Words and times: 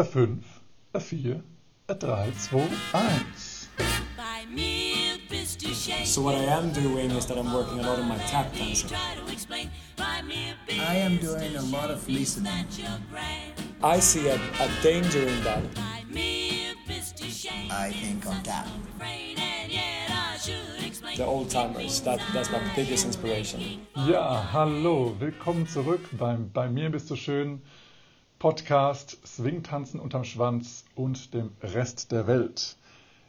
a 0.00 0.04
5, 0.04 0.62
a 0.94 1.00
4, 1.00 1.32
a 1.88 1.94
3, 1.94 2.32
2, 2.48 2.56
1. 2.56 3.26
So 6.04 6.22
what 6.22 6.34
I 6.34 6.44
am 6.44 6.72
doing 6.72 7.10
is 7.10 7.26
that 7.26 7.36
I'm 7.36 7.52
working 7.52 7.80
a 7.80 7.82
lot 7.82 7.98
on 7.98 8.08
my 8.08 8.16
tap 8.18 8.50
dancing. 8.54 8.96
I 9.98 10.96
am 10.96 11.18
doing 11.18 11.54
a 11.54 11.62
lot 11.64 11.90
of 11.90 12.08
listening. 12.08 12.66
I 13.82 14.00
see 14.00 14.28
a, 14.28 14.36
a 14.36 14.68
danger 14.82 15.20
in 15.20 15.44
that. 15.44 15.62
I 17.70 17.90
think 17.92 18.26
on 18.26 18.42
tap. 18.42 18.66
The 21.16 21.26
old 21.26 21.50
timers, 21.50 22.00
that, 22.02 22.20
that's 22.32 22.50
my 22.50 22.62
biggest 22.74 23.04
inspiration. 23.04 23.60
Ja, 24.06 24.50
hallo, 24.50 25.14
willkommen 25.18 25.66
zurück 25.66 26.00
beim 26.16 26.50
Bei 26.52 26.70
mir 26.70 26.88
bist 26.90 27.10
du 27.10 27.16
schön 27.16 27.60
Podcast 28.40 29.18
Swingtanzen 29.26 30.00
unterm 30.00 30.24
Schwanz 30.24 30.86
und 30.94 31.34
dem 31.34 31.50
Rest 31.62 32.10
der 32.10 32.26
Welt. 32.26 32.78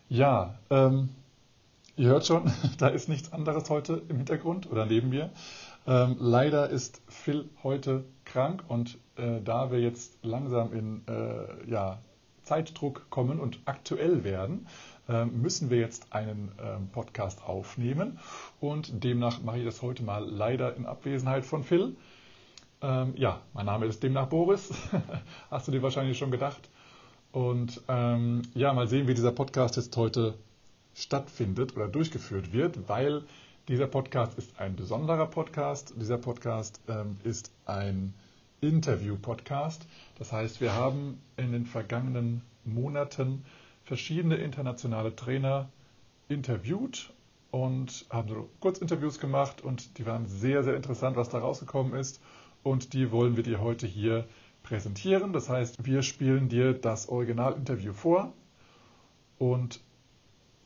Ja, 0.08 0.56
ähm, 0.70 1.10
ihr 1.98 2.08
hört 2.08 2.26
schon, 2.26 2.50
da 2.78 2.88
ist 2.88 3.10
nichts 3.10 3.34
anderes 3.34 3.70
heute 3.70 4.02
im 4.08 4.16
Hintergrund 4.16 4.72
oder 4.72 4.86
neben 4.86 5.10
mir. 5.10 5.30
Ähm, 5.86 6.16
leider 6.18 6.70
ist 6.70 7.02
Phil 7.10 7.50
heute 7.62 8.06
krank 8.24 8.64
und 8.70 9.00
äh, 9.18 9.42
da 9.44 9.70
wir 9.70 9.82
jetzt 9.82 10.18
langsam 10.22 10.72
in 10.72 11.02
äh, 11.10 11.70
ja, 11.70 12.00
Zeitdruck 12.44 13.10
kommen 13.10 13.42
und 13.42 13.60
aktuell 13.66 14.24
werden, 14.24 14.66
äh, 15.10 15.26
müssen 15.26 15.70
wir 15.70 15.80
jetzt 15.80 16.14
einen 16.14 16.54
ähm, 16.64 16.88
Podcast 16.88 17.44
aufnehmen 17.44 18.18
und 18.62 19.04
demnach 19.04 19.42
mache 19.42 19.60
ich 19.60 19.66
das 19.66 19.82
heute 19.82 20.04
mal 20.04 20.24
leider 20.24 20.74
in 20.78 20.86
Abwesenheit 20.86 21.46
von 21.46 21.66
Phil. 21.66 21.98
Ähm, 22.82 23.14
ja, 23.16 23.42
mein 23.54 23.68
Name 23.68 23.86
ist 23.86 24.02
demnach 24.02 24.28
Boris, 24.28 24.70
hast 25.52 25.68
du 25.68 25.72
dir 25.72 25.84
wahrscheinlich 25.84 26.18
schon 26.18 26.32
gedacht. 26.32 26.70
Und 27.32 27.80
ähm, 27.88 28.42
ja, 28.56 28.74
mal 28.74 28.88
sehen, 28.88 29.08
wie 29.08 29.14
dieser 29.14 29.32
Podcast 29.32 29.78
jetzt 29.78 29.96
heute 29.96 30.34
stattfindet 30.96 31.76
oder 31.76 31.88
durchgeführt 31.88 32.54
wird, 32.54 32.90
weil 32.90 33.24
dieser 33.68 33.88
Podcast 33.88 34.38
ist 34.38 34.60
ein 34.60 34.76
besonderer 34.76 35.28
Podcast. 35.28 35.94
Dieser 35.96 36.18
Podcast 36.18 36.82
ähm, 36.88 37.18
ist 37.24 37.52
ein 37.66 38.14
Interview-Podcast. 38.62 39.88
Das 40.18 40.32
heißt, 40.34 40.60
wir 40.60 40.74
haben 40.74 41.22
in 41.38 41.52
den 41.52 41.66
vergangenen 41.68 42.42
Monaten 42.66 43.46
verschiedene 43.86 44.36
internationale 44.36 45.16
Trainer 45.16 45.70
interviewt 46.30 47.14
und 47.52 48.06
haben 48.10 48.30
so 48.30 48.50
Kurzinterviews 48.60 49.20
gemacht 49.20 49.62
und 49.62 49.98
die 50.00 50.06
waren 50.06 50.26
sehr, 50.26 50.64
sehr 50.64 50.76
interessant, 50.76 51.16
was 51.16 51.30
da 51.30 51.38
rausgekommen 51.38 51.94
ist. 51.94 52.20
Und 52.64 52.94
die 52.94 53.12
wollen 53.12 53.36
wir 53.36 53.44
dir 53.44 53.60
heute 53.60 53.88
hier 53.88 54.28
präsentieren. 54.64 55.34
Das 55.34 55.50
heißt, 55.50 55.86
wir 55.86 56.04
spielen 56.04 56.50
dir 56.50 56.74
das 56.74 57.10
Originalinterview 57.10 57.94
vor 57.94 58.34
und 59.38 59.82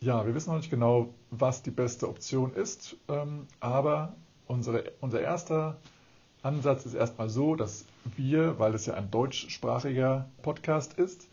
ja, 0.01 0.25
wir 0.25 0.35
wissen 0.35 0.49
noch 0.49 0.57
nicht 0.57 0.69
genau, 0.69 1.13
was 1.31 1.63
die 1.63 1.71
beste 1.71 2.09
Option 2.09 2.53
ist, 2.53 2.97
ähm, 3.07 3.47
aber 3.59 4.15
unsere, 4.47 4.91
unser 4.99 5.21
erster 5.21 5.77
Ansatz 6.43 6.85
ist 6.85 6.93
erstmal 6.93 7.29
so, 7.29 7.55
dass 7.55 7.85
wir, 8.17 8.59
weil 8.59 8.75
es 8.75 8.85
ja 8.85 8.93
ein 8.93 9.09
deutschsprachiger 9.09 10.29
Podcast 10.43 10.93
ist, 10.93 11.27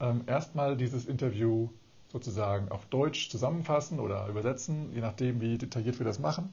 ähm, 0.00 0.22
erstmal 0.26 0.76
dieses 0.76 1.06
Interview 1.06 1.68
sozusagen 2.10 2.70
auf 2.70 2.86
Deutsch 2.86 3.30
zusammenfassen 3.30 4.00
oder 4.00 4.26
übersetzen, 4.28 4.90
je 4.94 5.02
nachdem, 5.02 5.40
wie 5.40 5.58
detailliert 5.58 5.98
wir 6.00 6.06
das 6.06 6.18
machen. 6.18 6.50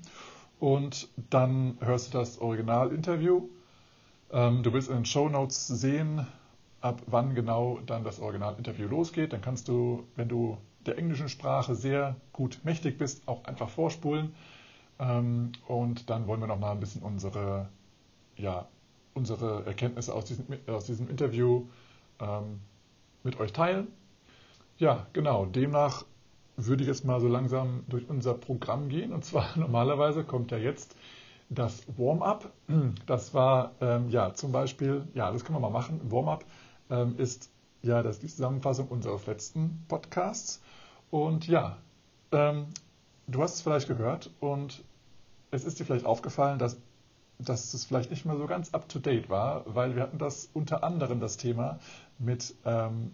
Und 0.63 1.09
dann 1.29 1.75
hörst 1.81 2.13
du 2.13 2.19
das 2.19 2.39
Originalinterview. 2.39 3.49
Ähm, 4.31 4.63
du 4.63 4.71
wirst 4.71 4.87
in 4.87 4.95
den 4.95 5.05
Show 5.05 5.27
Notes 5.27 5.67
sehen, 5.67 6.25
ab 6.79 7.01
wann 7.07 7.35
genau 7.35 7.81
dann 7.85 8.05
das 8.05 8.21
Originalinterview 8.21 8.87
losgeht. 8.87 9.33
Dann 9.33 9.41
kannst 9.41 9.67
du, 9.67 10.05
wenn 10.15 10.29
du 10.29 10.57
der 10.85 10.97
englischen 10.97 11.27
Sprache 11.27 11.75
sehr 11.75 12.15
gut 12.31 12.61
mächtig 12.63 12.97
bist, 12.97 13.27
auch 13.27 13.43
einfach 13.43 13.67
vorspulen. 13.67 14.33
Ähm, 14.99 15.51
und 15.67 16.09
dann 16.09 16.27
wollen 16.27 16.39
wir 16.39 16.47
noch 16.47 16.59
mal 16.59 16.71
ein 16.71 16.79
bisschen 16.79 17.01
unsere, 17.01 17.67
ja, 18.37 18.65
unsere 19.15 19.65
Erkenntnisse 19.65 20.13
aus 20.13 20.23
diesem, 20.23 20.45
aus 20.67 20.85
diesem 20.85 21.09
Interview 21.09 21.65
ähm, 22.21 22.61
mit 23.23 23.37
euch 23.37 23.51
teilen. 23.51 23.87
Ja, 24.77 25.07
genau. 25.11 25.45
Demnach 25.45 26.05
würde 26.55 26.83
ich 26.83 26.87
jetzt 26.87 27.05
mal 27.05 27.19
so 27.19 27.27
langsam 27.27 27.83
durch 27.87 28.09
unser 28.09 28.33
Programm 28.33 28.89
gehen. 28.89 29.13
Und 29.13 29.25
zwar 29.25 29.47
normalerweise 29.57 30.23
kommt 30.23 30.51
ja 30.51 30.57
jetzt 30.57 30.95
das 31.49 31.83
Warm-up. 31.97 32.51
Das 33.05 33.33
war 33.33 33.71
ähm, 33.81 34.09
ja 34.09 34.33
zum 34.33 34.51
Beispiel, 34.51 35.07
ja, 35.13 35.31
das 35.31 35.43
können 35.43 35.55
wir 35.55 35.61
mal 35.61 35.69
machen. 35.69 35.99
Warm-up 36.11 36.45
ähm, 36.89 37.15
ist 37.17 37.51
ja 37.81 38.01
das 38.01 38.19
die 38.19 38.27
Zusammenfassung 38.27 38.87
unseres 38.87 39.25
letzten 39.25 39.83
Podcasts. 39.87 40.61
Und 41.11 41.47
ja, 41.47 41.77
ähm, 42.31 42.67
du 43.27 43.41
hast 43.41 43.55
es 43.55 43.61
vielleicht 43.61 43.87
gehört 43.87 44.31
und 44.39 44.83
es 45.51 45.65
ist 45.65 45.79
dir 45.79 45.85
vielleicht 45.85 46.05
aufgefallen, 46.05 46.57
dass, 46.57 46.77
dass 47.37 47.73
es 47.73 47.85
vielleicht 47.85 48.09
nicht 48.09 48.25
mehr 48.25 48.37
so 48.37 48.47
ganz 48.47 48.73
up-to-date 48.73 49.29
war, 49.29 49.63
weil 49.67 49.95
wir 49.95 50.01
hatten 50.01 50.17
das 50.17 50.49
unter 50.53 50.83
anderem 50.83 51.19
das 51.19 51.37
Thema 51.37 51.79
mit 52.17 52.55
ähm, 52.65 53.13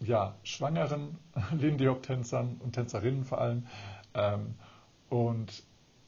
ja, 0.00 0.34
schwangeren 0.42 1.18
Lindy 1.58 1.86
Hop-Tänzern 1.86 2.60
und 2.60 2.72
Tänzerinnen 2.72 3.24
vor 3.24 3.40
allem. 3.40 3.66
Ähm, 4.14 4.54
und 5.08 5.62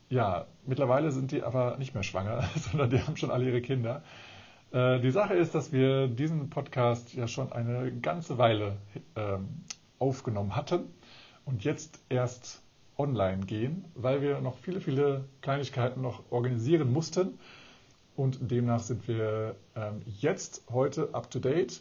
ja, 0.08 0.46
mittlerweile 0.66 1.12
sind 1.12 1.30
die 1.30 1.42
aber 1.42 1.76
nicht 1.78 1.94
mehr 1.94 2.02
schwanger, 2.02 2.48
sondern 2.56 2.90
die 2.90 3.00
haben 3.00 3.16
schon 3.16 3.30
alle 3.30 3.46
ihre 3.46 3.62
Kinder. 3.62 4.02
Äh, 4.72 5.00
die 5.00 5.10
Sache 5.10 5.34
ist, 5.34 5.54
dass 5.54 5.72
wir 5.72 6.08
diesen 6.08 6.50
Podcast 6.50 7.14
ja 7.14 7.26
schon 7.26 7.52
eine 7.52 7.92
ganze 7.92 8.38
Weile 8.38 8.76
ähm, 9.16 9.48
aufgenommen 9.98 10.56
hatten 10.56 10.84
und 11.44 11.64
jetzt 11.64 12.00
erst 12.08 12.62
online 12.98 13.46
gehen, 13.46 13.84
weil 13.94 14.20
wir 14.20 14.40
noch 14.40 14.58
viele, 14.58 14.80
viele 14.80 15.24
Kleinigkeiten 15.40 16.02
noch 16.02 16.22
organisieren 16.30 16.92
mussten. 16.92 17.38
Und 18.16 18.50
demnach 18.50 18.80
sind 18.80 19.08
wir 19.08 19.56
ähm, 19.74 20.02
jetzt 20.20 20.64
heute 20.70 21.14
up 21.14 21.30
to 21.30 21.38
date. 21.38 21.80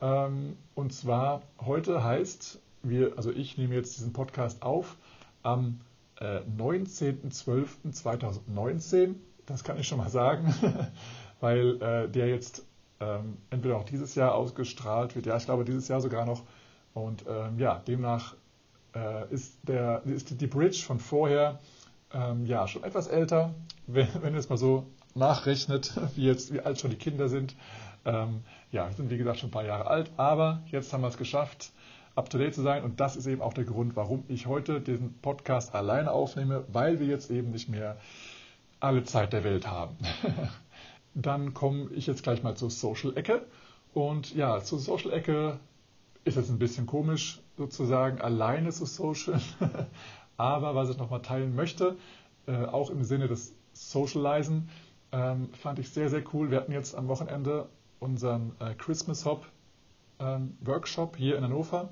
Ähm, 0.00 0.56
und 0.74 0.92
zwar 0.92 1.42
heute 1.60 2.02
heißt, 2.02 2.58
wir, 2.82 3.12
also 3.16 3.30
ich 3.30 3.58
nehme 3.58 3.74
jetzt 3.74 3.96
diesen 3.96 4.12
Podcast 4.12 4.62
auf 4.62 4.96
am 5.42 5.80
äh, 6.20 6.40
19.12.2019. 6.58 9.14
Das 9.46 9.64
kann 9.64 9.78
ich 9.78 9.88
schon 9.88 9.98
mal 9.98 10.10
sagen, 10.10 10.54
weil 11.40 11.82
äh, 11.82 12.08
der 12.08 12.28
jetzt 12.28 12.64
ähm, 13.00 13.38
entweder 13.50 13.76
auch 13.76 13.84
dieses 13.84 14.14
Jahr 14.14 14.34
ausgestrahlt 14.34 15.16
wird. 15.16 15.26
Ja, 15.26 15.36
ich 15.36 15.44
glaube 15.44 15.64
dieses 15.64 15.88
Jahr 15.88 16.00
sogar 16.00 16.24
noch. 16.26 16.42
Und 16.94 17.24
ähm, 17.28 17.58
ja, 17.58 17.82
demnach 17.86 18.34
äh, 18.94 19.32
ist, 19.32 19.58
der, 19.62 20.02
ist 20.04 20.40
die 20.40 20.46
Bridge 20.46 20.82
von 20.84 20.98
vorher 20.98 21.60
ähm, 22.12 22.46
ja 22.46 22.66
schon 22.68 22.84
etwas 22.84 23.06
älter, 23.06 23.54
wenn, 23.86 24.08
wenn 24.22 24.34
ihr 24.34 24.40
es 24.40 24.48
mal 24.48 24.58
so 24.58 24.86
nachrechnet, 25.14 25.94
wie, 26.16 26.26
jetzt, 26.26 26.52
wie 26.52 26.60
alt 26.60 26.80
schon 26.80 26.90
die 26.90 26.96
Kinder 26.96 27.28
sind. 27.28 27.54
Ähm, 28.04 28.42
ja, 28.72 28.88
wir 28.88 28.94
sind 28.94 29.10
wie 29.10 29.18
gesagt 29.18 29.38
schon 29.38 29.48
ein 29.48 29.52
paar 29.52 29.64
Jahre 29.64 29.86
alt, 29.86 30.10
aber 30.16 30.62
jetzt 30.70 30.92
haben 30.92 31.02
wir 31.02 31.08
es 31.08 31.18
geschafft, 31.18 31.72
up 32.14 32.30
to 32.30 32.38
date 32.38 32.54
zu 32.54 32.62
sein. 32.62 32.84
Und 32.84 33.00
das 33.00 33.16
ist 33.16 33.26
eben 33.26 33.42
auch 33.42 33.54
der 33.54 33.64
Grund, 33.64 33.96
warum 33.96 34.24
ich 34.28 34.46
heute 34.46 34.80
diesen 34.80 35.14
Podcast 35.20 35.74
alleine 35.74 36.12
aufnehme, 36.12 36.64
weil 36.68 37.00
wir 37.00 37.06
jetzt 37.06 37.30
eben 37.30 37.50
nicht 37.50 37.68
mehr 37.68 37.96
alle 38.80 39.04
Zeit 39.04 39.32
der 39.32 39.44
Welt 39.44 39.66
haben. 39.66 39.96
Dann 41.14 41.54
komme 41.54 41.90
ich 41.92 42.06
jetzt 42.06 42.22
gleich 42.22 42.42
mal 42.42 42.56
zur 42.56 42.70
Social-Ecke. 42.70 43.44
Und 43.92 44.34
ja, 44.34 44.62
zur 44.62 44.78
Social-Ecke 44.78 45.58
ist 46.24 46.36
jetzt 46.36 46.50
ein 46.50 46.58
bisschen 46.58 46.86
komisch, 46.86 47.40
sozusagen 47.56 48.20
alleine 48.20 48.70
zu 48.70 48.86
social. 48.86 49.40
Aber 50.36 50.74
was 50.74 50.88
ich 50.88 50.96
nochmal 50.96 51.22
teilen 51.22 51.54
möchte, 51.54 51.96
äh, 52.46 52.64
auch 52.64 52.90
im 52.90 53.04
Sinne 53.04 53.28
des 53.28 53.54
Socializen, 53.72 54.68
ähm, 55.12 55.48
fand 55.52 55.78
ich 55.78 55.90
sehr, 55.90 56.08
sehr 56.08 56.22
cool. 56.32 56.50
Wir 56.50 56.58
hatten 56.58 56.72
jetzt 56.72 56.94
am 56.94 57.08
Wochenende 57.08 57.68
unseren 58.00 58.52
äh, 58.58 58.74
Christmas 58.74 59.24
Hop 59.24 59.46
ähm, 60.18 60.56
Workshop 60.62 61.16
hier 61.16 61.36
in 61.36 61.44
Hannover. 61.44 61.90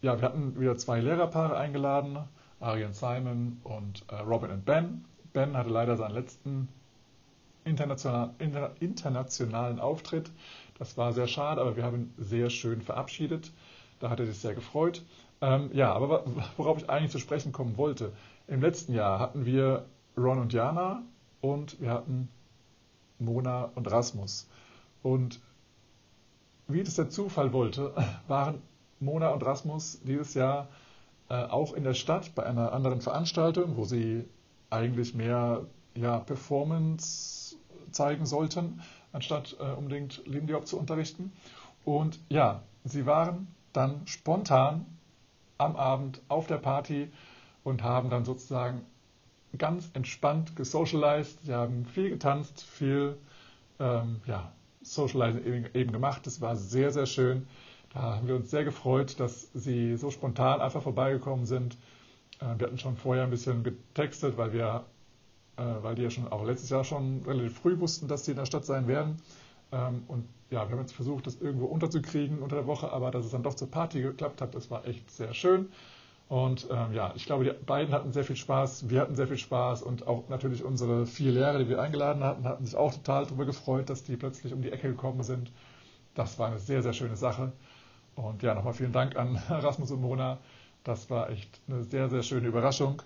Ja, 0.00 0.20
wir 0.20 0.22
hatten 0.22 0.58
wieder 0.58 0.76
zwei 0.76 1.00
Lehrerpaare 1.00 1.56
eingeladen, 1.56 2.18
Arian 2.60 2.92
Simon 2.92 3.60
und 3.64 4.04
äh, 4.08 4.16
Robin 4.16 4.50
und 4.50 4.64
Ben. 4.64 5.04
Ben 5.32 5.56
hatte 5.56 5.70
leider 5.70 5.96
seinen 5.96 6.14
letzten 6.14 6.68
international, 7.64 8.34
inter, 8.38 8.72
internationalen 8.80 9.80
Auftritt. 9.80 10.30
Das 10.78 10.96
war 10.96 11.12
sehr 11.12 11.26
schade, 11.26 11.60
aber 11.60 11.76
wir 11.76 11.84
haben 11.84 11.96
ihn 11.96 12.14
sehr 12.16 12.50
schön 12.50 12.80
verabschiedet. 12.80 13.52
Da 14.00 14.10
hat 14.10 14.20
er 14.20 14.26
sich 14.26 14.38
sehr 14.38 14.54
gefreut. 14.54 15.04
Ähm, 15.40 15.70
ja, 15.72 15.92
aber 15.92 16.24
worauf 16.56 16.78
ich 16.78 16.88
eigentlich 16.88 17.12
zu 17.12 17.18
sprechen 17.18 17.52
kommen 17.52 17.76
wollte. 17.76 18.12
Im 18.46 18.60
letzten 18.60 18.94
Jahr 18.94 19.18
hatten 19.18 19.44
wir 19.44 19.84
Ron 20.16 20.38
und 20.38 20.52
Jana 20.52 21.02
und 21.40 21.80
wir 21.80 21.90
hatten 21.90 22.28
Mona 23.18 23.70
und 23.74 23.90
Rasmus. 23.90 24.48
Und 25.02 25.40
wie 26.68 26.82
das 26.82 26.94
der 26.94 27.08
Zufall 27.08 27.52
wollte, 27.52 27.94
waren 28.28 28.62
Mona 29.00 29.28
und 29.30 29.44
Rasmus 29.44 30.00
dieses 30.02 30.34
Jahr 30.34 30.68
äh, 31.28 31.34
auch 31.34 31.72
in 31.72 31.84
der 31.84 31.94
Stadt 31.94 32.34
bei 32.34 32.44
einer 32.44 32.72
anderen 32.72 33.00
Veranstaltung, 33.00 33.76
wo 33.76 33.84
sie 33.84 34.24
eigentlich 34.70 35.14
mehr 35.14 35.66
ja, 35.94 36.18
Performance 36.18 37.56
zeigen 37.90 38.26
sollten, 38.26 38.82
anstatt 39.12 39.56
äh, 39.58 39.72
unbedingt 39.72 40.22
Lindy 40.26 40.52
Hop 40.52 40.66
zu 40.66 40.78
unterrichten. 40.78 41.32
Und 41.84 42.20
ja, 42.28 42.62
sie 42.84 43.06
waren 43.06 43.48
dann 43.72 44.06
spontan 44.06 44.84
am 45.56 45.76
Abend 45.76 46.20
auf 46.28 46.46
der 46.46 46.58
Party 46.58 47.10
und 47.64 47.82
haben 47.82 48.10
dann 48.10 48.24
sozusagen 48.24 48.82
ganz 49.56 49.90
entspannt 49.94 50.54
gesocialized. 50.56 51.42
Sie 51.42 51.54
haben 51.54 51.86
viel 51.86 52.10
getanzt, 52.10 52.62
viel 52.62 53.16
ähm, 53.80 54.20
ja, 54.26 54.52
Socializing 54.94 55.44
eben, 55.44 55.66
eben 55.74 55.92
gemacht. 55.92 56.26
Das 56.26 56.40
war 56.40 56.56
sehr, 56.56 56.90
sehr 56.90 57.06
schön. 57.06 57.46
Da 57.92 58.16
haben 58.16 58.28
wir 58.28 58.36
uns 58.36 58.50
sehr 58.50 58.64
gefreut, 58.64 59.18
dass 59.18 59.50
Sie 59.54 59.96
so 59.96 60.10
spontan 60.10 60.60
einfach 60.60 60.82
vorbeigekommen 60.82 61.46
sind. 61.46 61.78
Äh, 62.40 62.58
wir 62.58 62.66
hatten 62.66 62.78
schon 62.78 62.96
vorher 62.96 63.24
ein 63.24 63.30
bisschen 63.30 63.62
getextet, 63.62 64.36
weil 64.36 64.52
wir, 64.52 64.84
äh, 65.56 65.62
weil 65.82 65.94
die 65.94 66.02
ja 66.02 66.10
schon 66.10 66.28
auch 66.28 66.44
letztes 66.44 66.70
Jahr 66.70 66.84
schon 66.84 67.22
relativ 67.26 67.58
früh 67.58 67.78
wussten, 67.78 68.08
dass 68.08 68.24
sie 68.24 68.32
in 68.32 68.36
der 68.36 68.46
Stadt 68.46 68.64
sein 68.64 68.86
werden. 68.88 69.16
Ähm, 69.72 70.02
und 70.08 70.26
ja, 70.50 70.66
wir 70.66 70.72
haben 70.72 70.80
jetzt 70.80 70.94
versucht, 70.94 71.26
das 71.26 71.40
irgendwo 71.40 71.66
unterzukriegen 71.66 72.38
unter 72.38 72.56
der 72.56 72.66
Woche, 72.66 72.90
aber 72.90 73.10
dass 73.10 73.24
es 73.24 73.32
dann 73.32 73.42
doch 73.42 73.54
zur 73.54 73.70
Party 73.70 74.00
geklappt 74.00 74.40
hat, 74.40 74.54
das 74.54 74.70
war 74.70 74.86
echt 74.86 75.10
sehr 75.10 75.34
schön. 75.34 75.68
Und 76.28 76.68
ähm, 76.70 76.92
ja, 76.92 77.12
ich 77.16 77.24
glaube, 77.24 77.44
die 77.44 77.52
beiden 77.64 77.94
hatten 77.94 78.12
sehr 78.12 78.24
viel 78.24 78.36
Spaß, 78.36 78.90
wir 78.90 79.00
hatten 79.00 79.14
sehr 79.14 79.26
viel 79.26 79.38
Spaß 79.38 79.82
und 79.82 80.06
auch 80.06 80.28
natürlich 80.28 80.62
unsere 80.62 81.06
vier 81.06 81.32
Lehrer, 81.32 81.58
die 81.58 81.68
wir 81.70 81.80
eingeladen 81.80 82.22
hatten, 82.22 82.44
hatten 82.44 82.66
sich 82.66 82.76
auch 82.76 82.92
total 82.92 83.24
darüber 83.24 83.46
gefreut, 83.46 83.88
dass 83.88 84.04
die 84.04 84.16
plötzlich 84.16 84.52
um 84.52 84.60
die 84.60 84.70
Ecke 84.70 84.88
gekommen 84.88 85.22
sind. 85.22 85.50
Das 86.14 86.38
war 86.38 86.48
eine 86.48 86.58
sehr, 86.58 86.82
sehr 86.82 86.92
schöne 86.92 87.16
Sache. 87.16 87.52
Und 88.14 88.42
ja, 88.42 88.54
nochmal 88.54 88.74
vielen 88.74 88.92
Dank 88.92 89.16
an 89.16 89.36
Rasmus 89.48 89.90
und 89.90 90.02
Mona. 90.02 90.38
Das 90.84 91.08
war 91.08 91.30
echt 91.30 91.60
eine 91.66 91.82
sehr, 91.84 92.10
sehr 92.10 92.22
schöne 92.22 92.48
Überraschung. 92.48 93.00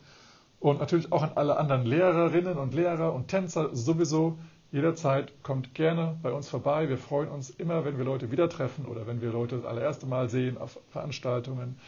Und 0.59 0.81
natürlich 0.81 1.13
auch 1.13 1.23
an 1.23 1.33
alle 1.37 1.57
anderen 1.59 1.85
Lehrerinnen 1.85 2.59
und 2.59 2.75
Lehrer 2.75 3.13
und 3.13 3.29
Tänzer 3.29 3.75
sowieso. 3.75 4.39
Jederzeit 4.73 5.43
kommt 5.43 5.75
gerne 5.75 6.19
bei 6.23 6.33
uns 6.33 6.49
vorbei. 6.49 6.89
Wir 6.89 6.99
freuen 6.99 7.29
uns 7.29 7.51
immer, 7.51 7.85
wenn 7.85 7.99
wir 7.99 8.05
Leute 8.05 8.33
wieder 8.33 8.49
treffen 8.49 8.87
oder 8.87 9.07
wenn 9.07 9.21
wir 9.21 9.31
Leute 9.31 9.57
das 9.57 9.67
allererste 9.67 10.07
Mal 10.07 10.29
sehen 10.29 10.57
auf 10.57 10.79
Veranstaltungen 10.89 11.79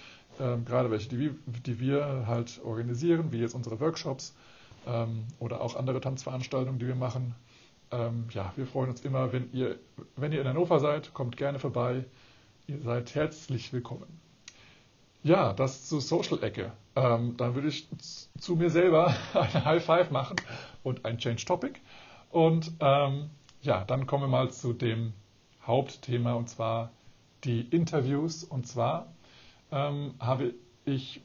ähm, 0.40 0.64
gerade 0.64 0.90
welche, 0.90 1.08
die, 1.08 1.30
die, 1.46 1.80
wir 1.80 2.24
halt 2.26 2.60
organisieren, 2.64 3.32
wie 3.32 3.38
jetzt 3.38 3.54
unsere 3.54 3.80
Workshops 3.80 4.34
ähm, 4.86 5.24
oder 5.38 5.60
auch 5.60 5.76
andere 5.76 6.00
Tanzveranstaltungen, 6.00 6.78
die 6.78 6.86
wir 6.86 6.94
machen. 6.94 7.34
Ähm, 7.90 8.26
ja, 8.30 8.52
wir 8.56 8.66
freuen 8.66 8.90
uns 8.90 9.02
immer, 9.02 9.32
wenn 9.32 9.52
ihr, 9.52 9.78
wenn 10.16 10.32
ihr 10.32 10.40
in 10.40 10.48
Hannover 10.48 10.80
seid, 10.80 11.14
kommt 11.14 11.36
gerne 11.36 11.58
vorbei. 11.58 12.04
Ihr 12.66 12.80
seid 12.80 13.14
herzlich 13.14 13.72
willkommen. 13.72 14.20
Ja, 15.22 15.52
das 15.52 15.88
zur 15.88 16.00
Social-Ecke. 16.00 16.72
Ähm, 16.96 17.36
dann 17.36 17.54
würde 17.54 17.68
ich 17.68 17.88
zu 18.38 18.56
mir 18.56 18.70
selber 18.70 19.14
ein 19.34 19.64
High 19.64 19.84
Five 19.84 20.10
machen 20.10 20.36
und 20.82 21.04
ein 21.04 21.18
Change 21.18 21.44
Topic. 21.44 21.80
Und 22.30 22.72
ähm, 22.80 23.30
ja, 23.62 23.84
dann 23.84 24.06
kommen 24.06 24.24
wir 24.24 24.28
mal 24.28 24.50
zu 24.50 24.72
dem 24.72 25.12
Hauptthema 25.66 26.34
und 26.34 26.48
zwar 26.48 26.90
die 27.44 27.62
Interviews. 27.62 28.44
Und 28.44 28.66
zwar 28.66 29.13
ähm, 29.70 30.14
habe 30.18 30.54
ich 30.84 31.22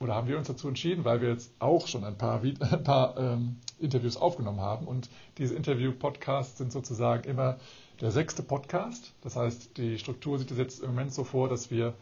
oder 0.00 0.14
haben 0.14 0.28
wir 0.28 0.38
uns 0.38 0.46
dazu 0.46 0.68
entschieden, 0.68 1.04
weil 1.04 1.20
wir 1.20 1.28
jetzt 1.28 1.52
auch 1.58 1.86
schon 1.86 2.04
ein 2.04 2.16
paar, 2.16 2.40
ein 2.60 2.84
paar 2.84 3.16
ähm, 3.18 3.56
Interviews 3.78 4.16
aufgenommen 4.16 4.60
haben 4.60 4.86
und 4.86 5.08
diese 5.38 5.54
Interview-Podcasts 5.54 6.58
sind 6.58 6.72
sozusagen 6.72 7.28
immer 7.28 7.58
der 8.00 8.10
sechste 8.10 8.42
Podcast. 8.42 9.12
Das 9.22 9.36
heißt, 9.36 9.76
die 9.76 9.98
Struktur 9.98 10.38
sieht 10.38 10.50
jetzt 10.52 10.82
im 10.82 10.90
Moment 10.90 11.12
so 11.12 11.24
vor, 11.24 11.48
dass 11.48 11.70
wir, 11.70 11.94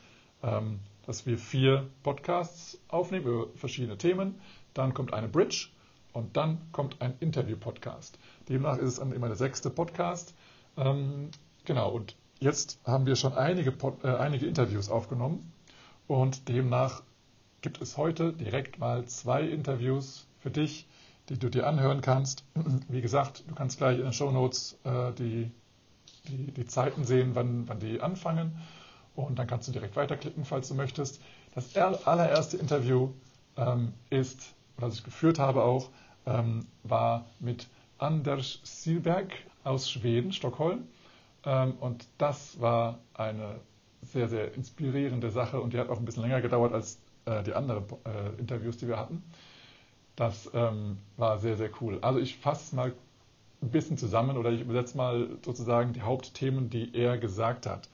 ähm, 0.43 0.81
dass 1.06 1.26
wir 1.26 1.38
vier 1.38 1.87
Podcasts 2.02 2.78
aufnehmen 2.88 3.26
über 3.26 3.46
verschiedene 3.55 3.96
Themen. 3.96 4.34
Dann 4.75 4.93
kommt 4.93 5.14
eine 5.14 5.28
Bridge 5.28 5.69
und 6.12 6.37
dann 6.37 6.58
kommt 6.73 7.00
ein 7.00 7.14
Interview-Podcast. 7.20 8.19
Demnach 8.49 8.76
ist 8.76 8.88
es 8.88 8.96
dann 8.96 9.12
immer 9.12 9.28
der 9.28 9.37
sechste 9.37 9.70
Podcast. 9.70 10.34
Ähm, 10.76 11.31
genau, 11.64 11.93
und 11.93 12.14
jetzt 12.40 12.78
haben 12.84 13.06
wir 13.06 13.17
schon 13.17 13.32
einige, 13.32 13.73
Pod, 13.73 14.05
äh, 14.05 14.08
einige 14.08 14.46
Interviews 14.46 14.90
aufgenommen 14.90 15.50
und 16.08 16.48
demnach 16.48 17.02
gibt 17.62 17.80
es 17.82 17.96
heute 17.96 18.32
direkt 18.32 18.78
mal 18.78 19.04
zwei 19.06 19.42
Interviews 19.42 20.26
für 20.40 20.50
dich, 20.50 20.86
die 21.28 21.38
du 21.38 21.48
dir 21.48 21.66
anhören 21.66 22.00
kannst. 22.00 22.44
Wie 22.88 23.00
gesagt, 23.00 23.44
du 23.48 23.54
kannst 23.54 23.78
gleich 23.78 23.98
in 23.98 24.04
den 24.04 24.12
Show 24.12 24.30
Notes 24.30 24.78
äh, 24.84 25.12
die, 25.12 25.50
die, 26.28 26.52
die, 26.52 26.66
Zeiten 26.66 27.04
sehen, 27.04 27.34
wann, 27.34 27.66
wann 27.68 27.80
die 27.80 28.00
anfangen. 28.00 28.56
Und 29.14 29.38
dann 29.38 29.46
kannst 29.46 29.66
du 29.68 29.72
direkt 29.72 29.96
weiterklicken, 29.96 30.44
falls 30.44 30.68
du 30.68 30.74
möchtest. 30.74 31.20
Das 31.54 31.74
allererste 31.76 32.58
Interview 32.58 33.10
ähm, 33.56 33.94
ist, 34.10 34.54
was 34.76 34.94
ich 34.94 35.04
geführt 35.04 35.38
habe 35.38 35.62
auch, 35.62 35.88
ähm, 36.26 36.66
war 36.82 37.24
mit 37.40 37.66
Anders 37.98 38.60
Silberg 38.62 39.32
aus 39.64 39.90
Schweden, 39.90 40.32
Stockholm. 40.32 40.86
Ähm, 41.44 41.74
und 41.80 42.06
das 42.18 42.60
war 42.60 42.98
eine 43.14 43.56
sehr, 44.12 44.28
sehr 44.28 44.54
inspirierende 44.54 45.30
Sache 45.30 45.60
und 45.60 45.72
die 45.72 45.78
hat 45.78 45.88
auch 45.88 45.98
ein 45.98 46.04
bisschen 46.04 46.22
länger 46.22 46.40
gedauert 46.40 46.72
als 46.72 46.98
äh, 47.26 47.42
die 47.42 47.54
anderen 47.54 47.84
äh, 48.04 48.40
Interviews, 48.40 48.76
die 48.76 48.88
wir 48.88 48.98
hatten. 48.98 49.22
Das 50.16 50.50
ähm, 50.54 50.98
war 51.16 51.38
sehr, 51.38 51.56
sehr 51.56 51.70
cool. 51.80 51.98
Also 52.00 52.20
ich 52.20 52.38
fasse 52.38 52.74
mal 52.74 52.92
ein 53.62 53.70
bisschen 53.70 53.98
zusammen 53.98 54.36
oder 54.36 54.50
ich 54.50 54.60
übersetze 54.60 54.96
mal 54.96 55.28
sozusagen 55.44 55.92
die 55.92 56.02
Hauptthemen, 56.02 56.70
die 56.70 56.94
er 56.94 57.18
gesagt 57.18 57.66
hat. 57.66 57.88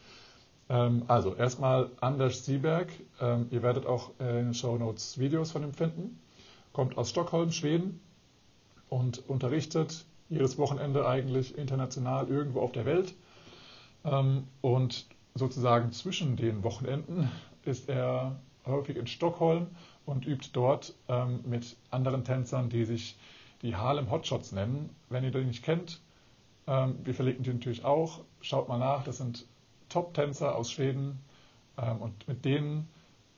Ähm, 0.69 1.05
also 1.09 1.35
erstmal 1.35 1.91
Anders 2.01 2.45
Sieberg. 2.45 2.89
Ähm, 3.21 3.49
ihr 3.51 3.63
werdet 3.63 3.87
auch 3.87 4.11
in 4.19 4.27
den 4.27 4.55
Show 4.55 4.77
Notes 4.77 5.19
Videos 5.19 5.53
von 5.53 5.63
ihm 5.63 5.75
finden. 5.75 6.21
Kommt 6.73 6.97
aus 6.97 7.11
Stockholm, 7.11 7.53
Schweden 7.53 8.01
und 8.89 9.29
unterrichtet 9.29 10.05
jedes 10.29 10.57
Wochenende 10.59 11.07
eigentlich 11.07 11.59
international 11.59 12.29
irgendwo 12.29 12.61
auf 12.61 12.73
der 12.73 12.87
Welt. 12.87 13.15
Ähm, 14.05 14.45
und 14.61 15.07
sozusagen 15.35 15.93
zwischen 15.93 16.37
den 16.37 16.63
Wochenenden 16.63 17.31
ist 17.65 17.89
er 17.89 18.37
häufig 18.67 18.97
in 18.97 19.07
Stockholm 19.07 19.69
und 20.05 20.27
übt 20.27 20.51
dort 20.53 20.95
ähm, 21.09 21.41
mit 21.45 21.77
anderen 21.91 22.25
Tänzern, 22.25 22.69
die 22.69 22.85
sich 22.85 23.17
die 23.63 23.77
Harlem 23.77 24.11
Hotshots 24.11 24.53
nennen. 24.53 24.91
Wenn 25.09 25.25
ihr 25.25 25.31
die 25.31 25.45
nicht 25.45 25.63
kennt, 25.63 26.01
ähm, 26.67 26.99
wir 27.05 27.15
verlinken 27.15 27.45
die 27.45 27.53
natürlich 27.53 27.85
auch. 27.85 28.21
Schaut 28.41 28.69
mal 28.69 28.79
nach, 28.79 29.05
das 29.05 29.19
sind 29.19 29.47
Top-Tänzer 29.89 30.57
aus 30.57 30.71
Schweden 30.71 31.19
ähm, 31.79 31.99
und 31.99 32.29
mit 32.29 32.45
denen 32.45 32.89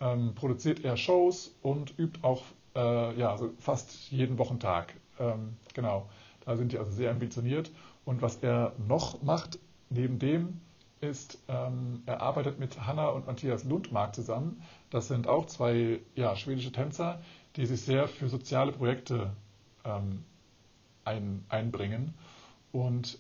ähm, 0.01 0.35
produziert 0.35 0.85
er 0.85 0.97
Shows 0.97 1.55
und 1.63 1.99
übt 1.99 2.21
auch 2.23 2.43
äh, 2.75 3.19
ja, 3.19 3.31
also 3.31 3.53
fast 3.59 4.11
jeden 4.11 4.39
Wochentag. 4.39 4.95
Ähm, 5.19 5.57
genau, 5.75 6.09
da 6.45 6.57
sind 6.57 6.73
die 6.73 6.79
also 6.79 6.91
sehr 6.91 7.11
ambitioniert. 7.11 7.71
Und 8.05 8.21
was 8.21 8.37
er 8.37 8.73
noch 8.87 9.23
macht, 9.23 9.59
neben 9.91 10.19
dem, 10.19 10.61
ist, 11.09 11.39
ähm, 11.49 12.03
er 12.07 12.21
arbeitet 12.21 12.59
mit 12.59 12.87
Hanna 12.87 13.09
und 13.09 13.27
Matthias 13.27 13.65
Lundmark 13.65 14.15
zusammen. 14.15 14.63
Das 14.91 15.09
sind 15.09 15.27
auch 15.27 15.47
zwei 15.47 16.01
ja, 16.15 16.37
schwedische 16.37 16.73
Tänzer, 16.73 17.21
die 17.57 17.67
sich 17.67 17.81
sehr 17.83 18.09
für 18.09 18.29
soziale 18.29 18.73
Projekte 18.73 19.31
ähm, 19.85 20.25
ein, 21.05 21.45
einbringen. 21.49 22.15
Und 22.73 23.19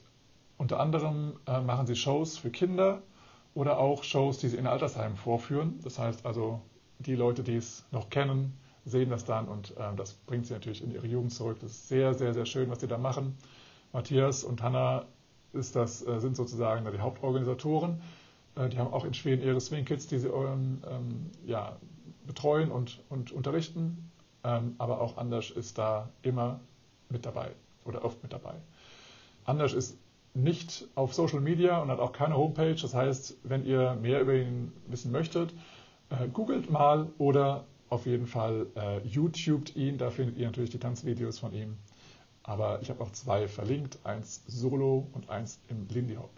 unter 0.56 0.80
anderem 0.80 1.34
äh, 1.46 1.60
machen 1.60 1.86
sie 1.86 1.96
Shows 1.96 2.38
für 2.38 2.50
Kinder 2.50 3.02
oder 3.54 3.78
auch 3.78 4.02
Shows, 4.02 4.38
die 4.38 4.48
sie 4.48 4.56
in 4.56 4.66
Altersheimen 4.66 5.16
vorführen. 5.16 5.78
Das 5.82 5.98
heißt 5.98 6.26
also, 6.26 6.60
die 6.98 7.14
Leute, 7.14 7.42
die 7.42 7.56
es 7.56 7.84
noch 7.90 8.10
kennen, 8.10 8.58
sehen 8.84 9.10
das 9.10 9.24
dann 9.24 9.48
und 9.48 9.76
äh, 9.76 9.94
das 9.96 10.14
bringt 10.14 10.46
sie 10.46 10.52
natürlich 10.52 10.82
in 10.82 10.92
ihre 10.92 11.06
Jugend 11.06 11.32
zurück. 11.32 11.58
Das 11.60 11.70
ist 11.70 11.88
sehr, 11.88 12.14
sehr, 12.14 12.34
sehr 12.34 12.46
schön, 12.46 12.70
was 12.70 12.80
sie 12.80 12.88
da 12.88 12.98
machen. 12.98 13.36
Matthias 13.92 14.44
und 14.44 14.62
Hanna 14.62 15.06
ist 15.54 15.76
das, 15.76 16.06
äh, 16.06 16.20
sind 16.20 16.36
sozusagen 16.36 16.90
die 16.90 16.98
Hauptorganisatoren. 16.98 18.00
Äh, 18.56 18.68
die 18.68 18.78
haben 18.78 18.92
auch 18.92 19.04
in 19.04 19.14
Schweden 19.14 19.42
ihre 19.42 19.60
Swing 19.60 19.84
Kids, 19.84 20.06
die 20.06 20.18
sie 20.18 20.28
ähm, 20.28 20.82
ähm, 20.88 21.30
ja, 21.46 21.76
betreuen 22.26 22.70
und, 22.70 23.00
und 23.08 23.32
unterrichten. 23.32 24.10
Ähm, 24.44 24.74
aber 24.78 25.00
auch 25.00 25.16
Anders 25.16 25.50
ist 25.50 25.78
da 25.78 26.08
immer 26.22 26.60
mit 27.08 27.26
dabei 27.26 27.50
oder 27.84 28.04
oft 28.04 28.22
mit 28.22 28.32
dabei. 28.32 28.54
Anders 29.44 29.72
ist 29.72 29.96
nicht 30.34 30.88
auf 30.94 31.14
Social 31.14 31.40
Media 31.40 31.80
und 31.80 31.88
hat 31.88 32.00
auch 32.00 32.12
keine 32.12 32.36
Homepage. 32.36 32.74
Das 32.74 32.94
heißt, 32.94 33.36
wenn 33.44 33.64
ihr 33.64 33.94
mehr 33.94 34.20
über 34.20 34.34
ihn 34.34 34.72
wissen 34.88 35.12
möchtet, 35.12 35.54
äh, 36.10 36.28
googelt 36.28 36.70
mal 36.70 37.08
oder 37.18 37.64
auf 37.88 38.06
jeden 38.06 38.26
Fall 38.26 38.66
äh, 38.74 39.06
YouTubet 39.06 39.76
ihn. 39.76 39.98
Da 39.98 40.10
findet 40.10 40.36
ihr 40.36 40.46
natürlich 40.46 40.70
die 40.70 40.78
Tanzvideos 40.78 41.38
von 41.38 41.52
ihm 41.54 41.76
aber 42.44 42.80
ich 42.82 42.90
habe 42.90 43.02
auch 43.02 43.10
zwei 43.10 43.48
verlinkt, 43.48 43.98
eins 44.04 44.42
solo 44.46 45.08
und 45.12 45.30
eins 45.30 45.58
im 45.68 45.88
Lindy 45.88 46.14
Hop. 46.14 46.30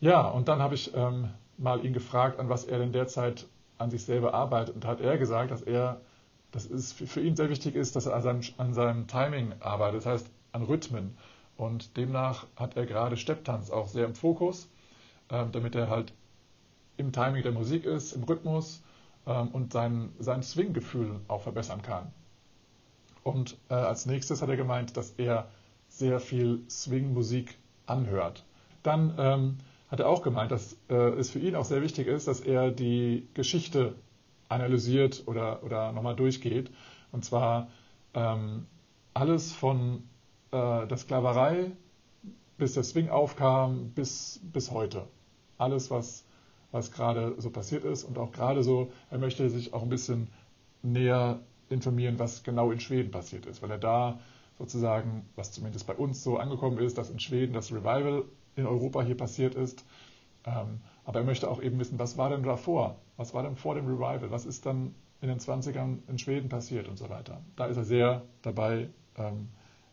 Ja, 0.00 0.28
und 0.28 0.46
dann 0.46 0.60
habe 0.60 0.74
ich 0.74 0.94
ähm, 0.94 1.30
mal 1.56 1.84
ihn 1.84 1.92
gefragt, 1.92 2.38
an 2.38 2.48
was 2.48 2.64
er 2.64 2.78
denn 2.78 2.92
derzeit 2.92 3.46
an 3.78 3.90
sich 3.90 4.04
selber 4.04 4.34
arbeitet. 4.34 4.74
Und 4.74 4.84
hat 4.84 5.00
er 5.00 5.18
gesagt, 5.18 5.50
dass 5.50 5.62
er, 5.62 6.00
dass 6.52 6.70
es 6.70 6.92
für 6.92 7.20
ihn 7.20 7.34
sehr 7.34 7.48
wichtig 7.50 7.74
ist, 7.74 7.96
dass 7.96 8.06
er 8.06 8.14
an 8.14 8.22
seinem, 8.22 8.42
an 8.58 8.74
seinem 8.74 9.06
Timing 9.06 9.54
arbeitet, 9.60 9.98
das 9.98 10.06
heißt 10.06 10.30
an 10.52 10.62
Rhythmen. 10.62 11.16
Und 11.56 11.96
demnach 11.96 12.46
hat 12.54 12.76
er 12.76 12.86
gerade 12.86 13.16
Stepptanz 13.16 13.70
auch 13.70 13.88
sehr 13.88 14.06
im 14.06 14.14
Fokus, 14.14 14.68
ähm, 15.30 15.50
damit 15.50 15.74
er 15.74 15.88
halt 15.88 16.12
im 16.96 17.12
Timing 17.12 17.42
der 17.42 17.52
Musik 17.52 17.84
ist, 17.84 18.12
im 18.12 18.24
Rhythmus 18.24 18.82
ähm, 19.26 19.48
und 19.48 19.72
sein, 19.72 20.12
sein 20.18 20.42
Swing-Gefühl 20.42 21.20
auch 21.26 21.42
verbessern 21.42 21.82
kann. 21.82 22.12
Und 23.28 23.58
äh, 23.68 23.74
als 23.74 24.06
nächstes 24.06 24.40
hat 24.40 24.48
er 24.48 24.56
gemeint, 24.56 24.96
dass 24.96 25.10
er 25.18 25.48
sehr 25.88 26.18
viel 26.18 26.62
Swing-Musik 26.70 27.58
anhört. 27.84 28.46
Dann 28.82 29.14
ähm, 29.18 29.58
hat 29.90 30.00
er 30.00 30.08
auch 30.08 30.22
gemeint, 30.22 30.50
dass 30.50 30.78
äh, 30.88 30.94
es 30.94 31.28
für 31.28 31.38
ihn 31.38 31.54
auch 31.54 31.66
sehr 31.66 31.82
wichtig 31.82 32.06
ist, 32.06 32.26
dass 32.26 32.40
er 32.40 32.70
die 32.70 33.28
Geschichte 33.34 33.96
analysiert 34.48 35.24
oder, 35.26 35.62
oder 35.62 35.92
nochmal 35.92 36.16
durchgeht. 36.16 36.70
Und 37.12 37.22
zwar 37.22 37.68
ähm, 38.14 38.64
alles 39.12 39.52
von 39.52 40.04
äh, 40.50 40.86
der 40.86 40.96
Sklaverei 40.96 41.72
bis 42.56 42.72
der 42.72 42.82
Swing 42.82 43.10
aufkam 43.10 43.90
bis, 43.90 44.40
bis 44.42 44.70
heute. 44.70 45.06
Alles, 45.58 45.90
was, 45.90 46.24
was 46.72 46.92
gerade 46.92 47.34
so 47.36 47.50
passiert 47.50 47.84
ist 47.84 48.04
und 48.04 48.16
auch 48.16 48.32
gerade 48.32 48.62
so, 48.62 48.90
er 49.10 49.18
möchte 49.18 49.50
sich 49.50 49.74
auch 49.74 49.82
ein 49.82 49.90
bisschen 49.90 50.28
näher 50.82 51.40
informieren, 51.70 52.18
was 52.18 52.42
genau 52.42 52.70
in 52.70 52.80
Schweden 52.80 53.10
passiert 53.10 53.46
ist, 53.46 53.62
weil 53.62 53.70
er 53.70 53.78
da 53.78 54.20
sozusagen, 54.58 55.28
was 55.36 55.52
zumindest 55.52 55.86
bei 55.86 55.94
uns 55.94 56.22
so 56.22 56.38
angekommen 56.38 56.78
ist, 56.78 56.98
dass 56.98 57.10
in 57.10 57.20
Schweden 57.20 57.52
das 57.52 57.72
Revival 57.72 58.24
in 58.56 58.66
Europa 58.66 59.02
hier 59.02 59.16
passiert 59.16 59.54
ist. 59.54 59.84
Ähm, 60.44 60.80
aber 61.04 61.20
er 61.20 61.24
möchte 61.24 61.48
auch 61.48 61.62
eben 61.62 61.78
wissen, 61.78 61.98
was 61.98 62.18
war 62.18 62.30
denn 62.30 62.42
davor? 62.42 62.98
Was 63.16 63.34
war 63.34 63.42
denn 63.42 63.56
vor 63.56 63.74
dem 63.74 63.86
Revival? 63.86 64.30
Was 64.30 64.46
ist 64.46 64.66
dann 64.66 64.94
in 65.20 65.28
den 65.28 65.38
20ern 65.38 65.98
in 66.08 66.18
Schweden 66.18 66.48
passiert 66.48 66.88
und 66.88 66.96
so 66.96 67.08
weiter? 67.08 67.40
Da 67.56 67.66
ist 67.66 67.76
er 67.76 67.84
sehr 67.84 68.22
dabei, 68.42 68.88
ähm, 69.16 69.48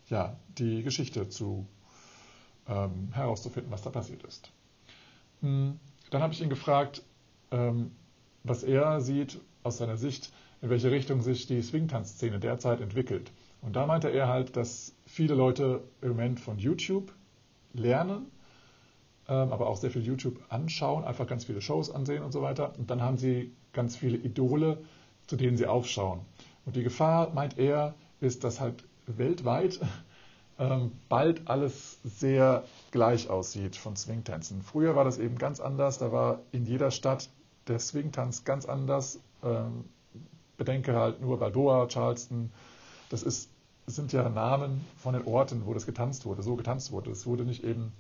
ja, 0.10 0.36
die 0.58 0.84
Geschichte 0.84 1.30
zu 1.30 1.68
ähm, 2.68 3.10
herauszufinden, 3.12 3.72
was 3.72 3.82
da 3.82 3.90
passiert 3.90 4.24
ist. 4.24 4.52
Hm, 5.42 5.80
dann 6.10 6.22
habe 6.22 6.34
ich 6.34 6.42
ihn 6.42 6.50
gefragt, 6.50 7.04
was 8.44 8.64
er 8.64 9.00
sieht 9.00 9.40
aus 9.64 9.78
seiner 9.78 9.98
Sicht, 9.98 10.32
in 10.62 10.70
welche 10.70 10.92
Richtung 10.92 11.22
sich 11.22 11.48
die 11.48 11.62
Swingtanz-Szene 11.62 12.40
derzeit 12.40 12.82
entwickelt. 12.82 13.32
Und 13.62 13.76
da 13.76 13.86
meinte 13.86 14.10
er 14.10 14.28
halt, 14.28 14.56
dass 14.56 14.94
viele 15.06 15.36
Leute 15.36 15.84
im 16.02 16.10
Moment 16.10 16.40
von 16.40 16.58
YouTube 16.58 17.12
lernen, 17.74 18.28
ähm, 19.28 19.52
aber 19.52 19.68
auch 19.68 19.78
sehr 19.78 19.92
viel 19.92 20.04
YouTube 20.04 20.40
anschauen, 20.50 21.04
einfach 21.04 21.28
ganz 21.28 21.46
viele 21.46 21.62
Shows 21.62 21.90
ansehen 21.90 22.24
und 22.24 22.32
so 22.32 22.42
weiter. 22.42 22.74
Und 22.78 22.90
dann 22.90 23.02
haben 23.02 23.18
sie 23.18 23.52
ganz 23.74 23.96
viele 23.96 24.18
Idole, 24.18 24.78
zu 25.28 25.36
denen 25.36 25.58
sie 25.58 25.66
aufschauen. 25.66 26.22
Und 26.66 26.76
die 26.76 26.84
Gefahr, 26.84 27.34
meint 27.34 27.58
er, 27.58 27.96
ist, 28.22 28.44
dass 28.44 28.60
halt 28.60 28.84
weltweit 29.08 29.80
ähm, 30.60 30.92
bald 31.10 31.48
alles 31.48 32.00
sehr 32.04 32.64
gleich 32.92 33.30
aussieht 33.30 33.76
von 33.76 33.96
Swingtänzen. 33.96 34.62
Früher 34.62 34.96
war 34.96 35.04
das 35.04 35.18
eben 35.18 35.38
ganz 35.38 35.60
anders, 35.60 35.98
da 35.98 36.12
war 36.12 36.40
in 36.52 36.66
jeder 36.66 36.92
Stadt 36.92 37.30
der 37.68 37.80
Swingtanz 37.80 38.44
ganz 38.44 38.66
anders. 38.66 39.20
Ähm, 39.44 39.86
bedenke 40.58 40.94
halt 40.96 41.22
nur 41.22 41.40
Balboa, 41.40 41.88
Charleston, 41.88 42.52
das 43.10 43.24
ist, 43.24 43.50
sind 43.88 44.14
ja 44.14 44.28
Namen 44.30 44.86
von 44.98 45.14
den 45.14 45.26
Orten, 45.26 45.66
wo 45.66 45.74
das 45.74 45.86
getanzt 45.86 46.26
wurde, 46.26 46.44
so 46.44 46.56
getanzt 46.56 46.92
wurde. 46.92 47.12
Es 47.12 47.26
wurde 47.26 47.46
nicht 47.46 47.64
eben 47.64 47.92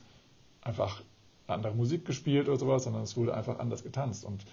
einfach 0.62 1.02
andere 1.48 1.76
Musik 1.76 2.06
gespielt 2.06 2.48
oder 2.48 2.58
sowas, 2.58 2.84
sondern 2.84 3.04
es 3.04 3.16
wurde 3.16 3.34
einfach 3.34 3.60
anders 3.60 3.84
getanzt. 3.84 4.26
Und 4.26 4.46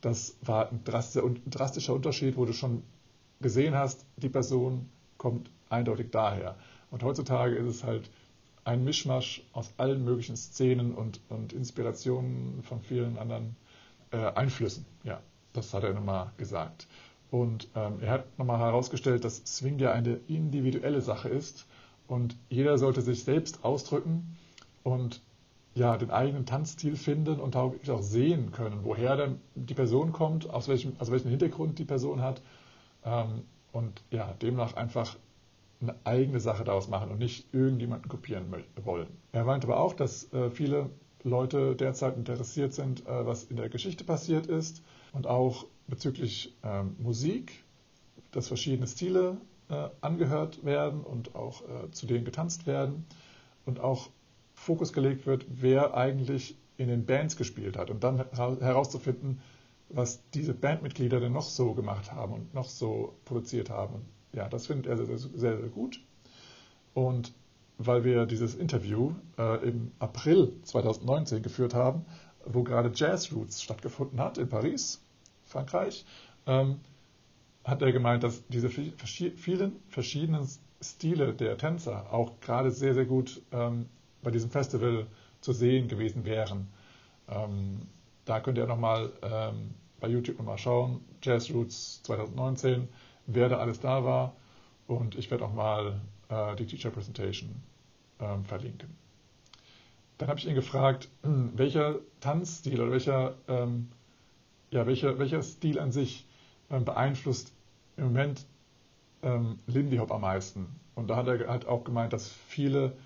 das 0.00 0.36
war 0.42 0.70
ein 0.70 0.82
drastischer 0.84 1.94
Unterschied, 1.94 2.36
wo 2.36 2.44
du 2.44 2.52
schon 2.52 2.82
gesehen 3.40 3.74
hast, 3.74 4.04
die 4.16 4.28
Person 4.28 4.88
kommt 5.16 5.50
eindeutig 5.68 6.10
daher. 6.10 6.56
Und 6.90 7.02
heutzutage 7.02 7.56
ist 7.56 7.66
es 7.66 7.84
halt 7.84 8.08
ein 8.64 8.84
Mischmasch 8.84 9.42
aus 9.52 9.72
allen 9.76 10.04
möglichen 10.04 10.36
Szenen 10.36 10.94
und, 10.94 11.20
und 11.28 11.52
Inspirationen 11.52 12.62
von 12.62 12.80
vielen 12.80 13.18
anderen 13.18 13.56
äh, 14.10 14.16
Einflüssen. 14.16 14.84
Ja, 15.04 15.20
das 15.52 15.72
hat 15.74 15.84
er 15.84 15.92
nochmal 15.92 16.32
gesagt. 16.36 16.86
Und 17.30 17.68
ähm, 17.74 18.00
er 18.00 18.12
hat 18.12 18.38
nochmal 18.38 18.58
herausgestellt, 18.58 19.24
dass 19.24 19.42
Swing 19.44 19.78
ja 19.78 19.92
eine 19.92 20.20
individuelle 20.28 21.02
Sache 21.02 21.28
ist 21.28 21.66
und 22.06 22.36
jeder 22.48 22.78
sollte 22.78 23.02
sich 23.02 23.24
selbst 23.24 23.64
ausdrücken 23.64 24.36
und 24.82 25.20
ja, 25.74 25.96
den 25.96 26.10
eigenen 26.10 26.46
Tanzstil 26.46 26.96
finden 26.96 27.38
und 27.38 27.54
auch, 27.54 27.74
sehen 28.00 28.50
können, 28.52 28.80
woher 28.82 29.16
denn 29.16 29.40
die 29.54 29.74
Person 29.74 30.12
kommt, 30.12 30.48
aus 30.50 30.68
welchem, 30.68 30.94
aus 30.98 31.10
welchem 31.10 31.30
Hintergrund 31.30 31.78
die 31.78 31.84
Person 31.84 32.22
hat 32.22 32.40
ähm, 33.04 33.42
und 33.72 34.02
ja, 34.10 34.32
demnach 34.42 34.74
einfach 34.74 35.16
eine 35.80 35.94
eigene 36.04 36.40
Sache 36.40 36.64
daraus 36.64 36.88
machen 36.88 37.10
und 37.10 37.18
nicht 37.18 37.52
irgendjemanden 37.52 38.08
kopieren 38.08 38.46
wollen. 38.82 39.06
Er 39.32 39.44
meint 39.44 39.64
aber 39.64 39.78
auch, 39.78 39.92
dass 39.92 40.32
äh, 40.32 40.50
viele 40.50 40.90
Leute 41.22 41.76
derzeit 41.76 42.16
interessiert 42.16 42.72
sind, 42.72 43.06
äh, 43.06 43.26
was 43.26 43.44
in 43.44 43.56
der 43.56 43.68
Geschichte 43.68 44.02
passiert 44.02 44.46
ist 44.46 44.82
und 45.18 45.26
auch 45.26 45.66
bezüglich 45.88 46.54
ähm, 46.62 46.94
Musik, 47.00 47.64
dass 48.30 48.46
verschiedene 48.46 48.86
Stile 48.86 49.36
äh, 49.68 49.88
angehört 50.00 50.64
werden 50.64 51.00
und 51.00 51.34
auch 51.34 51.62
äh, 51.62 51.90
zu 51.90 52.06
denen 52.06 52.24
getanzt 52.24 52.68
werden 52.68 53.04
und 53.66 53.80
auch 53.80 54.10
Fokus 54.54 54.92
gelegt 54.92 55.26
wird, 55.26 55.44
wer 55.48 55.96
eigentlich 55.96 56.56
in 56.76 56.86
den 56.86 57.04
Bands 57.04 57.36
gespielt 57.36 57.76
hat 57.76 57.90
und 57.90 58.04
dann 58.04 58.24
herauszufinden, 58.30 59.40
was 59.88 60.20
diese 60.34 60.54
Bandmitglieder 60.54 61.18
denn 61.18 61.32
noch 61.32 61.48
so 61.48 61.74
gemacht 61.74 62.12
haben 62.12 62.34
und 62.34 62.54
noch 62.54 62.68
so 62.68 63.16
produziert 63.24 63.70
haben. 63.70 64.04
Ja, 64.32 64.48
das 64.48 64.68
findet 64.68 64.86
er 64.86 65.04
sehr, 65.04 65.18
sehr, 65.18 65.58
sehr 65.58 65.68
gut. 65.68 66.00
Und 66.94 67.34
weil 67.76 68.04
wir 68.04 68.24
dieses 68.26 68.54
Interview 68.54 69.14
äh, 69.36 69.68
im 69.68 69.90
April 69.98 70.52
2019 70.62 71.42
geführt 71.42 71.74
haben, 71.74 72.04
wo 72.44 72.62
gerade 72.62 72.92
Jazz 72.94 73.32
Roots 73.32 73.60
stattgefunden 73.64 74.20
hat 74.20 74.38
in 74.38 74.48
Paris, 74.48 75.00
Frankreich, 75.48 76.04
ähm, 76.46 76.80
hat 77.64 77.82
er 77.82 77.92
gemeint, 77.92 78.22
dass 78.22 78.46
diese 78.48 78.70
vielen 78.70 79.76
verschiedenen 79.88 80.48
Stile 80.80 81.34
der 81.34 81.58
Tänzer 81.58 82.12
auch 82.12 82.40
gerade 82.40 82.70
sehr, 82.70 82.94
sehr 82.94 83.04
gut 83.04 83.42
ähm, 83.52 83.86
bei 84.22 84.30
diesem 84.30 84.50
Festival 84.50 85.06
zu 85.40 85.52
sehen 85.52 85.88
gewesen 85.88 86.24
wären. 86.24 86.68
Ähm, 87.28 87.80
da 88.24 88.40
könnt 88.40 88.58
ihr 88.58 88.66
nochmal 88.66 89.12
ähm, 89.22 89.74
bei 90.00 90.08
YouTube 90.08 90.38
nochmal 90.38 90.58
schauen, 90.58 91.00
Jazz 91.22 91.50
Roots 91.50 92.02
2019, 92.04 92.88
wer 93.26 93.48
da 93.48 93.58
alles 93.58 93.80
da 93.80 94.04
war 94.04 94.34
und 94.86 95.16
ich 95.16 95.30
werde 95.30 95.44
auch 95.44 95.52
mal 95.52 96.00
äh, 96.28 96.56
die 96.56 96.66
Teacher 96.66 96.90
Presentation 96.90 97.62
ähm, 98.20 98.44
verlinken. 98.44 98.96
Dann 100.18 100.28
habe 100.28 100.38
ich 100.38 100.46
ihn 100.46 100.54
gefragt, 100.54 101.08
welcher 101.22 101.96
Tanzstil 102.20 102.80
oder 102.80 102.90
welcher, 102.92 103.34
ähm, 103.48 103.88
ja, 104.70 104.86
welcher, 104.86 105.18
welcher 105.18 105.42
Stil 105.42 105.78
an 105.78 105.92
sich 105.92 106.26
ähm, 106.70 106.84
beeinflusst 106.84 107.52
im 107.96 108.04
Moment 108.04 108.46
ähm, 109.22 109.58
Lindy 109.66 109.96
Hop 109.98 110.12
am 110.12 110.22
meisten. 110.22 110.66
Und 110.94 111.08
da 111.08 111.16
hat 111.16 111.28
er 111.28 111.48
halt 111.48 111.66
auch 111.66 111.84
gemeint, 111.84 112.12
dass 112.12 112.28
viele 112.48 112.96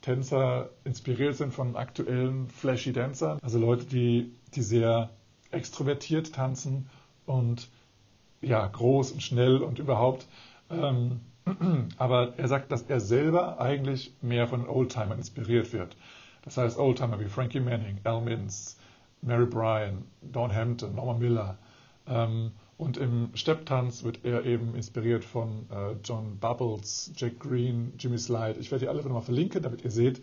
Tänzer 0.00 0.70
inspiriert 0.84 1.36
sind 1.36 1.54
von 1.54 1.76
aktuellen 1.76 2.48
flashy 2.48 2.92
Tänzern, 2.92 3.38
also 3.42 3.58
Leute, 3.58 3.84
die, 3.84 4.32
die 4.54 4.62
sehr 4.62 5.10
extrovertiert 5.50 6.34
tanzen 6.34 6.88
und 7.26 7.68
ja, 8.40 8.66
groß 8.66 9.12
und 9.12 9.22
schnell 9.22 9.58
und 9.58 9.78
überhaupt. 9.78 10.26
Ähm, 10.70 11.20
aber 11.98 12.34
er 12.36 12.48
sagt, 12.48 12.72
dass 12.72 12.82
er 12.82 13.00
selber 13.00 13.60
eigentlich 13.60 14.14
mehr 14.22 14.48
von 14.48 14.68
Oldtimern 14.68 15.18
inspiriert 15.18 15.72
wird. 15.72 15.96
Das 16.42 16.56
heißt, 16.56 16.78
Oldtimer 16.78 17.20
wie 17.20 17.26
Frankie 17.26 17.60
Manning, 17.60 18.00
Al 18.04 18.20
Mintz, 18.22 18.78
Mary 19.22 19.46
Bryan, 19.46 20.04
Dawn 20.20 20.54
Hampton, 20.54 20.94
Norma 20.94 21.14
Miller. 21.14 21.58
Ähm, 22.06 22.52
und 22.76 22.96
im 22.96 23.30
Stepptanz 23.34 24.02
wird 24.02 24.24
er 24.24 24.44
eben 24.44 24.74
inspiriert 24.74 25.24
von 25.24 25.66
äh, 25.70 25.92
John 26.02 26.38
Bubbles, 26.38 27.12
Jack 27.16 27.38
Green, 27.38 27.92
Jimmy 27.98 28.18
Slide. 28.18 28.56
Ich 28.58 28.70
werde 28.72 28.84
die 28.84 28.88
alle 28.88 29.02
nochmal 29.02 29.22
verlinken, 29.22 29.62
damit 29.62 29.84
ihr 29.84 29.90
seht, 29.90 30.20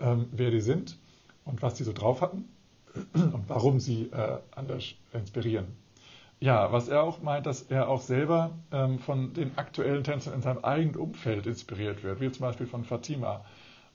ähm, 0.00 0.28
wer 0.30 0.50
die 0.50 0.60
sind 0.60 0.98
und 1.44 1.62
was 1.62 1.74
die 1.74 1.84
so 1.84 1.92
drauf 1.92 2.20
hatten 2.20 2.48
und 3.12 3.48
warum 3.48 3.80
sie 3.80 4.04
äh, 4.12 4.38
anders 4.54 4.94
inspirieren. 5.12 5.66
Ja, 6.38 6.72
was 6.72 6.88
er 6.88 7.02
auch 7.02 7.20
meint, 7.20 7.44
dass 7.44 7.62
er 7.62 7.88
auch 7.88 8.00
selber 8.00 8.52
ähm, 8.72 8.98
von 8.98 9.34
den 9.34 9.58
aktuellen 9.58 10.04
Tänzern 10.04 10.34
in 10.34 10.42
seinem 10.42 10.64
eigenen 10.64 10.96
Umfeld 10.96 11.46
inspiriert 11.46 12.02
wird, 12.02 12.20
wie 12.20 12.30
zum 12.30 12.42
Beispiel 12.42 12.66
von 12.66 12.84
Fatima 12.84 13.44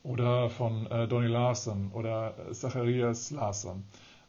oder 0.04 0.50
von 0.50 0.86
äh, 0.92 1.08
Donny 1.08 1.28
Larson 1.28 1.92
oder 1.92 2.36
Zacharias 2.52 3.32
Larson. 3.32 3.84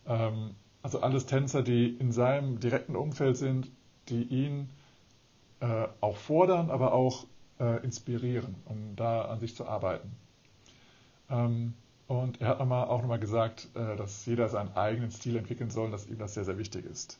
Ähm, 0.06 0.54
also 0.82 1.00
alles 1.00 1.26
Tänzer, 1.26 1.62
die 1.62 1.88
in 1.88 2.12
seinem 2.12 2.60
direkten 2.60 2.96
Umfeld 2.96 3.36
sind, 3.36 3.70
die 4.08 4.22
ihn 4.22 4.70
äh, 5.60 5.88
auch 6.00 6.16
fordern, 6.16 6.70
aber 6.70 6.92
auch 6.92 7.26
äh, 7.58 7.82
inspirieren, 7.82 8.54
um 8.66 8.94
da 8.94 9.22
an 9.22 9.40
sich 9.40 9.56
zu 9.56 9.66
arbeiten. 9.66 10.12
Ähm, 11.30 11.75
und 12.06 12.40
er 12.40 12.48
hat 12.48 12.58
nochmal, 12.60 12.86
auch 12.86 13.02
nochmal 13.02 13.18
gesagt, 13.18 13.68
äh, 13.75 13.96
dass 13.96 14.25
jeder 14.26 14.48
seinen 14.48 14.76
eigenen 14.76 15.10
Stil 15.10 15.36
entwickeln 15.36 15.70
soll, 15.70 15.90
dass 15.90 16.06
ihm 16.06 16.18
das 16.18 16.34
sehr, 16.34 16.44
sehr 16.44 16.58
wichtig 16.58 16.84
ist. 16.84 17.18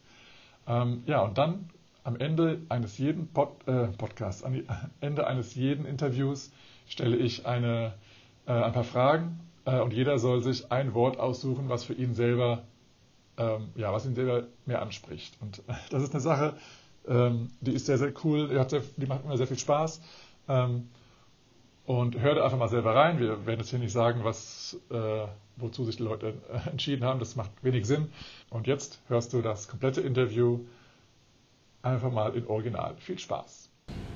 Ähm, 0.69 1.03
ja, 1.07 1.23
und 1.23 1.39
dann 1.39 1.71
am 2.05 2.17
Ende 2.17 2.61
eines 2.69 2.99
jeden 2.99 3.27
Pod, 3.29 3.67
äh, 3.67 3.89
Podcasts, 3.89 4.45
am 4.45 4.63
Ende 5.01 5.27
eines 5.27 5.57
jeden 5.57 5.87
Interviews 5.87 6.53
stelle 6.87 7.17
ich 7.17 7.47
eine 7.47 7.95
äh, 8.47 8.53
ein 8.53 8.73
paar 8.73 8.85
Fragen 8.85 9.41
äh, 9.65 9.81
und 9.81 9.93
jeder 9.93 10.19
soll 10.19 10.41
sich 10.41 10.71
ein 10.71 10.95
Wort 10.95 11.19
aussuchen, 11.19 11.69
was 11.69 11.85
für 11.85 11.95
ihn 11.95 12.15
selber, 12.15 12.63
ähm, 13.39 13.69
ja, 13.75 13.93
was 13.93 14.07
ihn 14.07 14.15
selber 14.15 14.45
mehr 14.67 14.83
anspricht. 14.83 15.37
Und 15.41 15.63
das 15.91 16.03
ist 16.03 16.13
eine 16.13 16.21
Sache, 16.21 16.55
ähm, 17.09 17.51
die 17.61 17.73
ist 17.73 17.87
sehr, 17.87 17.99
sehr 17.99 18.13
cool, 18.25 18.49
die, 18.49 18.69
sehr, 18.69 18.83
die, 18.97 19.07
macht 19.07 19.25
mir 19.25 19.37
sehr 19.37 19.47
viel 19.47 19.59
Spaß. 19.59 20.01
Ähm, 20.49 20.89
Und 21.87 22.19
hör 22.19 22.35
da 22.35 22.45
einfach 22.45 22.59
mal 22.59 22.69
selber 22.69 22.97
rein. 22.97 23.21
Wir 23.21 23.47
werden 23.47 23.61
jetzt 23.61 23.71
hier 23.71 23.79
nicht 23.79 23.93
sagen, 23.93 24.25
was, 24.25 24.77
äh, 24.91 25.27
wozu 25.57 25.85
sich 25.85 25.97
die 25.97 26.03
Leute 26.03 26.35
äh, 26.53 26.69
entschieden 26.71 27.05
haben. 27.05 27.21
Das 27.21 27.37
macht 27.37 27.51
wenig 27.63 27.87
Sinn. 27.87 28.11
Und 28.51 28.67
jetzt 28.67 29.01
hörst 29.09 29.33
du 29.33 29.41
das 29.41 29.69
komplette 29.69 30.01
Interview 30.01 30.61
einfach 31.83 32.11
mal 32.11 32.35
in 32.35 32.47
Original. 32.49 32.97
Viel 32.99 33.19
Spaß. 33.19 33.71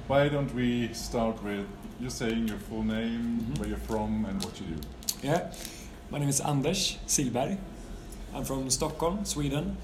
Why 0.09 0.29
don't 0.29 0.53
we 0.57 0.93
start 0.93 1.37
with 1.45 1.65
you 2.01 2.11
saying 2.11 2.51
your 2.51 2.59
full 2.59 2.83
name, 2.83 3.19
mm 3.19 3.39
-hmm. 3.39 3.61
where 3.61 3.71
you're 3.71 3.87
from, 3.87 4.25
and 4.25 4.45
what 4.45 4.53
you 4.59 4.67
do? 4.67 4.81
Yeah, 5.23 5.53
my 6.11 6.19
name 6.19 6.29
is 6.29 6.41
Anders 6.41 6.99
Silberg. 7.07 7.57
I'm 8.35 8.45
from 8.45 8.71
Stockholm, 8.71 9.25
Sweden. 9.25 9.77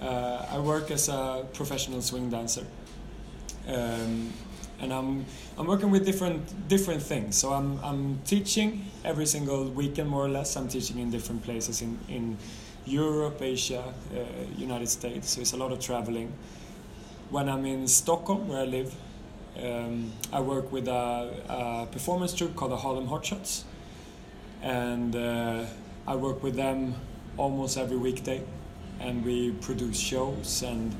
Uh, 0.00 0.46
I 0.50 0.58
work 0.58 0.90
as 0.90 1.08
a 1.08 1.46
professional 1.52 2.02
swing 2.02 2.30
dancer. 2.30 2.66
Um, 3.66 4.32
and 4.80 4.92
I'm 4.92 5.24
I'm 5.58 5.66
working 5.66 5.90
with 5.90 6.04
different 6.04 6.68
different 6.68 7.02
things. 7.02 7.36
So 7.36 7.52
I'm 7.52 7.78
I'm 7.82 8.18
teaching 8.26 8.84
every 9.04 9.26
single 9.26 9.70
weekend 9.70 10.08
more 10.08 10.24
or 10.24 10.28
less. 10.28 10.56
I'm 10.56 10.68
teaching 10.68 10.98
in 10.98 11.10
different 11.10 11.42
places 11.42 11.80
in 11.82 11.98
in 12.08 12.36
Europe, 12.84 13.40
Asia, 13.40 13.82
uh, 13.82 14.18
United 14.58 14.88
States. 14.88 15.30
So 15.30 15.40
it's 15.40 15.52
a 15.52 15.56
lot 15.56 15.72
of 15.72 15.80
traveling. 15.80 16.32
When 17.30 17.48
I'm 17.48 17.64
in 17.64 17.88
Stockholm, 17.88 18.48
where 18.48 18.60
I 18.60 18.66
live, 18.66 18.94
um, 19.62 20.12
I 20.32 20.40
work 20.40 20.70
with 20.70 20.88
a, 20.88 21.30
a, 21.48 21.86
performance 21.90 22.34
troupe 22.34 22.54
called 22.54 22.72
the 22.72 22.76
Harlem 22.76 23.08
Hotshots, 23.08 23.64
and 24.62 25.16
uh, 25.16 25.64
I 26.06 26.16
work 26.16 26.42
with 26.42 26.56
them 26.56 26.94
almost 27.36 27.78
every 27.78 27.96
weekday, 27.96 28.42
and 29.00 29.24
we 29.24 29.52
produce 29.52 29.98
shows 29.98 30.62
and 30.62 30.94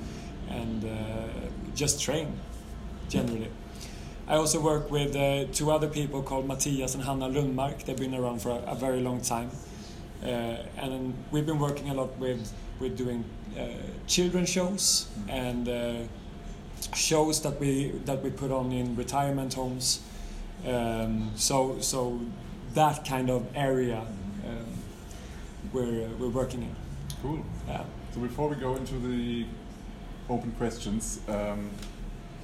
and 0.51 0.85
uh, 0.85 0.89
just 1.75 2.01
train 2.01 2.33
generally. 3.09 3.51
I 4.27 4.37
also 4.37 4.61
work 4.61 4.91
with 4.91 5.15
uh, 5.15 5.45
two 5.53 5.71
other 5.71 5.89
people 5.89 6.23
called 6.23 6.49
Matthias 6.49 6.95
and 6.95 7.05
Hanna 7.05 7.29
Lundmark. 7.29 7.85
They've 7.85 7.97
been 7.97 8.15
around 8.15 8.41
for 8.41 8.51
a, 8.51 8.73
a 8.73 8.75
very 8.75 9.01
long 9.01 9.21
time. 9.21 9.51
Uh, 10.23 10.57
and 10.79 11.13
we've 11.31 11.45
been 11.45 11.59
working 11.59 11.91
a 11.91 11.95
lot 11.95 12.17
with, 12.19 12.51
with 12.81 12.97
doing 12.97 13.23
uh, 13.59 13.67
children 14.07 14.47
shows 14.47 15.09
and 15.29 15.69
uh, 15.69 15.95
shows 16.95 17.43
that 17.43 17.61
we, 17.61 17.91
that 18.07 18.23
we 18.23 18.31
put 18.31 18.51
on 18.51 18.73
in 18.73 18.97
retirement 18.97 19.53
homes. 19.53 20.01
Um, 20.67 21.33
so, 21.35 21.79
so 21.81 22.19
that 22.73 23.05
kind 23.05 23.29
of 23.29 23.47
area 23.55 24.07
we're, 25.75 26.09
we're 26.19 26.29
working 26.29 26.63
in. 26.63 26.75
Cool. 27.23 27.45
Yeah. 27.69 27.85
So 28.13 28.21
before 28.21 28.49
we 28.49 28.57
go 28.57 28.77
into 28.77 28.95
the 28.95 29.45
open 30.31 30.53
questions, 30.53 31.21
um, 31.29 31.71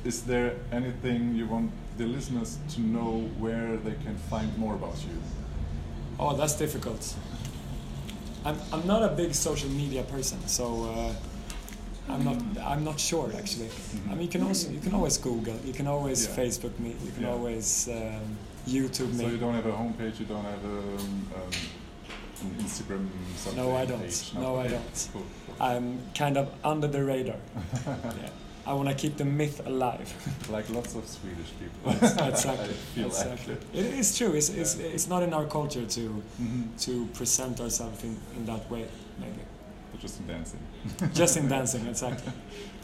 is 0.04 0.22
there 0.22 0.56
anything 0.72 1.34
you 1.34 1.46
want 1.46 1.70
the 1.96 2.06
listeners 2.06 2.58
to 2.70 2.80
know 2.80 3.28
where 3.38 3.76
they 3.76 3.94
can 4.04 4.16
find 4.28 4.56
more 4.58 4.74
about 4.74 4.96
you? 5.04 5.16
Oh, 6.18 6.36
that's 6.36 6.54
difficult. 6.54 7.14
I'm, 8.44 8.58
I'm 8.72 8.86
not 8.86 9.02
a 9.02 9.08
big 9.08 9.34
social 9.34 9.68
media 9.70 10.02
person, 10.02 10.38
so 10.46 10.84
uh, 10.84 12.12
I'm 12.12 12.24
not 12.24 12.36
I'm 12.64 12.84
not 12.84 12.98
sure 12.98 13.30
actually. 13.36 13.66
Mm-hmm. 13.66 14.10
I 14.10 14.14
mean, 14.14 14.22
you 14.22 14.28
can 14.28 14.42
also 14.42 14.70
you 14.70 14.80
can 14.80 14.94
always 14.94 15.18
Google, 15.18 15.56
you 15.64 15.72
can 15.72 15.86
always 15.86 16.26
yeah. 16.26 16.36
Facebook 16.36 16.78
me, 16.78 16.96
you 17.04 17.12
can 17.12 17.24
yeah. 17.24 17.30
always 17.30 17.88
um, 17.88 18.36
YouTube 18.66 19.12
me. 19.12 19.24
So 19.24 19.30
you 19.30 19.38
don't 19.38 19.54
have 19.54 19.66
a 19.66 19.72
homepage, 19.72 20.18
you 20.20 20.26
don't 20.26 20.44
have 20.44 20.64
a, 20.64 20.78
um, 20.78 21.26
um, 21.36 21.50
an 22.42 22.50
Instagram. 22.60 23.08
No, 23.56 23.76
I 23.76 23.84
don't. 23.84 24.00
Page. 24.00 24.32
No, 24.34 24.40
no 24.40 24.56
okay. 24.56 24.68
I 24.68 24.70
don't. 24.70 25.08
Cool. 25.12 25.26
I'm 25.60 26.00
kind 26.14 26.36
of 26.38 26.48
under 26.64 26.86
the 26.86 27.04
radar. 27.04 27.36
yeah. 27.86 28.30
I 28.66 28.72
want 28.72 28.88
to 28.88 28.94
keep 28.94 29.16
the 29.16 29.24
myth 29.24 29.66
alive. 29.66 30.08
like 30.50 30.68
lots 30.70 30.94
of 30.94 31.06
Swedish 31.06 31.52
people. 31.58 31.92
exactly. 32.30 33.04
exactly. 33.04 33.56
It 33.74 33.86
is 33.86 34.16
true. 34.16 34.32
It's, 34.32 34.50
yeah. 34.50 34.60
it's, 34.60 34.76
it's 34.78 35.08
not 35.08 35.22
in 35.22 35.32
our 35.34 35.46
culture 35.46 35.84
to 35.84 36.00
mm-hmm. 36.00 36.76
to 36.78 37.06
present 37.14 37.60
ourselves 37.60 38.04
in, 38.04 38.16
in 38.36 38.46
that 38.46 38.70
way, 38.70 38.86
maybe. 39.18 39.42
But 39.90 40.00
just 40.00 40.20
in 40.20 40.26
dancing. 40.26 40.60
just 41.14 41.36
in 41.36 41.48
dancing, 41.48 41.86
exactly. 41.86 42.32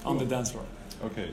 Cool. 0.02 0.12
On 0.12 0.18
the 0.18 0.26
dance 0.26 0.50
floor. 0.50 0.64
Okay. 1.04 1.30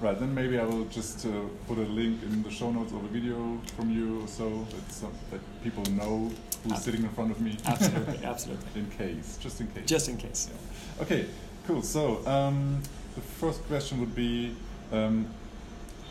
Right, 0.00 0.18
then 0.18 0.34
maybe 0.34 0.58
I 0.58 0.64
will 0.64 0.86
just 0.86 1.26
uh, 1.26 1.30
put 1.68 1.76
a 1.76 1.82
link 1.82 2.22
in 2.22 2.42
the 2.42 2.50
show 2.50 2.70
notes 2.70 2.90
of 2.92 3.04
a 3.04 3.08
video 3.08 3.60
from 3.76 3.90
you 3.90 4.24
so 4.26 4.66
that, 4.70 5.30
that 5.30 5.62
people 5.62 5.84
know 5.92 6.30
who's 6.64 6.80
sitting 6.80 7.02
in 7.02 7.10
front 7.10 7.30
of 7.30 7.40
me. 7.42 7.58
Absolutely, 7.66 8.18
absolutely. 8.24 8.80
in 8.80 8.90
case, 8.92 9.38
just 9.42 9.60
in 9.60 9.66
case. 9.66 9.84
Just 9.84 10.08
in 10.08 10.16
case. 10.16 10.48
Yeah. 10.50 11.02
Okay, 11.02 11.26
cool. 11.66 11.82
So, 11.82 12.26
um, 12.26 12.80
the 13.14 13.20
first 13.20 13.62
question 13.64 14.00
would 14.00 14.14
be, 14.14 14.56
um, 14.90 15.26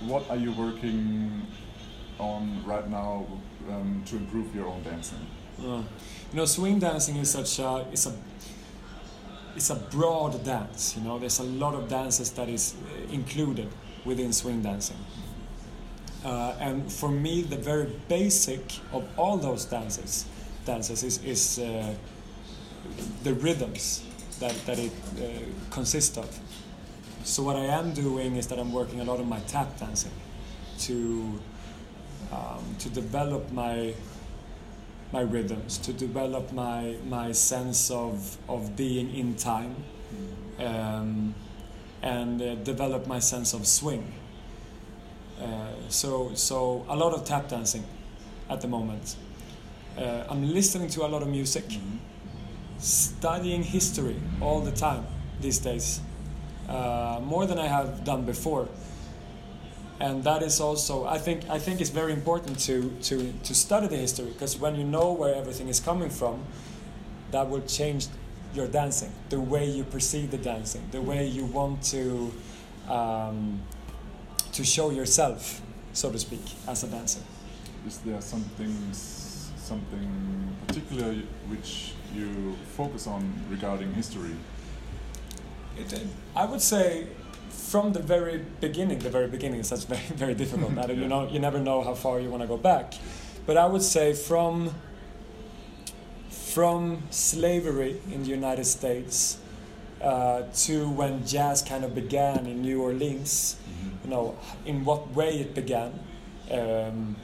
what 0.06 0.30
are 0.30 0.38
you 0.38 0.52
working 0.52 1.48
on 2.20 2.64
right 2.68 2.88
now 2.88 3.26
um, 3.72 4.04
to 4.06 4.18
improve 4.18 4.54
your 4.54 4.68
own 4.68 4.84
dancing? 4.84 5.26
Uh, 5.60 5.82
you 6.32 6.36
know, 6.36 6.46
swing 6.46 6.78
dancing 6.78 7.16
is 7.16 7.32
such 7.32 7.58
a 7.58 7.88
it's 7.92 8.06
a 8.06 8.14
it's 9.60 9.70
a 9.70 9.76
broad 9.76 10.42
dance. 10.46 10.96
You 10.96 11.04
know, 11.04 11.20
there's 11.20 11.40
a 11.40 11.44
lot 11.44 11.76
of 11.76 11.90
dances 11.90 12.32
that 12.32 12.48
is 12.48 12.76
uh, 12.76 13.14
included 13.14 13.68
within 14.06 14.32
swing 14.32 14.62
dancing. 14.62 14.96
Uh, 16.24 16.56
and 16.62 16.90
for 16.90 17.10
me, 17.10 17.42
the 17.42 17.58
very 17.58 17.88
basic 18.08 18.62
of 18.94 19.04
all 19.18 19.36
those 19.36 19.66
dances, 19.66 20.26
dances 20.64 21.04
is, 21.04 21.22
is 21.26 21.60
uh, 21.60 21.94
the 23.24 23.34
rhythms 23.34 24.06
that, 24.40 24.56
that 24.66 24.80
it 24.80 24.94
uh, 25.18 25.26
consists 25.72 26.18
of. 26.18 26.40
So 27.26 27.44
what 27.44 27.58
I 27.58 27.66
am 27.66 27.94
doing 27.94 28.38
is 28.38 28.48
that 28.48 28.60
I'm 28.60 28.72
working 28.72 29.02
a 29.02 29.04
lot 29.04 29.20
on 29.20 29.28
my 29.28 29.42
tap 29.42 29.78
dancing 29.78 30.14
to 30.88 31.38
um, 32.32 32.64
to 32.80 32.90
develop 32.90 33.52
my 33.52 33.94
my 35.12 35.22
rhythms, 35.22 35.78
to 35.80 35.94
develop 35.94 36.52
my 36.52 36.96
my 37.08 37.32
sense 37.32 37.92
of 37.92 38.38
of 38.48 38.76
being 38.76 39.14
in 39.16 39.36
time, 39.36 39.76
um, 40.60 41.34
and 42.02 42.42
uh, 42.42 42.56
develop 42.56 43.08
my 43.08 43.20
sense 43.20 43.54
of 43.54 43.66
swing. 43.66 44.14
Uh, 45.42 45.72
so 45.90 46.32
so 46.36 46.86
a 46.90 46.96
lot 46.96 47.14
of 47.14 47.24
tap 47.26 47.50
dancing 47.50 47.84
at 48.50 48.62
the 48.62 48.68
moment. 48.68 49.16
Uh, 49.98 50.24
I'm 50.30 50.54
listening 50.54 50.90
to 50.90 51.06
a 51.06 51.08
lot 51.08 51.22
of 51.22 51.28
music, 51.28 51.68
mm-hmm. 51.68 51.98
studying 52.78 53.64
history 53.64 54.16
all 54.42 54.62
the 54.62 54.72
time 54.72 55.06
these 55.42 55.60
days 55.60 56.02
uh, 56.70 57.20
more 57.24 57.46
than 57.46 57.60
I 57.60 57.68
have 57.68 58.04
done 58.04 58.24
before. 58.26 58.68
And 60.00 60.24
that 60.24 60.42
is 60.44 60.62
also, 60.62 61.06
I 61.06 61.18
think, 61.18 61.50
I 61.50 61.60
think 61.60 61.82
it's 61.82 61.90
very 61.90 62.14
important 62.14 62.60
to, 62.60 62.90
to, 63.04 63.34
to 63.44 63.56
study 63.56 63.88
the 63.88 63.98
history 63.98 64.26
because 64.28 64.58
when 64.58 64.76
you 64.76 64.86
know 64.86 65.12
where 65.12 65.36
everything 65.36 65.68
is 65.68 65.80
coming 65.80 66.10
from, 66.10 66.46
that 67.32 67.50
will 67.50 67.62
change 67.62 68.08
your 68.54 68.68
dancing, 68.68 69.12
the 69.30 69.40
way 69.40 69.70
you 69.70 69.84
perceive 69.84 70.32
the 70.32 70.38
dancing, 70.38 70.88
the 70.92 71.02
way 71.02 71.28
you 71.28 71.46
want 71.46 71.84
to 71.84 72.32
um, 72.88 73.62
to 74.52 74.64
show 74.64 74.90
yourself, 74.90 75.62
so 75.94 76.12
to 76.12 76.18
speak, 76.18 76.42
as 76.68 76.84
a 76.84 76.88
dancer. 76.88 77.22
Is 77.86 78.00
there 78.00 78.20
something 78.22 78.76
something 78.92 80.56
particular 80.66 81.14
which 81.48 81.94
you 82.16 82.56
focus 82.76 83.06
on 83.06 83.32
regarding 83.50 83.94
history? 83.94 84.36
it, 85.80 86.08
I 86.36 86.46
would 86.46 86.62
say 86.62 87.08
from 87.70 87.94
the 87.94 88.00
very 88.02 88.44
beginning, 88.60 88.98
the 89.00 89.12
very 89.12 89.28
beginning 89.28 89.60
is 89.60 89.68
such 89.68 89.86
very 89.86 90.02
very 90.24 90.34
difficult. 90.34 90.74
yeah. 90.76 90.92
You 90.92 91.08
know, 91.08 91.30
you 91.30 91.40
never 91.40 91.60
know 91.60 91.84
how 91.84 91.94
far 91.94 92.20
you 92.20 92.30
want 92.30 92.42
to 92.42 92.48
go 92.48 92.58
back. 92.58 92.94
But 93.46 93.58
I 93.58 93.66
would 93.68 93.84
say 93.84 94.14
from 94.14 94.74
from 96.30 97.04
slavery 97.12 98.02
in 98.12 98.24
the 98.24 98.30
United 98.30 98.66
States 98.66 99.38
uh, 100.02 100.44
to 100.66 100.90
when 100.90 101.26
jazz 101.26 101.62
kind 101.62 101.84
of 101.86 101.94
began 101.94 102.48
in 102.48 102.62
New 102.62 102.82
Orleans, 102.82 103.56
mm-hmm. 103.56 103.90
you 104.04 104.10
know, 104.10 104.38
in 104.66 104.84
what 104.84 105.12
way 105.14 105.40
it 105.40 105.54
began, 105.54 105.92
um, 106.52 107.16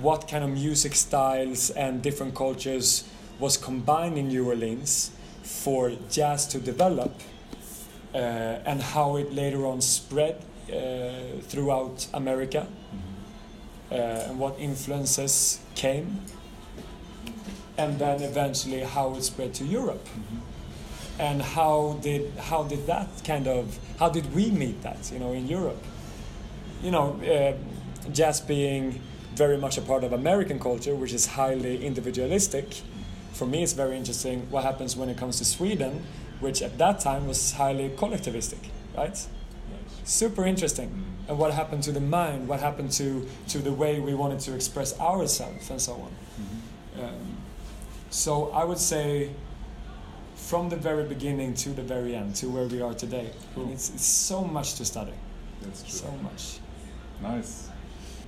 what 0.00 0.26
kind 0.26 0.42
of 0.42 0.50
music 0.50 0.94
styles 0.94 1.70
and 1.70 2.02
different 2.02 2.34
cultures 2.34 3.04
was 3.38 3.56
combined 3.56 4.18
in 4.18 4.28
New 4.28 4.48
Orleans 4.48 5.12
for 5.42 5.92
jazz 6.10 6.46
to 6.46 6.58
develop 6.58 7.12
uh, 8.14 8.18
and 8.66 8.82
how 8.82 9.16
it 9.16 9.32
later 9.32 9.66
on 9.66 9.80
spread 9.80 10.36
uh, 10.72 11.40
throughout 11.42 12.06
America 12.14 12.66
uh, 13.90 13.94
and 13.94 14.38
what 14.38 14.58
influences 14.58 15.60
came 15.74 16.20
and 17.78 17.98
then 17.98 18.22
eventually 18.22 18.80
how 18.80 19.14
it 19.14 19.22
spread 19.22 19.54
to 19.54 19.64
Europe. 19.64 20.06
And 21.18 21.42
how 21.42 21.98
did 22.02 22.32
how 22.38 22.64
did 22.64 22.86
that 22.86 23.08
kind 23.24 23.46
of 23.46 23.78
how 23.98 24.08
did 24.08 24.34
we 24.34 24.50
meet 24.50 24.82
that 24.82 25.10
you 25.12 25.18
know 25.18 25.32
in 25.32 25.46
Europe? 25.46 25.82
You 26.82 26.90
know 26.90 27.20
uh, 27.22 28.10
jazz 28.12 28.40
being 28.40 29.00
very 29.34 29.56
much 29.56 29.78
a 29.78 29.82
part 29.82 30.04
of 30.04 30.12
American 30.12 30.58
culture 30.58 30.94
which 30.94 31.12
is 31.12 31.26
highly 31.26 31.84
individualistic 31.84 32.82
for 33.32 33.46
me 33.46 33.62
it's 33.62 33.72
very 33.72 33.96
interesting 33.96 34.46
what 34.50 34.62
happens 34.62 34.94
when 34.96 35.08
it 35.08 35.16
comes 35.16 35.38
to 35.38 35.44
Sweden 35.44 36.02
which 36.42 36.60
at 36.62 36.76
that 36.78 37.00
time 37.00 37.26
was 37.26 37.52
highly 37.52 37.88
collectivistic, 37.90 38.58
right? 38.96 39.18
super 40.04 40.44
interesting. 40.44 40.88
Mm. 40.90 41.28
And 41.28 41.38
what 41.38 41.52
happened 41.54 41.84
to 41.84 41.92
the 41.92 42.00
mind? 42.00 42.48
What 42.48 42.58
happened 42.58 42.90
to 42.92 43.24
to 43.48 43.58
the 43.58 43.72
way 43.72 44.00
we 44.00 44.14
wanted 44.14 44.40
to 44.40 44.54
express 44.54 44.98
ourselves 44.98 45.70
and 45.70 45.80
so 45.80 45.92
on. 45.92 46.10
Mhm. 46.40 47.04
Um, 47.04 47.36
so 48.10 48.50
I 48.50 48.64
would 48.64 48.78
say, 48.78 49.30
from 50.34 50.68
the 50.70 50.76
very 50.76 51.04
beginning 51.04 51.54
to 51.64 51.68
the 51.70 51.82
very 51.82 52.16
end, 52.16 52.34
to 52.36 52.46
where 52.48 52.66
we 52.66 52.82
are 52.82 52.94
today, 52.94 53.30
Cool. 53.54 53.70
it's, 53.72 53.90
it's 53.94 54.04
so 54.04 54.42
much 54.42 54.74
to 54.78 54.84
study, 54.84 55.14
That's 55.62 55.82
true. 55.84 55.98
so 56.00 56.10
much. 56.22 56.58
Nice. 57.22 57.68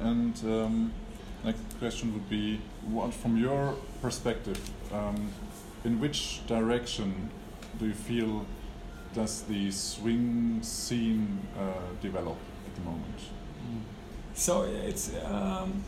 And 0.00 0.34
um, 0.44 0.92
next 1.44 1.78
question 1.80 2.12
would 2.14 2.28
be, 2.30 2.60
what 2.88 3.12
from 3.12 3.36
your 3.36 3.74
perspective, 4.00 4.58
um, 4.92 5.16
in 5.84 6.00
which 6.00 6.40
direction 6.46 7.30
do 7.78 7.86
you 7.86 7.94
feel 7.94 8.46
does 9.14 9.42
the 9.42 9.70
swing 9.70 10.58
scene 10.62 11.40
uh, 11.58 11.62
develop 12.02 12.36
at 12.66 12.74
the 12.74 12.80
moment? 12.82 13.20
So 14.34 14.62
it's, 14.62 15.12
um, 15.24 15.84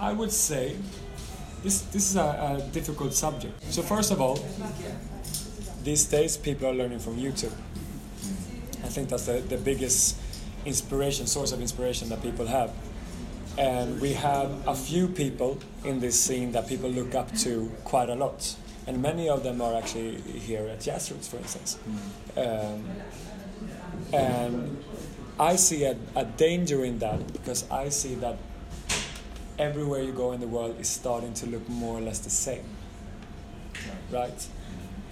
I 0.00 0.12
would 0.12 0.32
say, 0.32 0.76
this 1.62 1.82
this 1.82 2.10
is 2.10 2.16
a, 2.16 2.58
a 2.60 2.70
difficult 2.72 3.14
subject. 3.14 3.62
So 3.72 3.82
first 3.82 4.10
of 4.10 4.20
all, 4.20 4.38
these 5.84 6.04
days 6.04 6.36
people 6.36 6.68
are 6.68 6.74
learning 6.74 6.98
from 6.98 7.16
YouTube. 7.16 7.52
I 8.82 8.88
think 8.88 9.08
that's 9.08 9.26
the, 9.26 9.40
the 9.40 9.56
biggest 9.56 10.16
inspiration, 10.64 11.26
source 11.26 11.52
of 11.52 11.60
inspiration 11.60 12.08
that 12.08 12.22
people 12.22 12.46
have. 12.46 12.72
And 13.56 14.00
we 14.00 14.14
have 14.14 14.66
a 14.66 14.74
few 14.74 15.06
people 15.06 15.58
in 15.84 16.00
this 16.00 16.20
scene 16.20 16.52
that 16.52 16.66
people 16.68 16.90
look 16.90 17.14
up 17.14 17.32
to 17.38 17.70
quite 17.84 18.08
a 18.10 18.14
lot. 18.16 18.56
And 18.86 19.00
many 19.00 19.28
of 19.28 19.42
them 19.42 19.62
are 19.62 19.74
actually 19.74 20.20
here 20.20 20.68
at 20.68 20.80
Jazz 20.80 21.10
Roots, 21.10 21.28
for 21.28 21.38
instance. 21.38 21.78
Um, 22.36 22.84
and 24.12 24.84
I 25.40 25.56
see 25.56 25.84
a, 25.84 25.96
a 26.14 26.24
danger 26.24 26.84
in 26.84 26.98
that 26.98 27.32
because 27.32 27.68
I 27.70 27.88
see 27.88 28.14
that 28.16 28.36
everywhere 29.58 30.02
you 30.02 30.12
go 30.12 30.32
in 30.32 30.40
the 30.40 30.46
world 30.46 30.78
is 30.80 30.88
starting 30.88 31.32
to 31.34 31.46
look 31.46 31.68
more 31.68 31.98
or 31.98 32.00
less 32.00 32.18
the 32.18 32.30
same, 32.30 32.64
right? 34.10 34.46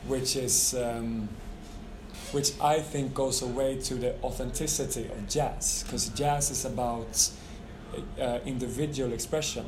Which 0.06 0.36
is, 0.36 0.74
um, 0.74 1.28
which 2.32 2.52
I 2.60 2.80
think 2.80 3.14
goes 3.14 3.40
away 3.42 3.80
to 3.82 3.94
the 3.94 4.14
authenticity 4.22 5.06
of 5.06 5.28
jazz, 5.28 5.82
because 5.84 6.08
jazz 6.10 6.50
is 6.50 6.64
about 6.64 7.30
uh, 8.20 8.38
individual 8.44 9.12
expression, 9.12 9.66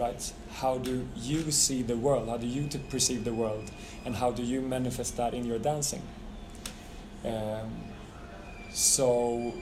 right? 0.00 0.32
How 0.54 0.78
do 0.78 1.06
you 1.14 1.50
see 1.50 1.82
the 1.82 1.96
world? 1.96 2.28
How 2.28 2.38
do 2.38 2.46
you 2.46 2.68
perceive 2.88 3.24
the 3.24 3.34
world? 3.34 3.70
And 4.04 4.16
how 4.16 4.30
do 4.32 4.42
you 4.42 4.60
manifest 4.62 5.16
that 5.18 5.34
in 5.34 5.44
your 5.44 5.58
dancing? 5.58 6.02
Um, 7.24 7.70
so 8.72 9.52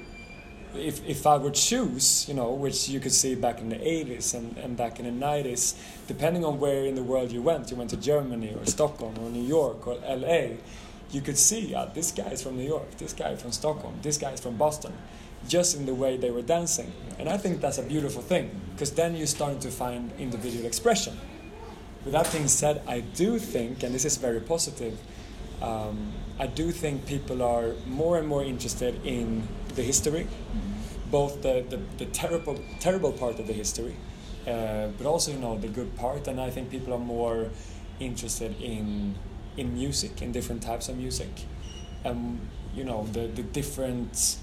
if, 0.74 1.04
if 1.06 1.26
I 1.26 1.36
would 1.36 1.54
choose, 1.54 2.28
you 2.28 2.34
know, 2.34 2.52
which 2.52 2.88
you 2.88 3.00
could 3.00 3.12
see 3.12 3.34
back 3.34 3.58
in 3.60 3.68
the 3.68 3.76
80s 3.76 4.34
and, 4.34 4.56
and 4.58 4.76
back 4.76 5.00
in 5.00 5.06
the 5.06 5.26
90s, 5.26 5.74
depending 6.06 6.44
on 6.44 6.60
where 6.60 6.84
in 6.84 6.94
the 6.94 7.02
world 7.02 7.32
you 7.32 7.42
went, 7.42 7.70
you 7.70 7.76
went 7.76 7.90
to 7.90 7.96
Germany 7.96 8.54
or 8.54 8.64
Stockholm 8.66 9.14
or 9.18 9.30
New 9.30 9.46
York 9.46 9.86
or 9.86 9.94
LA, 10.06 10.56
you 11.10 11.20
could 11.20 11.38
see, 11.38 11.74
uh, 11.74 11.86
this 11.86 12.12
guy 12.12 12.28
is 12.28 12.42
from 12.42 12.56
New 12.56 12.66
York, 12.66 12.96
this 12.98 13.12
guy 13.12 13.34
from 13.34 13.50
Stockholm, 13.50 13.94
this 14.02 14.18
guy 14.18 14.32
is 14.32 14.40
from 14.40 14.56
Boston, 14.56 14.92
just 15.46 15.76
in 15.76 15.86
the 15.86 15.94
way 15.94 16.16
they 16.16 16.30
were 16.30 16.42
dancing. 16.42 16.92
And 17.18 17.28
I 17.28 17.36
think 17.36 17.60
that's 17.60 17.78
a 17.78 17.82
beautiful 17.82 18.22
thing, 18.22 18.50
because 18.72 18.92
then 18.92 19.16
you're 19.16 19.26
starting 19.26 19.60
to 19.60 19.70
find 19.70 20.12
individual 20.18 20.66
expression. 20.66 21.18
With 22.04 22.12
that 22.12 22.30
being 22.32 22.48
said, 22.48 22.82
I 22.86 23.00
do 23.00 23.38
think, 23.38 23.82
and 23.82 23.94
this 23.94 24.04
is 24.04 24.16
very 24.16 24.40
positive, 24.40 24.98
um, 25.60 26.12
I 26.38 26.46
do 26.46 26.70
think 26.70 27.06
people 27.06 27.42
are 27.42 27.72
more 27.86 28.18
and 28.18 28.28
more 28.28 28.44
interested 28.44 29.04
in 29.04 29.46
the 29.74 29.82
history, 29.82 30.26
both 31.10 31.42
the, 31.42 31.64
the, 31.68 31.80
the 31.98 32.06
terrible 32.06 32.58
terrible 32.80 33.12
part 33.12 33.40
of 33.40 33.46
the 33.46 33.52
history, 33.52 33.96
uh, 34.46 34.88
but 34.96 35.06
also 35.06 35.32
you 35.32 35.38
know 35.38 35.58
the 35.58 35.68
good 35.68 35.96
part. 35.96 36.28
And 36.28 36.40
I 36.40 36.50
think 36.50 36.70
people 36.70 36.92
are 36.94 36.98
more 36.98 37.50
interested 37.98 38.60
in 38.60 39.16
in 39.56 39.74
music, 39.74 40.22
in 40.22 40.30
different 40.30 40.62
types 40.62 40.88
of 40.88 40.96
music, 40.96 41.30
and 42.04 42.38
you 42.74 42.84
know 42.84 43.08
the, 43.12 43.26
the 43.26 43.42
different 43.42 44.36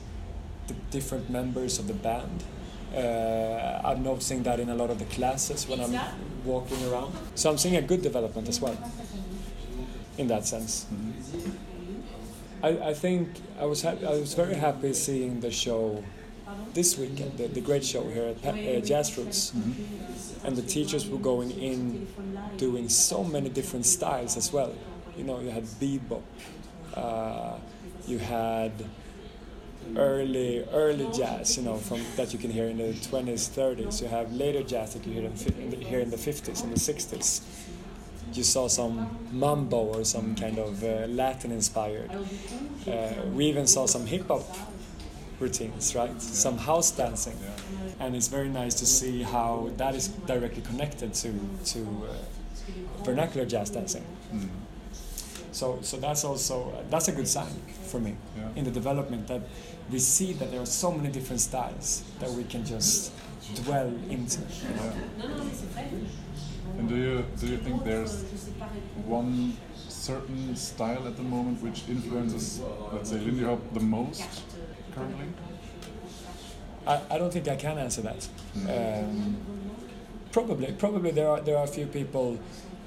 the 0.68 0.74
different 0.92 1.30
members 1.30 1.80
of 1.80 1.88
the 1.88 1.94
band. 1.94 2.44
Uh, 2.96 3.82
I'm 3.84 4.04
noticing 4.04 4.44
that 4.44 4.60
in 4.60 4.70
a 4.70 4.76
lot 4.76 4.90
of 4.90 5.00
the 5.00 5.06
classes 5.06 5.68
when 5.68 5.80
I'm 5.82 5.94
walking 6.46 6.82
around. 6.90 7.14
So 7.36 7.50
I'm 7.50 7.58
seeing 7.58 7.76
a 7.76 7.82
good 7.82 8.02
development 8.02 8.48
as 8.48 8.62
well, 8.62 8.78
in 10.18 10.28
that 10.28 10.46
sense. 10.46 10.86
I, 12.64 12.70
I 12.90 12.94
think 12.94 13.30
I 13.60 13.66
was 13.66 13.82
hap- 13.82 14.04
I 14.04 14.12
was 14.12 14.34
very 14.34 14.56
happy 14.56 14.94
seeing 14.94 15.42
the 15.42 15.52
show 15.52 16.04
this 16.74 16.98
weekend, 16.98 17.38
the, 17.38 17.48
the 17.48 17.62
great 17.62 17.84
show 17.86 18.08
here 18.08 18.28
at 18.28 18.42
Pa- 18.42 18.50
uh, 18.52 18.80
Jazz 18.80 19.18
Roots, 19.18 19.52
and 20.44 20.56
the 20.56 20.62
teachers 20.62 21.08
were 21.08 21.18
going 21.18 21.52
in 21.52 22.08
doing 22.58 22.88
so 22.90 23.24
many 23.24 23.50
different 23.50 23.86
styles 23.86 24.38
as 24.38 24.54
well. 24.54 24.74
You 25.18 25.26
know, 25.26 25.40
you 25.42 25.50
had 25.50 25.64
bebop, 25.64 26.22
uh, 26.96 27.58
you 28.08 28.20
had 28.20 28.72
early 29.98 30.66
early 30.72 31.08
jazz, 31.14 31.58
you 31.58 31.64
know, 31.64 31.78
from 31.78 32.02
that 32.16 32.34
you 32.34 32.40
can 32.40 32.52
hear 32.52 32.66
in 32.66 32.78
the 32.78 32.94
20s, 32.94 33.50
30s. 33.50 34.02
You 34.02 34.08
have 34.08 34.32
later 34.34 34.64
jazz 34.64 34.94
that 34.94 35.06
you 35.06 35.14
hear 35.14 35.26
in, 35.26 35.36
the, 35.70 36.02
in 36.02 36.10
the 36.10 36.18
50s 36.18 36.64
and 36.64 36.72
the 36.72 36.80
60s. 36.80 37.42
You 38.34 38.44
saw 38.44 38.68
some 38.68 39.18
mambo 39.32 39.78
or 39.78 40.04
some 40.04 40.36
kind 40.36 40.58
of 40.60 40.84
uh, 40.84 41.08
Latin 41.08 41.52
inspired. 41.52 42.12
Uh, 42.88 43.14
we 43.34 43.46
even 43.46 43.68
saw 43.68 43.86
some 43.86 44.06
hip 44.06 44.28
hop 44.28 44.44
routines, 45.40 45.96
right? 45.96 46.22
Some 46.22 46.58
house 46.58 46.92
dancing, 46.92 47.38
and 48.00 48.16
it's 48.16 48.28
very 48.28 48.50
nice 48.50 48.74
to 48.76 48.86
see 48.86 49.22
how 49.24 49.70
that 49.78 49.96
is 49.96 50.08
directly 50.28 50.62
connected 50.62 51.14
to 51.16 51.34
to 51.66 51.80
uh, 51.80 53.04
vernacular 53.04 53.46
jazz 53.46 53.70
dancing. 53.70 54.04
Mm. 54.34 54.50
So, 55.56 55.80
so 55.82 55.96
that's 55.98 56.26
also 56.26 56.72
uh, 56.72 56.84
that's 56.90 57.08
a 57.08 57.14
good 57.14 57.28
sign 57.30 57.54
for 57.90 58.00
me 58.02 58.18
Yeah. 58.38 58.50
in 58.58 58.66
the 58.66 58.72
development 58.72 59.28
that 59.28 59.42
we 59.90 60.00
see 60.00 60.34
that 60.34 60.52
there 60.52 60.60
are 60.60 60.66
so 60.66 60.92
many 60.92 61.10
different 61.10 61.40
styles 61.40 62.04
that 62.20 62.30
we 62.32 62.44
can 62.44 62.66
just 62.66 63.14
dwell 63.64 63.88
into. 64.10 64.42
Yeah. 64.42 64.92
And 66.78 66.90
do 66.90 66.96
you 66.98 67.26
do 67.40 67.48
you 67.48 67.58
think 67.58 67.86
there's 67.86 68.24
one 69.08 69.56
certain 69.88 70.56
style 70.58 71.08
at 71.08 71.16
the 71.16 71.24
moment 71.24 71.62
which 71.64 71.84
influences, 71.88 72.60
let's 72.92 73.10
say, 73.12 73.20
Lindy 73.20 73.46
Hop 73.46 73.60
the 73.74 73.80
most 73.80 74.28
currently? 74.94 75.28
I, 76.86 77.00
I 77.10 77.18
don't 77.18 77.32
think 77.32 77.48
I 77.48 77.56
can 77.56 77.78
answer 77.78 78.02
that. 78.02 78.28
Um, 78.68 79.38
probably, 80.34 80.74
probably 80.74 81.12
there 81.12 81.30
are 81.30 81.40
there 81.40 81.58
are 81.58 81.64
a 81.64 81.74
few 81.78 81.86
people, 81.86 82.38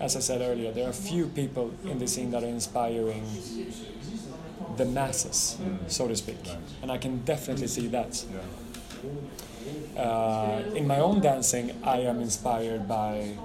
as 0.01 0.17
I 0.17 0.21
said 0.21 0.41
earlier, 0.41 0.73
there 0.73 0.89
are 0.89 0.93
few 0.93 1.27
people 1.27 1.73
in 1.85 1.99
the 1.99 2.07
scene 2.07 2.31
that 2.31 2.43
are 2.43 2.47
inspiring 2.47 3.25
the 4.77 4.85
masses, 4.85 5.59
so 5.89 6.07
to 6.07 6.17
speak, 6.17 6.39
and 6.83 6.91
I 6.91 6.99
can 6.99 7.19
definitely 7.25 7.67
see 7.67 7.89
that. 7.89 8.25
Uh, 9.97 10.63
in 10.75 10.87
my 10.87 11.01
own 11.01 11.21
dancing, 11.21 11.73
I 11.83 11.99
am 12.01 12.21
inspired 12.21 12.87
by 12.87 13.37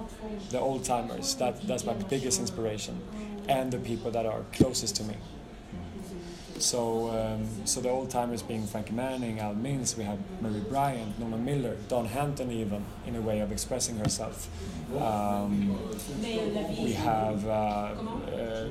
the 0.51 0.59
old 0.59 0.83
timers. 0.83 1.35
That 1.35 1.61
that's 1.67 1.85
my 1.85 1.93
biggest 1.93 2.39
inspiration, 2.39 3.01
and 3.47 3.71
the 3.71 3.79
people 3.79 4.11
that 4.11 4.25
are 4.25 4.43
closest 4.53 4.95
to 4.97 5.03
me. 5.03 5.15
So, 6.59 7.09
um, 7.09 7.47
so 7.65 7.81
the 7.81 7.89
old 7.89 8.09
timers 8.09 8.41
being 8.41 8.65
Frankie 8.67 8.93
Manning, 8.93 9.39
Al 9.39 9.53
Mintz, 9.53 9.97
we 9.97 10.03
have 10.03 10.19
Mary 10.41 10.61
Bryant, 10.61 11.19
Norma 11.19 11.37
Miller, 11.37 11.75
Don 11.87 12.05
Hampton, 12.05 12.51
even 12.51 12.85
in 13.05 13.15
a 13.15 13.21
way 13.21 13.39
of 13.41 13.51
expressing 13.51 13.97
herself. 13.97 14.47
Um, 14.95 15.77
we 16.21 16.93
have 16.93 17.45
uh, 17.45 17.49
uh, 17.49 18.69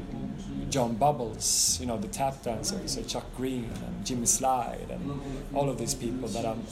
John 0.71 0.95
Bubbles, 0.95 1.79
you 1.81 1.87
know, 1.87 1.99
the 1.99 2.09
tap 2.09 2.43
dancers, 2.43 2.97
uh, 2.97 3.03
Chuck 3.03 3.27
Green 3.37 3.71
and 3.85 4.07
Jimmy 4.07 4.27
Slide, 4.27 4.87
and 4.89 5.21
all 5.53 5.69
of 5.69 5.77
these 5.79 5.95
people 5.95 6.29
that 6.29 6.47
I'm 6.47 6.63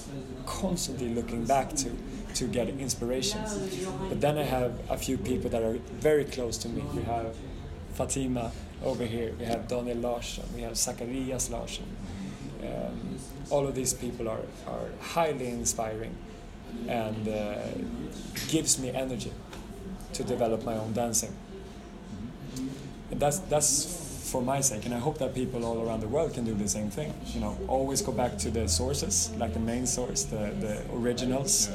constantly 0.46 1.12
looking 1.12 1.44
back 1.44 1.75
to 1.77 1.90
to 2.35 2.46
get 2.46 2.68
inspiration. 2.68 3.40
But 4.09 4.20
then 4.20 4.38
I 4.38 4.44
have 4.44 4.81
a 4.88 4.96
few 4.96 5.18
people 5.18 5.51
that 5.51 5.62
are 5.62 5.79
very 5.99 6.25
close 6.25 6.57
to 6.59 6.68
me. 6.68 6.83
We 6.94 7.03
have 7.03 7.35
Fatima 7.94 8.53
over 8.84 9.04
here, 9.04 9.32
we 9.38 9.44
have 9.44 9.68
Daniel 9.68 9.98
Larsson, 9.98 10.44
we 10.54 10.62
have 10.62 10.76
Zacharias 10.76 11.50
Larsson. 11.50 11.84
Um, 12.62 13.18
all 13.50 13.66
of 13.66 13.74
these 13.74 13.94
people 13.94 14.28
are, 14.28 14.42
are 14.66 14.88
highly 15.00 15.48
inspiring 15.48 16.14
and 16.88 17.28
uh, 17.28 17.58
gives 18.48 18.78
me 18.78 18.90
energy 18.90 19.32
to 20.12 20.24
develop 20.24 20.64
my 20.64 20.74
own 20.74 20.92
dancing. 20.92 21.34
And 23.10 23.20
that's 23.20 23.38
that's 23.40 24.00
for 24.30 24.40
my 24.40 24.60
sake, 24.60 24.86
and 24.86 24.94
I 24.94 24.98
hope 24.98 25.18
that 25.18 25.34
people 25.34 25.64
all 25.64 25.84
around 25.84 26.00
the 26.00 26.08
world 26.08 26.34
can 26.34 26.44
do 26.44 26.54
the 26.54 26.68
same 26.68 26.88
thing. 26.88 27.12
You 27.34 27.40
know, 27.40 27.58
always 27.66 28.00
go 28.00 28.12
back 28.12 28.38
to 28.38 28.50
the 28.50 28.68
sources, 28.68 29.30
like 29.38 29.52
the 29.54 29.60
main 29.60 29.86
source, 29.86 30.24
the, 30.24 30.54
the 30.60 30.82
originals. 30.94 31.68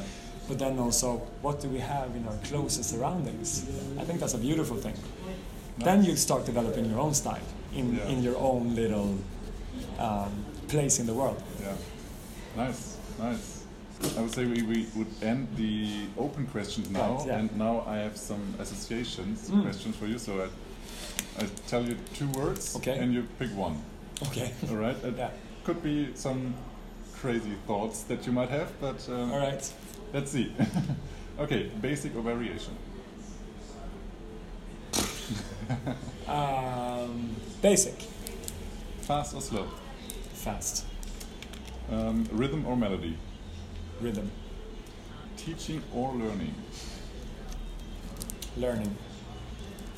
But 0.48 0.60
then 0.60 0.80
also, 0.80 1.18
what 1.42 1.60
do 1.60 1.68
we 1.68 1.80
have 1.80 2.16
in 2.16 2.26
our 2.28 2.38
closest 2.46 2.92
surroundings? 2.92 3.66
I 4.00 4.04
think 4.04 4.20
that's 4.20 4.36
a 4.36 4.38
beautiful 4.38 4.78
thing. 4.78 4.94
Then 5.78 6.04
you 6.04 6.16
start 6.16 6.46
developing 6.46 6.86
your 6.90 7.00
own 7.00 7.14
style 7.14 7.42
in, 7.74 7.96
Yeah. 7.96 8.08
in 8.08 8.24
your 8.24 8.38
own 8.38 8.76
little 8.76 9.18
um, 10.00 10.32
place 10.68 11.00
in 11.00 11.06
the 11.06 11.14
world. 11.14 11.42
Yeah. 11.62 11.74
Nice, 12.56 12.98
nice. 13.20 13.64
I 14.18 14.22
would 14.22 14.34
say 14.34 14.46
we, 14.46 14.62
we 14.64 14.88
would 14.96 15.08
end 15.22 15.48
the 15.56 16.06
open 16.18 16.48
questions 16.48 16.90
now, 16.90 17.16
Right, 17.18 17.28
yeah. 17.28 17.40
and 17.40 17.58
now 17.58 17.84
I 17.88 17.98
have 17.98 18.18
some 18.18 18.54
associations 18.60 19.50
Mm. 19.50 19.64
questions 19.64 19.96
for 19.96 20.06
you. 20.08 20.18
So 20.18 20.42
I, 20.42 21.44
I 21.44 21.48
tell 21.68 21.84
you 21.84 21.96
two 22.14 22.28
words, 22.30 22.76
Okay. 22.76 22.98
and 22.98 23.14
you 23.14 23.24
pick 23.40 23.50
one. 23.56 23.78
Okay. 24.28 24.52
All 24.70 24.76
right. 24.78 24.98
It 25.04 25.16
Yeah. 25.18 25.30
could 25.66 25.82
be 25.84 26.10
some 26.16 26.54
crazy 27.22 27.56
thoughts 27.68 28.04
that 28.04 28.26
you 28.26 28.32
might 28.34 28.50
have, 28.50 28.68
but 28.80 29.08
um, 29.10 29.32
All 29.34 29.40
right. 29.40 29.74
let's 30.14 30.32
see. 30.32 30.54
okay, 31.40 31.70
basic 31.82 32.16
or 32.16 32.22
variation? 32.22 32.74
Um, 36.28 37.36
basic. 37.62 37.94
Fast 39.02 39.36
or 39.36 39.42
slow? 39.42 39.68
Fast. 40.34 40.84
Um, 41.92 42.28
rhythm 42.32 42.66
or 42.66 42.76
melody? 42.76 43.16
Rhythm. 44.02 44.32
Teaching 45.38 45.84
or 45.94 46.14
learning? 46.14 46.56
Learning. 48.58 48.96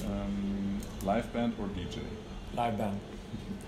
Um, 0.05 0.81
live 1.03 1.31
band 1.31 1.53
or 1.59 1.67
DJ? 1.67 1.99
Live 2.55 2.77
band. 2.77 2.99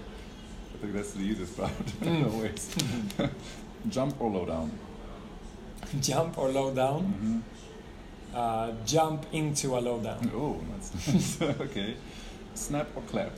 I 0.75 0.77
think 0.81 0.93
that's 0.93 1.11
the 1.11 1.21
easiest 1.21 1.57
part. 1.57 1.71
Mm. 2.01 2.33
Always. 2.33 2.75
Jump 3.87 4.19
or 4.21 4.29
low 4.29 4.45
down? 4.45 4.71
Jump 6.01 6.37
or 6.37 6.49
low 6.49 6.73
down. 6.73 7.03
Mm-hmm. 7.03 7.39
Uh, 8.33 8.71
jump 8.85 9.25
into 9.33 9.75
a 9.77 9.79
lowdown. 9.79 10.31
Oh, 10.35 10.61
that's 10.71 11.41
okay. 11.61 11.95
Snap 12.53 12.87
or 12.95 13.01
clap? 13.03 13.31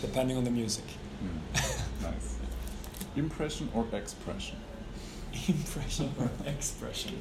Depending 0.00 0.36
on 0.36 0.44
the 0.44 0.50
music. 0.50 0.84
Mm. 1.22 2.02
nice. 2.02 2.36
Impression 3.16 3.68
or 3.74 3.86
expression? 3.92 4.56
Impression 5.48 6.12
or 6.18 6.30
expression? 6.46 7.16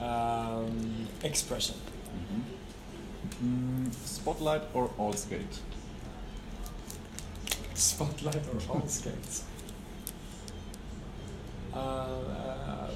Um, 0.00 1.08
expression. 1.22 1.76
Mm, 3.42 3.92
spotlight 3.92 4.62
or 4.74 4.90
all 4.98 5.12
skate? 5.12 5.60
Spotlight 7.74 8.42
or 8.52 8.74
all 8.74 8.86
skates? 8.86 9.44
Uh, 11.74 11.78
uh, 11.78 12.90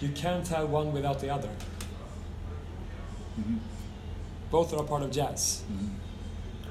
you 0.00 0.08
can't 0.10 0.46
have 0.48 0.68
one 0.70 0.92
without 0.92 1.20
the 1.20 1.30
other. 1.30 1.48
Mhm. 3.38 3.58
Both 4.50 4.72
are 4.72 4.80
a 4.80 4.84
part 4.84 5.02
of 5.02 5.10
jazz, 5.10 5.62
Mhm. 5.70 5.90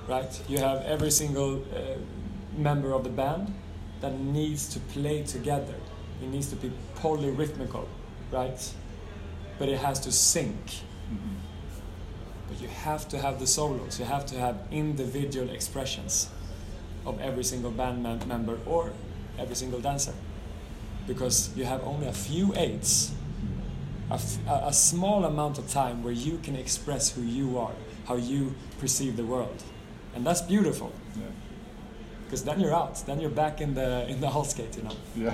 right? 0.07 0.41
You 0.47 0.59
have 0.59 0.81
every 0.86 1.12
single 1.12 1.55
uh, 1.55 1.97
member 2.57 2.93
of 2.93 3.03
the 3.03 3.09
band 3.09 3.53
that 4.01 4.19
needs 4.19 4.67
to 4.73 4.79
play 4.79 5.23
together. 5.23 5.75
It 6.21 6.29
needs 6.29 6.47
to 6.49 6.55
be 6.55 6.71
polyrhythmical, 7.01 7.86
right? 8.31 8.73
But 9.59 9.69
it 9.69 9.79
has 9.79 9.99
to 10.01 10.12
sync. 10.12 10.65
Mhm. 11.12 11.38
But 12.49 12.62
you 12.62 12.67
have 12.69 13.07
to 13.09 13.17
have 13.19 13.39
the 13.39 13.47
solos. 13.47 13.99
You 13.99 14.05
have 14.05 14.25
to 14.27 14.39
have 14.39 14.55
individual 14.71 15.49
expressions 15.49 16.29
of 17.05 17.19
every 17.19 17.43
single 17.43 17.71
band 17.71 18.01
mem- 18.03 18.27
member 18.27 18.57
or 18.65 18.91
every 19.38 19.55
single 19.55 19.79
dancer, 19.81 20.13
because 21.07 21.49
you 21.55 21.65
have 21.65 21.83
only 21.83 22.07
a 22.07 22.13
few 22.13 22.53
eights, 22.55 23.11
a, 24.09 24.15
f- 24.15 24.37
a- 24.47 24.73
small 24.73 25.25
amount 25.25 25.57
of 25.57 25.69
time 25.69 26.03
where 26.03 26.13
you 26.13 26.37
can 26.43 26.55
express 26.55 27.11
who 27.11 27.21
you 27.21 27.57
are, 27.57 27.73
how 28.07 28.15
you 28.15 28.53
perceive 28.79 29.15
the 29.17 29.25
world, 29.25 29.63
and 30.15 30.25
that's 30.25 30.41
beautiful. 30.41 30.91
Yeah. 31.15 31.23
Because 32.25 32.43
then 32.43 32.59
you're 32.59 32.73
out. 32.75 32.95
Then 33.05 33.19
you're 33.19 33.29
back 33.35 33.61
in 33.61 33.73
the 33.75 34.07
in 34.09 34.19
the 34.21 34.27
hall 34.29 34.43
skate, 34.45 34.75
you 34.77 34.83
know. 34.83 34.95
Yeah. 35.15 35.33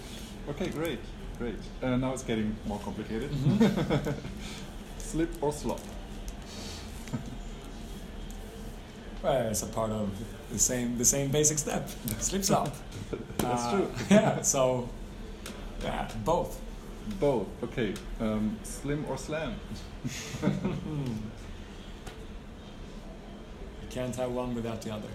okay, 0.50 0.68
great, 0.68 0.98
great. 1.38 1.54
Uh, 1.82 1.96
now 1.96 2.12
it's 2.12 2.24
getting 2.24 2.56
more 2.66 2.78
complicated. 2.80 3.30
Mhm. 3.30 4.14
Slip 4.98 5.30
or 5.42 5.52
slop? 5.52 5.80
Well, 9.22 9.48
it's 9.50 9.62
a 9.62 9.66
part 9.66 9.90
of 9.90 10.08
the 10.50 10.58
same 10.58 10.96
the 10.98 11.04
same 11.04 11.30
basic 11.30 11.58
step. 11.58 11.88
Slip 12.20 12.42
slop. 12.44 12.74
That's 13.38 13.62
Uh, 13.64 13.70
true. 13.76 13.88
yeah. 14.10 14.42
So, 14.42 14.88
yeah, 15.82 16.08
both. 16.24 16.60
Both. 17.18 17.46
Okay. 17.64 17.94
Um, 18.20 18.58
slim 18.62 19.04
or 19.08 19.16
slam? 19.16 19.54
You 20.42 20.50
can't 23.90 24.14
have 24.16 24.30
one 24.30 24.54
without 24.54 24.82
the 24.82 24.92
other. 24.92 25.08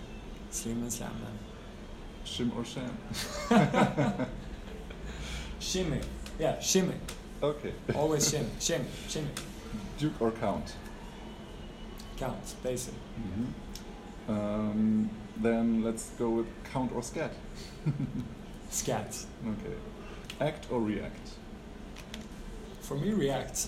Slim 0.49 0.82
and 0.82 0.91
slam, 0.91 1.12
man. 1.21 1.39
Shim 2.25 2.56
or 2.58 2.65
sham? 2.65 2.97
Shimmy. 5.60 6.01
Yeah, 6.39 6.60
shimmy. 6.60 6.95
Okay. 7.41 7.73
Always 7.93 8.30
shimmy. 8.30 8.49
Shimmy. 8.60 8.86
Shimmy. 9.08 9.30
Duke 9.97 10.19
or 10.21 10.32
count? 10.32 10.75
Count. 12.17 12.56
Basic. 12.63 12.93
Um, 14.28 15.10
then 15.38 15.84
let's 15.84 16.10
go 16.12 16.30
with 16.30 16.47
count 16.71 16.91
or 16.93 17.04
scat. 17.04 17.32
Scat. 18.69 19.15
Okay. 19.47 19.75
Act 20.39 20.67
or 20.71 20.82
react? 20.82 21.30
For 22.82 22.95
me, 22.98 23.12
react. 23.13 23.67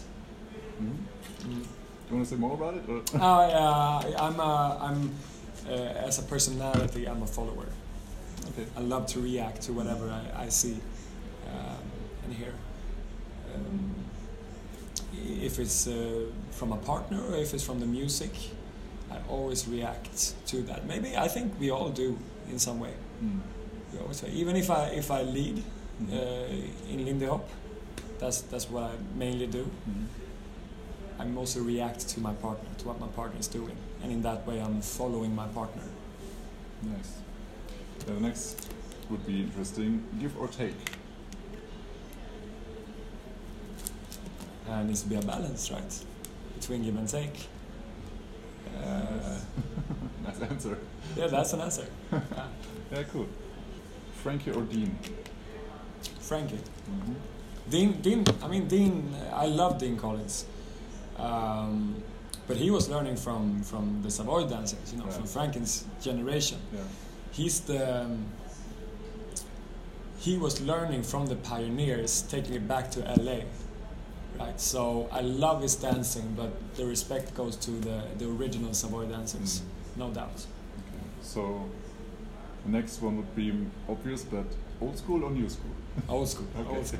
Mhm. 0.81 0.97
Mm. 1.43 1.63
Do 1.63 2.09
you 2.09 2.15
want 2.15 2.27
to 2.27 2.35
say 2.35 2.39
more 2.39 2.53
about 2.53 2.75
it? 2.75 2.83
Or? 2.89 3.01
Yeah, 3.13 4.21
I'm 4.25 4.39
a, 4.39 4.77
I'm 4.81 5.11
uh, 5.67 6.07
as 6.07 6.19
a 6.19 6.23
personality, 6.23 7.05
I'm 7.07 7.21
a 7.23 7.27
follower. 7.27 7.67
okay. 8.49 8.65
I 8.77 8.81
love 8.81 9.07
to 9.07 9.19
react 9.19 9.61
to 9.63 9.73
whatever 9.73 10.09
I, 10.09 10.43
I 10.45 10.49
see 10.49 10.77
um, 11.47 11.83
and 12.23 12.33
hear. 12.33 12.53
Um, 13.53 13.95
if 15.45 15.59
it's 15.59 15.87
uh, 15.87 16.25
from 16.51 16.71
a 16.71 16.77
partner 16.77 17.21
or 17.29 17.35
if 17.35 17.53
it's 17.53 17.63
from 17.63 17.79
the 17.79 17.85
music, 17.85 18.31
I 19.11 19.17
always 19.29 19.67
react 19.67 20.33
to 20.47 20.61
that. 20.63 20.85
Maybe 20.85 21.17
I 21.17 21.27
think 21.27 21.53
we 21.59 21.71
all 21.71 21.89
do 21.89 22.17
in 22.51 22.59
some 22.59 22.79
way. 22.79 22.93
Mm. 23.23 23.39
We 23.93 23.99
always, 23.99 24.23
even 24.25 24.55
if 24.55 24.69
I 24.69 24.87
if 24.89 25.11
I 25.11 25.23
lead 25.23 25.63
in 25.99 27.05
Lindy 27.05 27.25
Hop, 27.25 27.47
that's 28.19 28.41
that's 28.41 28.69
what 28.69 28.83
I 28.83 28.91
mainly 29.15 29.47
do. 29.47 29.63
Mhm. 29.89 30.05
I 31.19 31.25
mostly 31.25 31.61
react 31.63 32.07
to 32.09 32.19
my 32.19 32.33
partner, 32.33 32.69
to 32.77 32.87
what 32.87 32.99
my 32.99 33.07
partner 33.07 33.39
is 33.39 33.47
doing, 33.47 33.75
and 34.03 34.11
in 34.11 34.21
that 34.21 34.45
way, 34.47 34.59
I'm 34.61 34.81
following 34.81 35.33
my 35.35 35.47
partner. 35.47 35.81
Nice. 36.83 37.17
Uh, 38.07 38.13
the 38.13 38.19
next 38.19 38.69
would 39.09 39.25
be 39.25 39.41
interesting. 39.41 40.03
Give 40.19 40.37
or 40.39 40.47
take? 40.47 40.75
And 44.69 44.87
needs 44.87 45.01
to 45.03 45.09
be 45.09 45.15
a 45.15 45.21
balance, 45.21 45.71
right, 45.71 46.03
between 46.59 46.83
give 46.83 46.95
and 46.97 47.07
take. 47.07 47.47
Uh, 48.77 49.39
nice 50.23 50.41
answer. 50.41 50.77
yeah, 51.15 51.27
that's 51.27 51.53
an 51.53 51.61
answer. 51.61 51.85
Yeah, 52.91 53.03
cool. 53.11 53.27
Frankie 54.23 54.51
or 54.51 54.61
Dean? 54.61 54.97
Frankie. 56.27 56.59
Mhm. 56.89 57.15
Dean, 57.69 58.01
Dean, 58.01 58.23
I 58.43 58.47
mean 58.47 58.67
Dean. 58.67 59.15
I 59.33 59.45
love 59.47 59.77
Dean 59.79 59.97
Collins, 59.97 60.45
um, 61.17 61.95
but 62.47 62.57
he 62.57 62.69
was 62.71 62.89
learning 62.89 63.17
from 63.17 63.63
from 63.63 64.01
the 64.03 64.09
Savoy 64.11 64.43
dancers, 64.47 64.91
you 64.93 64.97
know, 64.99 65.09
from 65.09 65.23
Right. 65.23 65.29
Franklin's 65.35 65.83
generation. 66.01 66.57
Yeah. 66.73 66.79
He's 67.31 67.59
the 67.61 67.81
um, 68.03 68.25
he 70.19 70.37
was 70.37 70.61
learning 70.61 71.03
from 71.03 71.27
the 71.27 71.35
pioneers, 71.35 72.23
taking 72.23 72.55
it 72.55 72.67
back 72.67 72.89
to 72.91 72.99
LA, 73.21 73.39
right? 74.39 74.59
So 74.59 75.07
I 75.11 75.21
love 75.21 75.61
his 75.61 75.75
dancing, 75.75 76.33
but 76.35 76.51
the 76.75 76.85
respect 76.85 77.33
goes 77.35 77.55
to 77.57 77.71
the 77.71 77.97
the 78.17 78.25
original 78.37 78.73
Savoy 78.73 79.05
dancers, 79.05 79.61
Mm. 79.61 79.97
no 80.03 80.07
doubt. 80.19 80.39
Okay. 80.79 81.03
So 81.21 81.41
the 82.65 82.71
next 82.71 83.01
one 83.01 83.15
would 83.17 83.35
be 83.35 83.51
obvious, 83.89 84.23
but 84.23 84.45
old 84.81 84.97
school 84.97 85.23
or 85.23 85.31
new 85.31 85.49
school? 85.49 85.75
School, 86.05 86.47
Okay. 86.59 86.83
school. 86.83 86.99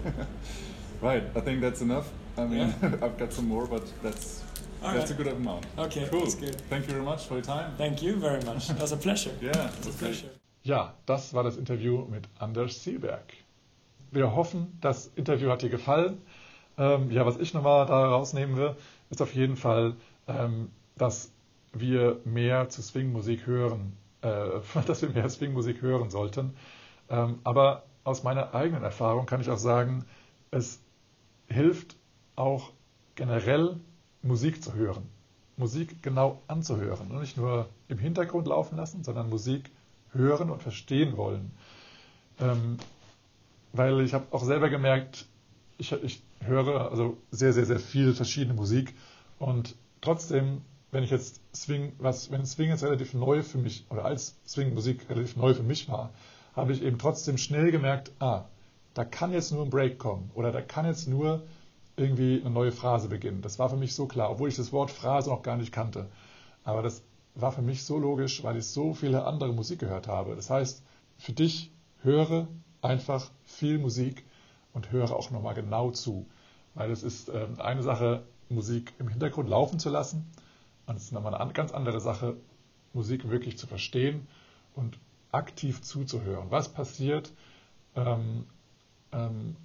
right. 1.02 1.24
I 1.36 1.42
think 1.42 1.62
that's 1.62 1.82
enough. 1.82 2.08
I 2.38 2.46
mean, 2.46 2.74
Yeah. 2.82 2.94
I've 3.04 3.18
got 3.18 3.32
some 3.34 3.48
more, 3.48 3.68
but 3.68 3.84
that's 4.04 4.44
All 4.84 4.94
that's 4.94 5.12
right. 5.12 5.20
a 5.20 5.24
good 5.24 5.28
amount. 5.34 5.66
Okay, 5.78 6.08
Cool. 6.10 6.22
that's 6.22 6.36
good. 6.36 6.56
Thank 6.70 6.88
you 6.88 6.94
very 6.94 7.04
much 7.06 7.26
for 7.28 7.36
your 7.36 7.44
time. 7.44 7.72
Thank 7.78 8.02
you 8.02 8.16
very 8.16 8.42
much. 8.46 8.68
That's 8.80 8.92
a 8.92 8.98
pleasure. 8.98 9.32
Yeah, 9.42 9.52
It's 9.52 9.58
a 9.58 9.64
that's 9.64 9.86
great. 9.86 10.00
pleasure. 10.00 10.30
Ja, 10.64 10.94
das 11.06 11.34
war 11.34 11.44
das 11.44 11.58
Interview 11.58 12.06
mit 12.10 12.28
Anders 12.40 12.84
Seeberg. 12.84 13.34
Wir 14.12 14.36
hoffen, 14.36 14.78
das 14.82 15.10
Interview 15.16 15.50
hat 15.50 15.62
dir 15.62 15.70
gefallen. 15.70 16.22
Ähm, 16.78 17.10
ja, 17.12 17.26
was 17.26 17.38
ich 17.38 17.54
nochmal 17.54 17.86
da 17.88 18.08
rausnehmen 18.10 18.56
will, 18.56 18.76
ist 19.10 19.22
auf 19.22 19.34
jeden 19.34 19.56
Fall, 19.56 19.96
ähm, 20.28 20.70
dass 20.98 21.32
wir 21.74 22.20
mehr 22.26 22.70
zu 22.70 22.82
Swing-Musik 22.82 23.48
hören, 23.48 23.94
äh, 24.22 24.28
dass 24.86 25.02
wir 25.02 25.10
mehr 25.10 25.30
Swing-Musik 25.30 25.82
hören 25.82 26.10
sollten. 26.10 26.54
Ähm, 27.10 27.40
aber 27.44 27.84
aus 28.08 28.24
meiner 28.24 28.56
eigenen 28.56 28.84
Erfahrung 28.84 29.26
kann 29.26 29.41
ich 29.41 29.50
auch 29.50 29.58
sagen, 29.58 30.06
es 30.50 30.80
hilft 31.48 31.98
auch 32.38 32.72
generell 33.15 33.76
Musik 34.22 34.63
zu 34.63 34.74
hören. 34.76 35.10
Musik 35.58 36.02
genau 36.02 36.41
anzuhören 36.48 37.12
und 37.12 37.20
nicht 37.20 37.36
nur 37.36 37.67
im 37.89 37.98
Hintergrund 37.98 38.48
laufen 38.48 38.78
lassen, 38.78 39.04
sondern 39.04 39.30
Musik 39.30 39.72
hören 40.13 40.50
und 40.50 40.63
verstehen 40.63 41.17
wollen. 41.17 41.52
Ähm, 42.39 42.78
weil 43.74 44.00
ich 44.00 44.13
habe 44.13 44.26
auch 44.32 44.43
selber 44.43 44.70
gemerkt, 44.70 45.26
ich, 45.78 45.91
ich 45.91 46.24
höre 46.39 46.89
also 46.89 47.17
sehr, 47.32 47.52
sehr, 47.52 47.65
sehr 47.65 47.80
viel 47.80 48.13
verschiedene 48.13 48.54
Musik 48.54 48.93
und 49.38 49.76
trotzdem, 50.00 50.62
wenn 50.91 51.04
ich 51.04 51.10
jetzt 51.10 51.41
Swing, 51.54 51.91
was, 51.98 52.32
wenn 52.32 52.46
Swing 52.46 52.70
jetzt 52.70 52.84
relativ 52.84 53.13
neu 53.13 53.43
für 53.43 53.58
mich, 53.58 53.86
oder 53.89 54.06
als 54.06 54.38
Swing-Musik 54.48 55.10
relativ 55.10 55.36
neu 55.36 55.54
für 55.54 55.63
mich 55.63 55.89
war, 55.89 56.13
habe 56.58 56.74
ich 56.74 56.82
eben 56.82 56.98
trotzdem 56.98 57.38
schnell 57.38 57.72
gemerkt, 57.72 58.12
ah, 58.20 58.46
da 58.96 59.06
kann 59.06 59.32
jetzt 59.32 59.52
nur 59.52 59.63
ein 59.63 59.70
Break 59.70 60.00
kommen 60.00 60.32
oder 60.34 60.52
da 60.52 60.62
kann 60.62 60.86
jetzt 60.86 61.08
nur 61.08 61.43
irgendwie 61.96 62.41
eine 62.41 62.50
neue 62.50 62.72
Phrase 62.72 63.08
beginnen. 63.08 63.43
Das 63.43 63.60
war 63.60 63.70
für 63.70 63.78
mich 63.78 63.93
so 63.93 64.08
klar, 64.08 64.32
obwohl 64.32 64.50
ich 64.50 64.56
das 64.56 64.72
Wort 64.74 64.89
Phrase 64.89 65.30
noch 65.30 65.43
gar 65.43 65.56
nicht 65.56 65.72
kannte. 65.72 66.08
Aber 66.63 66.82
das 66.82 67.04
war 67.36 67.52
für 67.52 67.62
mich 67.62 67.84
so 67.84 68.00
logisch, 68.00 68.43
weil 68.43 68.58
ich 68.58 68.65
so 68.65 68.96
viele 68.96 69.26
andere 69.26 69.54
Musik 69.54 69.80
gehört 69.80 70.08
habe. 70.08 70.36
Das 70.36 70.50
heißt, 70.50 70.84
für 71.17 71.32
dich 71.32 71.72
höre 72.02 72.48
einfach 72.82 73.30
viel 73.46 73.78
Musik 73.78 74.26
und 74.74 74.91
höre 74.91 75.15
auch 75.15 75.30
nochmal 75.30 75.54
genau 75.54 75.91
zu. 75.91 76.26
Weil 76.74 76.89
es 76.91 77.04
ist 77.04 77.30
ähm, 77.30 77.60
eine 77.60 77.84
Sache, 77.84 78.24
Musik 78.50 78.93
im 78.98 79.10
Hintergrund 79.10 79.48
laufen 79.50 79.78
zu 79.78 79.89
lassen. 79.89 80.26
Und 80.88 80.96
es 80.96 81.04
ist 81.04 81.12
nochmal 81.12 81.36
eine 81.36 81.54
ganz 81.54 81.72
andere 81.72 82.00
Sache, 82.00 82.36
Musik 82.93 83.30
wirklich 83.30 83.60
zu 83.60 83.67
verstehen 83.67 84.28
und 84.74 84.98
aktiv 85.38 85.82
zuzuhören. 85.82 86.47
Was 86.50 86.69
passiert, 86.69 87.32
ähm, 87.95 88.45
ähm, 89.12 89.56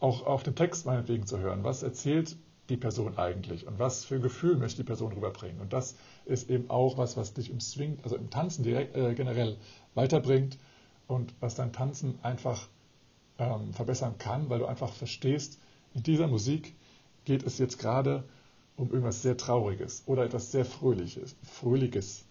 auch 0.00 0.26
auf 0.26 0.42
den 0.42 0.54
Text 0.54 0.86
meinetwegen 0.86 1.26
zu 1.26 1.38
hören. 1.38 1.64
Was 1.64 1.82
erzählt 1.82 2.36
die 2.68 2.76
Person 2.76 3.16
eigentlich 3.16 3.66
und 3.66 3.78
was 3.78 4.04
für 4.04 4.16
ein 4.16 4.22
Gefühl 4.22 4.56
möchte 4.56 4.78
die 4.82 4.86
Person 4.86 5.12
rüberbringen? 5.12 5.60
Und 5.60 5.72
das 5.72 5.96
ist 6.26 6.50
eben 6.50 6.70
auch 6.70 6.98
was, 6.98 7.16
was 7.16 7.32
dich 7.32 7.50
im 7.50 7.60
Swing, 7.60 7.98
also 8.02 8.16
im 8.16 8.30
Tanzen 8.30 8.62
direkt, 8.62 8.96
äh, 8.96 9.14
generell 9.14 9.56
weiterbringt 9.94 10.58
und 11.06 11.34
was 11.40 11.54
dein 11.54 11.72
Tanzen 11.72 12.18
einfach 12.22 12.68
ähm, 13.38 13.72
verbessern 13.72 14.16
kann, 14.18 14.50
weil 14.50 14.58
du 14.58 14.66
einfach 14.66 14.92
verstehst, 14.92 15.58
in 15.94 16.02
dieser 16.02 16.26
Musik 16.26 16.74
geht 17.24 17.42
es 17.44 17.58
jetzt 17.58 17.78
gerade 17.78 18.24
um 18.76 18.90
irgendwas 18.90 19.22
sehr 19.22 19.36
Trauriges 19.36 20.02
oder 20.06 20.24
etwas 20.24 20.50
sehr 20.50 20.64
Fröhliches. 20.64 21.36
Fröhliches. 21.44 22.26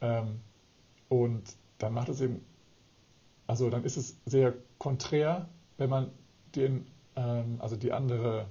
Ähm, 0.00 0.40
und 1.08 1.42
dann 1.78 1.94
macht 1.94 2.08
es 2.08 2.20
eben, 2.20 2.44
also 3.46 3.70
dann 3.70 3.84
ist 3.84 3.96
es 3.96 4.16
sehr 4.26 4.54
konträr, 4.78 5.48
wenn 5.76 5.90
man 5.90 6.10
den, 6.54 6.86
ähm, 7.16 7.56
also 7.60 7.76
die 7.76 7.92
andere, 7.92 8.46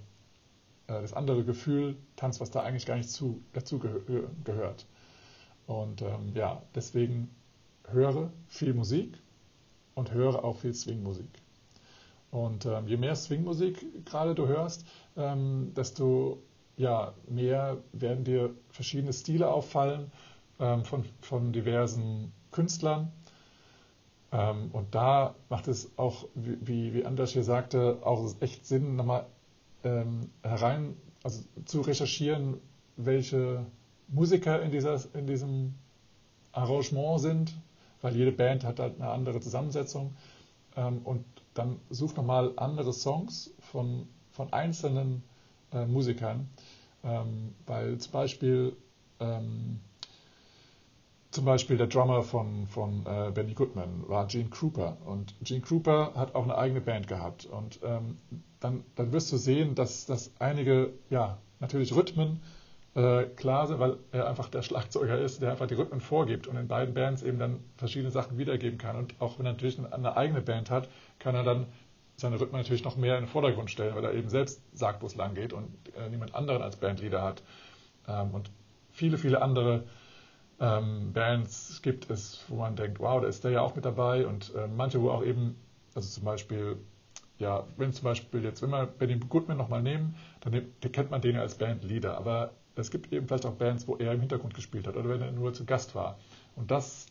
äh, 0.87 1.01
das 1.01 1.13
andere 1.13 1.43
Gefühl 1.43 1.97
tanzt, 2.15 2.39
was 2.39 2.51
da 2.51 2.61
eigentlich 2.61 2.85
gar 2.85 2.95
nicht 2.95 3.09
zu, 3.09 3.41
dazu 3.53 3.79
gehö 3.79 4.27
gehört. 4.43 4.85
Und 5.67 6.01
ähm, 6.01 6.31
ja, 6.33 6.61
deswegen 6.75 7.29
höre 7.89 8.31
viel 8.47 8.73
Musik 8.73 9.17
und 9.95 10.11
höre 10.11 10.43
auch 10.43 10.57
viel 10.57 10.73
Swing-Musik. 10.73 11.29
Und 12.31 12.65
ähm, 12.65 12.87
je 12.87 12.97
mehr 12.97 13.15
Swing-Musik 13.15 14.05
gerade 14.05 14.35
du 14.35 14.47
hörst, 14.47 14.85
ähm, 15.15 15.73
desto 15.75 16.41
ja, 16.77 17.13
mehr 17.27 17.77
werden 17.91 18.23
dir 18.23 18.55
verschiedene 18.69 19.11
Stile 19.11 19.49
auffallen 19.49 20.11
ähm, 20.59 20.85
von, 20.85 21.05
von 21.21 21.51
diversen 21.51 22.31
Künstlern. 22.51 23.11
Ähm, 24.31 24.69
und 24.73 24.93
da 24.93 25.35
macht 25.49 25.67
es 25.67 25.91
auch, 25.97 26.25
wie, 26.35 26.93
wie 26.93 27.05
Anders 27.05 27.31
hier 27.31 27.43
sagte, 27.43 27.99
auch 28.01 28.29
echt 28.41 28.65
Sinn, 28.65 28.95
nochmal 28.95 29.25
ähm, 29.83 30.29
herein, 30.43 30.95
also 31.23 31.43
zu 31.65 31.81
recherchieren, 31.81 32.59
welche 32.97 33.65
Musiker 34.07 34.61
in, 34.61 34.71
dieser, 34.71 34.99
in 35.13 35.27
diesem 35.27 35.75
Arrangement 36.51 37.21
sind, 37.21 37.53
weil 38.01 38.15
jede 38.15 38.31
Band 38.31 38.63
hat 38.63 38.79
halt 38.79 38.99
eine 38.99 39.09
andere 39.11 39.39
Zusammensetzung. 39.39 40.15
Ähm, 40.75 41.01
und 41.03 41.23
dann 41.53 41.79
such 41.89 42.15
nochmal 42.15 42.53
andere 42.57 42.93
Songs 42.93 43.53
von, 43.59 44.07
von 44.31 44.53
einzelnen 44.53 45.23
äh, 45.73 45.85
Musikern, 45.85 46.47
ähm, 47.03 47.55
weil 47.65 47.97
zum 47.97 48.11
Beispiel 48.11 48.75
ähm, 49.19 49.79
zum 51.31 51.45
Beispiel 51.45 51.77
der 51.77 51.87
Drummer 51.87 52.23
von, 52.23 52.67
von 52.67 53.05
äh, 53.05 53.31
Benny 53.31 53.53
Goodman 53.53 54.07
war 54.07 54.27
Gene 54.27 54.49
Krupa. 54.49 54.97
Und 55.05 55.35
Gene 55.41 55.61
Krupa 55.61 56.13
hat 56.15 56.35
auch 56.35 56.43
eine 56.43 56.57
eigene 56.57 56.81
Band 56.81 57.07
gehabt. 57.07 57.45
Und 57.45 57.79
ähm, 57.83 58.17
dann, 58.59 58.83
dann 58.95 59.11
wirst 59.11 59.31
du 59.31 59.37
sehen, 59.37 59.75
dass, 59.75 60.05
dass 60.05 60.31
einige, 60.39 60.93
ja, 61.09 61.37
natürlich 61.59 61.95
Rhythmen 61.95 62.41
äh, 62.95 63.25
klar 63.25 63.67
sind, 63.67 63.79
weil 63.79 63.97
er 64.11 64.27
einfach 64.27 64.49
der 64.49 64.61
Schlagzeuger 64.61 65.19
ist, 65.19 65.41
der 65.41 65.51
einfach 65.51 65.67
die 65.67 65.75
Rhythmen 65.75 66.01
vorgibt 66.01 66.47
und 66.47 66.55
in 66.55 66.67
beiden 66.67 66.93
Bands 66.93 67.21
eben 67.23 67.39
dann 67.39 67.59
verschiedene 67.77 68.11
Sachen 68.11 68.37
wiedergeben 68.37 68.77
kann. 68.77 68.95
Und 68.95 69.15
auch 69.19 69.37
wenn 69.37 69.45
er 69.45 69.53
natürlich 69.53 69.79
eine, 69.79 70.17
eigene 70.17 70.41
Band 70.41 70.71
hat, 70.71 70.89
kann 71.19 71.35
er 71.35 71.43
dann 71.43 71.67
seine 72.15 72.39
Rhythmen 72.39 72.61
natürlich 72.61 72.83
noch 72.83 72.97
mehr 72.97 73.17
in 73.17 73.25
den 73.25 73.29
Vordergrund 73.29 73.69
stellen, 73.69 73.95
weil 73.95 74.03
er 74.03 74.13
eben 74.13 74.29
selbst 74.29 74.61
sagt, 74.73 75.03
wo 75.03 75.05
es 75.05 75.15
lang 75.15 75.35
geht 75.35 75.53
und 75.53 75.67
äh, 75.95 76.09
niemand 76.09 76.33
anderen 76.33 76.63
als 76.63 76.77
Bandleader 76.77 77.21
hat. 77.21 77.43
Ähm, 78.07 78.31
und 78.31 78.49
viele, 78.91 79.17
viele 79.19 79.41
andere 79.41 79.83
ähm, 80.59 81.13
Bands 81.13 81.81
gibt 81.81 82.09
es, 82.09 82.43
wo 82.47 82.55
man 82.55 82.75
denkt, 82.75 82.99
wow, 82.99 83.21
da 83.21 83.27
ist 83.27 83.43
der 83.43 83.51
ja 83.51 83.61
auch 83.61 83.75
mit 83.75 83.85
dabei 83.85 84.25
und 84.25 84.53
äh, 84.55 84.67
manche, 84.67 85.01
wo 85.01 85.11
auch 85.11 85.23
eben, 85.23 85.55
also 85.93 86.09
zum 86.09 86.23
Beispiel, 86.23 86.77
ja, 87.37 87.67
wenn 87.77 87.93
zum 87.93 88.05
Beispiel 88.05 88.43
jetzt, 88.43 88.61
wenn 88.61 88.71
wir 88.71 88.87
Benny 88.87 89.17
Goodman 89.17 89.57
nochmal 89.57 89.83
nehmen, 89.83 90.15
dann 90.41 90.53
nimmt, 90.53 90.93
kennt 90.93 91.11
man 91.11 91.21
den 91.21 91.35
ja 91.35 91.41
als 91.41 91.55
Bandleader, 91.55 92.17
aber 92.17 92.53
es 92.75 92.91
gibt 92.91 93.11
eben 93.11 93.27
vielleicht 93.27 93.45
auch 93.45 93.53
Bands, 93.53 93.87
wo 93.87 93.97
er 93.97 94.13
im 94.13 94.19
Hintergrund 94.19 94.53
gespielt 94.53 94.87
hat 94.87 94.95
oder 94.95 95.09
wenn 95.09 95.21
er 95.21 95.31
nur 95.31 95.53
zu 95.53 95.65
Gast 95.65 95.95
war. 95.95 96.17
Und 96.55 96.71
das 96.71 97.07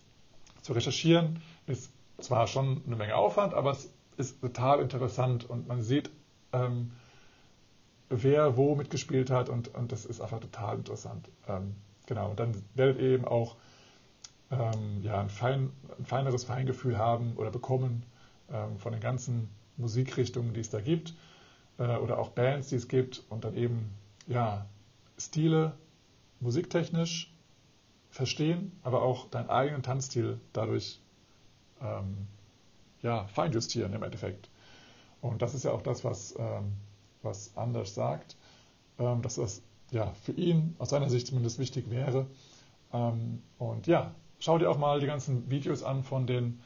zu 0.62 0.72
recherchieren 0.72 1.40
ist 1.66 1.92
zwar 2.18 2.46
schon 2.46 2.82
eine 2.86 2.96
Menge 2.96 3.14
Aufwand, 3.14 3.54
aber 3.54 3.72
es 3.72 3.92
ist 4.16 4.40
total 4.40 4.80
interessant 4.80 5.48
und 5.48 5.68
man 5.68 5.82
sieht, 5.82 6.10
ähm, 6.52 6.92
wer 8.08 8.56
wo 8.56 8.74
mitgespielt 8.74 9.30
hat 9.30 9.48
und, 9.48 9.74
und 9.74 9.92
das 9.92 10.04
ist 10.04 10.20
einfach 10.20 10.40
total 10.40 10.78
interessant. 10.78 11.28
Ähm, 11.48 11.76
genau, 12.06 12.30
und 12.30 12.40
dann 12.40 12.54
werdet 12.74 12.98
ihr 13.00 13.10
eben 13.10 13.24
auch 13.24 13.56
ähm, 14.50 15.02
ja, 15.02 15.20
ein, 15.20 15.30
fein, 15.30 15.70
ein, 15.98 16.04
feineres 16.04 16.44
Feingefühl 16.44 16.98
haben 16.98 17.34
oder 17.36 17.50
bekommen 17.50 18.04
ähm, 18.50 18.78
von 18.78 18.92
den 18.92 19.00
ganzen 19.00 19.48
Musikrichtungen, 19.76 20.54
die 20.54 20.60
es 20.60 20.70
da 20.70 20.80
gibt 20.80 21.14
äh, 21.78 21.96
oder 21.96 22.18
auch 22.18 22.30
Bands, 22.30 22.68
die 22.68 22.76
es 22.76 22.88
gibt 22.88 23.24
und 23.28 23.44
dann 23.44 23.56
eben 23.56 23.90
ja, 24.26 24.66
Stile 25.18 25.72
musiktechnisch 26.40 27.32
verstehen, 28.10 28.72
aber 28.82 29.02
auch 29.02 29.28
deinen 29.30 29.50
eigenen 29.50 29.82
Tanzstil 29.82 30.40
dadurch 30.52 31.00
ähm, 31.82 32.26
ja, 33.02 33.26
feinjustieren 33.28 33.92
im 33.92 34.02
Endeffekt. 34.02 34.48
Und 35.20 35.42
das 35.42 35.54
ist 35.54 35.64
ja 35.64 35.72
auch 35.72 35.82
das, 35.82 36.04
was, 36.04 36.34
ähm, 36.38 36.72
was 37.22 37.56
Anders 37.56 37.94
sagt, 37.94 38.36
ähm, 38.98 39.22
dass 39.22 39.36
das 39.36 39.62
ja, 39.90 40.12
für 40.22 40.32
ihn 40.32 40.74
aus 40.78 40.90
seiner 40.90 41.08
Sicht 41.08 41.26
zumindest 41.26 41.58
wichtig 41.58 41.90
wäre. 41.90 42.26
Ähm, 42.92 43.42
und 43.58 43.86
ja, 43.86 44.14
schau 44.38 44.58
dir 44.58 44.70
auch 44.70 44.78
mal 44.78 45.00
die 45.00 45.06
ganzen 45.06 45.50
Videos 45.50 45.82
an 45.82 46.02
von 46.02 46.26
den, 46.26 46.60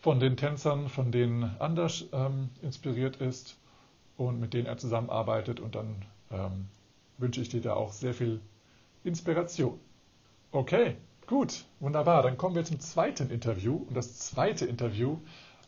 von 0.00 0.20
den 0.20 0.36
Tänzern, 0.36 0.88
von 0.88 1.12
denen 1.12 1.44
Anders 1.58 2.04
ähm, 2.12 2.50
inspiriert 2.62 3.16
ist 3.16 3.56
und 4.16 4.40
mit 4.40 4.54
denen 4.54 4.66
er 4.66 4.78
zusammenarbeitet. 4.78 5.60
Und 5.60 5.74
dann 5.74 6.04
ähm, 6.30 6.68
wünsche 7.18 7.40
ich 7.40 7.48
dir 7.48 7.60
da 7.60 7.74
auch 7.74 7.92
sehr 7.92 8.14
viel 8.14 8.40
Inspiration. 9.04 9.78
Okay, 10.52 10.96
Gut, 11.26 11.64
wunderbar. 11.80 12.22
Dann 12.22 12.36
kommen 12.36 12.54
wir 12.54 12.64
zum 12.64 12.78
zweiten 12.78 13.30
Interview. 13.30 13.84
Und 13.88 13.96
das 13.96 14.16
zweite 14.16 14.64
Interview 14.64 15.18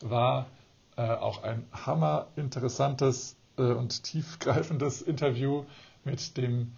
war 0.01 0.47
äh, 0.95 1.01
auch 1.01 1.43
ein 1.43 1.65
hammerinteressantes 1.73 3.35
äh, 3.57 3.63
und 3.63 4.03
tiefgreifendes 4.03 5.01
Interview 5.01 5.65
mit 6.03 6.37
dem 6.37 6.73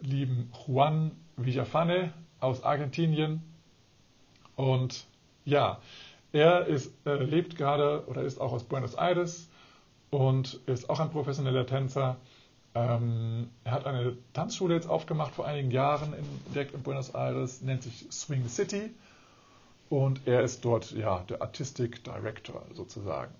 lieben 0.00 0.52
Juan 0.66 1.12
Villafane 1.36 2.12
aus 2.40 2.62
Argentinien. 2.62 3.42
Und 4.56 5.06
ja, 5.44 5.80
er 6.32 6.66
ist, 6.66 6.92
äh, 7.06 7.14
lebt 7.14 7.56
gerade 7.56 8.04
oder 8.06 8.22
ist 8.22 8.40
auch 8.40 8.52
aus 8.52 8.64
Buenos 8.64 8.94
Aires 8.94 9.48
und 10.10 10.60
ist 10.66 10.90
auch 10.90 11.00
ein 11.00 11.10
professioneller 11.10 11.66
Tänzer 11.66 12.16
ähm, 12.76 13.48
er 13.64 13.72
hat 13.72 13.86
eine 13.86 14.18
Tanzschule 14.34 14.74
jetzt 14.74 14.86
aufgemacht 14.86 15.32
vor 15.32 15.46
einigen 15.46 15.70
Jahren 15.70 16.12
in, 16.12 16.52
direkt 16.52 16.74
in 16.74 16.82
Buenos 16.82 17.14
Aires, 17.14 17.62
nennt 17.62 17.82
sich 17.82 18.06
Swing 18.10 18.46
City 18.48 18.90
und 19.88 20.20
er 20.26 20.42
ist 20.42 20.62
dort 20.62 20.90
ja 20.90 21.24
der 21.26 21.40
Artistic 21.40 22.04
Director 22.04 22.62
sozusagen. 22.74 23.32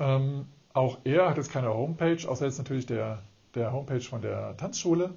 Ähm, 0.00 0.46
auch 0.72 0.96
er 1.04 1.28
hat 1.28 1.36
jetzt 1.36 1.52
keine 1.52 1.74
Homepage, 1.74 2.26
außer 2.26 2.46
jetzt 2.46 2.56
natürlich 2.56 2.86
der, 2.86 3.22
der 3.54 3.72
Homepage 3.72 4.00
von 4.00 4.22
der 4.22 4.56
Tanzschule, 4.56 5.14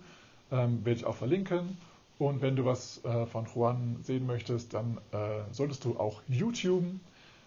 ähm, 0.52 0.86
werde 0.86 1.00
ich 1.00 1.06
auch 1.06 1.16
verlinken. 1.16 1.78
Und 2.20 2.42
wenn 2.42 2.56
du 2.56 2.66
was 2.66 3.04
äh, 3.06 3.26
von 3.28 3.46
Juan 3.54 3.98
sehen 4.02 4.26
möchtest, 4.26 4.74
dann 4.74 4.98
äh, 5.12 5.42
solltest 5.52 5.86
du 5.86 6.00
auch 6.00 6.22
YouTube, 6.28 6.86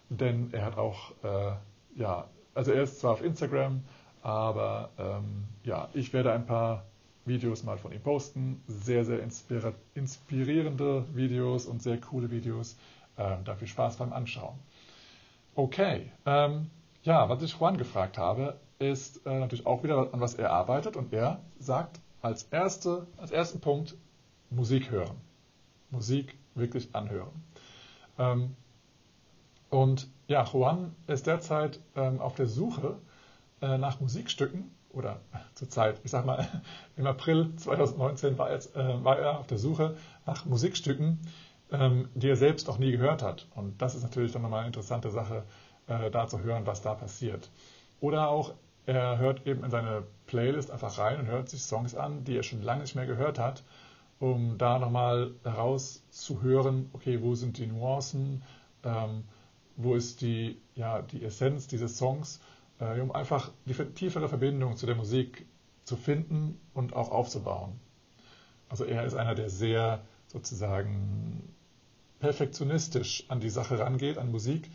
denn 0.08 0.50
er 0.52 0.64
hat 0.66 0.78
auch, 0.78 1.12
äh, 1.24 1.52
ja, 1.96 2.26
also 2.54 2.72
er 2.72 2.82
ist 2.84 3.00
zwar 3.00 3.12
auf 3.12 3.24
Instagram, 3.24 3.82
aber 4.22 4.90
ähm, 4.98 5.44
ja, 5.64 5.88
ich 5.94 6.12
werde 6.12 6.32
ein 6.32 6.46
paar 6.46 6.84
Videos 7.24 7.64
mal 7.64 7.78
von 7.78 7.92
ihm 7.92 8.00
posten. 8.00 8.62
Sehr, 8.66 9.04
sehr 9.04 9.20
inspirierende 9.94 11.04
Videos 11.14 11.66
und 11.66 11.82
sehr 11.82 11.98
coole 12.00 12.30
Videos. 12.30 12.76
Ähm, 13.18 13.38
da 13.44 13.54
viel 13.54 13.68
Spaß 13.68 13.96
beim 13.96 14.12
Anschauen. 14.12 14.58
Okay, 15.54 16.10
ähm, 16.26 16.70
ja, 17.02 17.28
was 17.28 17.42
ich 17.42 17.58
Juan 17.58 17.76
gefragt 17.76 18.18
habe, 18.18 18.58
ist 18.80 19.24
äh, 19.26 19.38
natürlich 19.38 19.66
auch 19.66 19.84
wieder, 19.84 20.12
an 20.12 20.20
was 20.20 20.34
er 20.34 20.50
arbeitet. 20.50 20.96
Und 20.96 21.12
er 21.12 21.40
sagt 21.58 22.00
als, 22.22 22.44
erste, 22.44 23.06
als 23.18 23.30
ersten 23.30 23.60
Punkt 23.60 23.96
Musik 24.50 24.90
hören. 24.90 25.16
Musik 25.90 26.36
wirklich 26.54 26.94
anhören. 26.94 27.44
Ähm, 28.18 28.56
und 29.68 30.08
ja, 30.26 30.44
Juan 30.44 30.94
ist 31.06 31.26
derzeit 31.26 31.80
ähm, 31.94 32.20
auf 32.20 32.34
der 32.34 32.46
Suche 32.46 32.98
äh, 33.60 33.78
nach 33.78 34.00
Musikstücken 34.00 34.70
oder 34.92 35.20
zur 35.54 35.68
Zeit, 35.68 36.00
ich 36.02 36.10
sag 36.10 36.24
mal, 36.24 36.46
im 36.96 37.06
April 37.06 37.54
2019 37.56 38.38
war, 38.38 38.50
jetzt, 38.50 38.74
äh, 38.74 39.04
war 39.04 39.18
er 39.18 39.38
auf 39.38 39.46
der 39.46 39.58
Suche 39.58 39.96
nach 40.26 40.46
Musikstücken, 40.46 41.20
ähm, 41.70 42.08
die 42.14 42.28
er 42.28 42.36
selbst 42.36 42.66
noch 42.66 42.78
nie 42.78 42.90
gehört 42.92 43.22
hat. 43.22 43.46
Und 43.54 43.80
das 43.82 43.94
ist 43.94 44.02
natürlich 44.02 44.32
dann 44.32 44.42
nochmal 44.42 44.60
eine 44.60 44.68
interessante 44.68 45.10
Sache, 45.10 45.44
äh, 45.86 46.10
da 46.10 46.26
zu 46.26 46.40
hören, 46.40 46.66
was 46.66 46.80
da 46.80 46.94
passiert. 46.94 47.50
Oder 48.00 48.28
auch, 48.28 48.54
er 48.90 49.18
hört 49.18 49.46
eben 49.46 49.62
in 49.62 49.70
seine 49.70 50.02
Playlist 50.26 50.70
einfach 50.72 50.98
rein 50.98 51.20
und 51.20 51.26
hört 51.26 51.48
sich 51.48 51.62
Songs 51.62 51.94
an, 51.94 52.24
die 52.24 52.36
er 52.36 52.42
schon 52.42 52.60
lange 52.62 52.82
nicht 52.82 52.96
mehr 52.96 53.06
gehört 53.06 53.38
hat, 53.38 53.62
um 54.18 54.58
da 54.58 54.80
nochmal 54.80 55.32
herauszuhören, 55.44 56.90
okay, 56.92 57.22
wo 57.22 57.36
sind 57.36 57.58
die 57.58 57.68
Nuancen, 57.68 58.42
ähm, 58.82 59.24
wo 59.76 59.94
ist 59.94 60.20
die, 60.22 60.60
ja, 60.74 61.02
die 61.02 61.24
Essenz 61.24 61.68
dieses 61.68 61.98
Songs, 61.98 62.40
äh, 62.80 63.00
um 63.00 63.12
einfach 63.12 63.52
die 63.64 63.74
tiefere 63.74 64.28
Verbindung 64.28 64.76
zu 64.76 64.86
der 64.86 64.96
Musik 64.96 65.46
zu 65.84 65.96
finden 65.96 66.60
und 66.74 66.94
auch 66.94 67.12
aufzubauen. 67.12 67.78
Also 68.68 68.84
er 68.84 69.04
ist 69.04 69.14
einer, 69.14 69.36
der 69.36 69.50
sehr 69.50 70.02
sozusagen 70.26 71.54
perfektionistisch 72.18 73.24
an 73.28 73.40
die 73.40 73.50
Sache 73.50 73.78
rangeht, 73.78 74.18
an 74.18 74.32
Musik. 74.32 74.68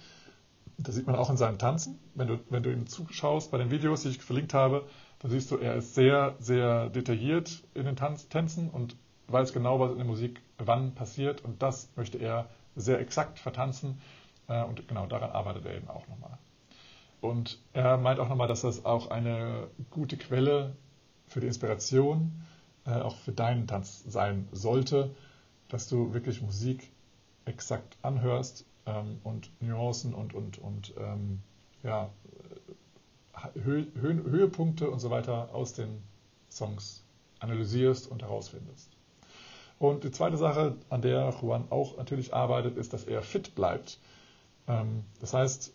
Das 0.77 0.95
sieht 0.95 1.07
man 1.07 1.15
auch 1.15 1.29
in 1.29 1.37
seinen 1.37 1.57
Tanzen. 1.57 1.99
Wenn 2.15 2.27
du, 2.27 2.39
wenn 2.49 2.63
du 2.63 2.71
ihm 2.71 2.87
zuschaust 2.87 3.51
bei 3.51 3.57
den 3.57 3.71
Videos, 3.71 4.03
die 4.03 4.09
ich 4.09 4.21
verlinkt 4.21 4.53
habe, 4.53 4.85
dann 5.19 5.31
siehst 5.31 5.49
du, 5.51 5.57
er 5.57 5.75
ist 5.75 5.95
sehr, 5.95 6.35
sehr 6.39 6.89
detailliert 6.89 7.63
in 7.73 7.85
den 7.85 7.95
Tanz, 7.95 8.27
Tänzen 8.27 8.69
und 8.69 8.95
weiß 9.27 9.53
genau, 9.53 9.79
was 9.79 9.91
in 9.91 9.97
der 9.97 10.05
Musik 10.05 10.41
wann 10.57 10.93
passiert. 10.93 11.43
Und 11.43 11.61
das 11.61 11.89
möchte 11.95 12.17
er 12.17 12.49
sehr 12.75 12.99
exakt 12.99 13.39
vertanzen. 13.39 14.01
Äh, 14.47 14.63
und 14.63 14.87
genau 14.87 15.05
daran 15.07 15.31
arbeitet 15.31 15.65
er 15.65 15.75
eben 15.75 15.87
auch 15.87 16.07
nochmal. 16.07 16.37
Und 17.21 17.59
er 17.73 17.97
meint 17.97 18.19
auch 18.19 18.29
nochmal, 18.29 18.47
dass 18.47 18.61
das 18.61 18.85
auch 18.85 19.09
eine 19.09 19.67
gute 19.89 20.17
Quelle 20.17 20.75
für 21.27 21.39
die 21.39 21.47
Inspiration, 21.47 22.43
äh, 22.85 22.91
auch 22.91 23.15
für 23.15 23.31
deinen 23.31 23.65
Tanz 23.67 24.03
sein 24.07 24.47
sollte, 24.51 25.15
dass 25.69 25.87
du 25.87 26.13
wirklich 26.13 26.41
Musik 26.41 26.91
exakt 27.45 27.97
anhörst 28.01 28.65
ähm, 28.85 29.19
und 29.23 29.51
Nuancen 29.61 30.13
und, 30.13 30.33
und, 30.33 30.57
und 30.57 30.93
ähm, 30.97 31.41
ja, 31.83 32.09
Hö 33.63 33.85
Hö 34.01 34.23
Höhepunkte 34.23 34.89
und 34.89 34.99
so 34.99 35.09
weiter 35.09 35.49
aus 35.53 35.73
den 35.73 36.01
Songs 36.49 37.03
analysierst 37.39 38.09
und 38.09 38.21
herausfindest. 38.21 38.89
Und 39.77 40.03
die 40.03 40.11
zweite 40.11 40.37
Sache, 40.37 40.77
an 40.89 41.01
der 41.01 41.33
Juan 41.41 41.65
auch 41.69 41.97
natürlich 41.97 42.33
arbeitet, 42.33 42.77
ist, 42.77 42.93
dass 42.93 43.03
er 43.03 43.21
fit 43.21 43.55
bleibt. 43.55 43.99
Ähm, 44.67 45.03
das 45.19 45.33
heißt, 45.33 45.73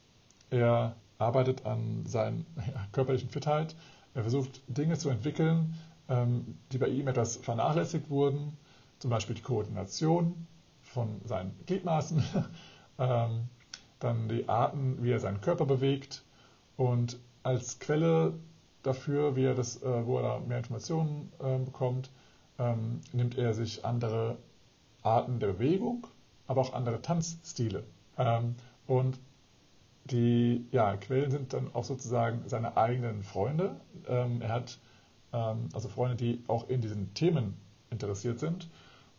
er 0.50 0.96
arbeitet 1.18 1.66
an 1.66 2.06
seiner 2.06 2.44
körperlichen 2.92 3.30
Fitheit. 3.30 3.76
Er 4.14 4.22
versucht 4.22 4.62
Dinge 4.66 4.96
zu 4.96 5.10
entwickeln, 5.10 5.74
ähm, 6.08 6.58
die 6.72 6.78
bei 6.78 6.88
ihm 6.88 7.08
etwas 7.08 7.36
vernachlässigt 7.36 8.10
wurden, 8.10 8.56
zum 8.98 9.10
Beispiel 9.10 9.36
die 9.36 9.42
Koordination 9.42 10.46
von 10.82 11.20
seinen 11.24 11.54
Gliedmaßen, 11.66 12.22
ähm, 13.00 13.48
dann 13.98 14.28
die 14.28 14.48
Arten, 14.48 15.02
wie 15.02 15.10
er 15.10 15.18
seinen 15.18 15.40
Körper 15.40 15.66
bewegt 15.66 16.22
und 16.76 17.18
als 17.42 17.80
Quelle 17.80 18.34
dafür, 18.84 19.34
wie 19.34 19.44
er 19.44 19.54
das, 19.54 19.82
äh, 19.82 20.06
wo 20.06 20.18
er 20.18 20.40
mehr 20.40 20.58
Informationen 20.58 21.32
äh, 21.40 21.58
bekommt, 21.58 22.10
ähm, 22.58 23.00
nimmt 23.12 23.36
er 23.36 23.54
sich 23.54 23.84
andere 23.84 24.36
Arten 25.02 25.40
der 25.40 25.48
Bewegung, 25.48 26.06
aber 26.46 26.60
auch 26.60 26.72
andere 26.74 27.02
Tanzstile. 27.02 27.84
und 28.86 29.18
die 30.04 30.66
ja, 30.72 30.96
Quellen 30.96 31.30
sind 31.30 31.52
dann 31.52 31.72
auch 31.74 31.84
sozusagen 31.84 32.42
seine 32.46 32.76
eigenen 32.76 33.22
Freunde. 33.22 33.76
Ähm, 34.08 34.42
er 34.42 34.52
hat 34.52 34.78
ähm, 35.32 35.68
also 35.72 35.88
Freunde, 35.88 36.16
die 36.16 36.42
auch 36.48 36.68
in 36.68 36.80
diesen 36.80 37.14
Themen 37.14 37.56
interessiert 37.90 38.38
sind. 38.38 38.68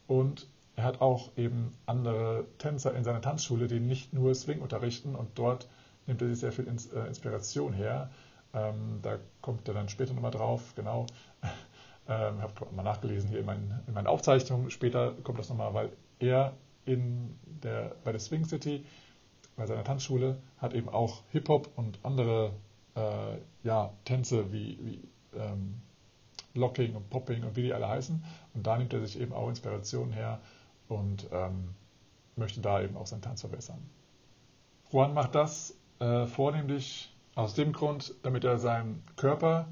Und 0.07 0.47
er 0.75 0.83
hat 0.83 1.01
auch 1.01 1.35
eben 1.37 1.75
andere 1.85 2.45
Tänzer 2.57 2.95
in 2.95 3.03
seiner 3.03 3.21
Tanzschule, 3.21 3.67
die 3.67 3.79
nicht 3.79 4.13
nur 4.13 4.33
Swing 4.33 4.61
unterrichten. 4.61 5.15
Und 5.15 5.37
dort 5.37 5.67
nimmt 6.07 6.21
er 6.21 6.29
sich 6.29 6.39
sehr 6.39 6.51
viel 6.51 6.67
äh, 6.67 7.07
Inspiration 7.07 7.73
her. 7.73 8.09
Ähm, 8.53 8.99
da 9.01 9.17
kommt 9.41 9.67
er 9.67 9.73
dann 9.73 9.89
später 9.89 10.13
nochmal 10.13 10.31
drauf, 10.31 10.73
genau. 10.75 11.07
Ähm, 12.07 12.37
ich 12.37 12.41
habe 12.41 12.75
mal 12.75 12.81
nachgelesen 12.81 13.29
hier 13.29 13.39
in 13.39 13.45
meinen, 13.45 13.79
in 13.87 13.93
meinen 13.93 14.07
Aufzeichnungen. 14.07 14.71
Später 14.71 15.13
kommt 15.23 15.37
das 15.37 15.49
nochmal, 15.49 15.73
weil 15.75 15.89
er 16.17 16.53
in 16.83 17.37
der, 17.45 17.95
bei 18.03 18.11
der 18.11 18.19
Swing 18.19 18.43
City 18.43 18.83
bei 19.55 19.67
seiner 19.67 19.83
Tanzschule 19.83 20.37
hat 20.57 20.73
eben 20.73 20.89
auch 20.89 21.21
Hip-Hop 21.29 21.69
und 21.75 21.99
andere 22.01 22.53
äh, 22.95 23.37
ja, 23.63 23.93
Tänze 24.03 24.51
wie, 24.51 24.79
wie 24.81 24.99
ähm, 25.37 25.81
Locking 26.55 26.95
und 26.95 27.09
Popping 27.09 27.43
und 27.43 27.55
wie 27.55 27.63
die 27.63 27.73
alle 27.73 27.87
heißen. 27.87 28.23
Und 28.55 28.65
da 28.65 28.77
nimmt 28.77 28.93
er 28.93 29.05
sich 29.05 29.19
eben 29.19 29.31
auch 29.31 29.47
Inspiration 29.47 30.11
her 30.11 30.39
und 30.91 31.27
ähm, 31.31 31.73
möchte 32.35 32.61
da 32.61 32.81
eben 32.81 32.97
auch 32.97 33.07
seinen 33.07 33.21
Tanz 33.21 33.41
verbessern. 33.41 33.79
Juan 34.91 35.13
macht 35.13 35.35
das 35.35 35.75
äh, 35.99 36.25
vornehmlich 36.25 37.15
aus 37.35 37.53
dem 37.53 37.71
Grund, 37.71 38.13
damit 38.23 38.43
er 38.43 38.57
seinen 38.57 39.03
Körper 39.15 39.67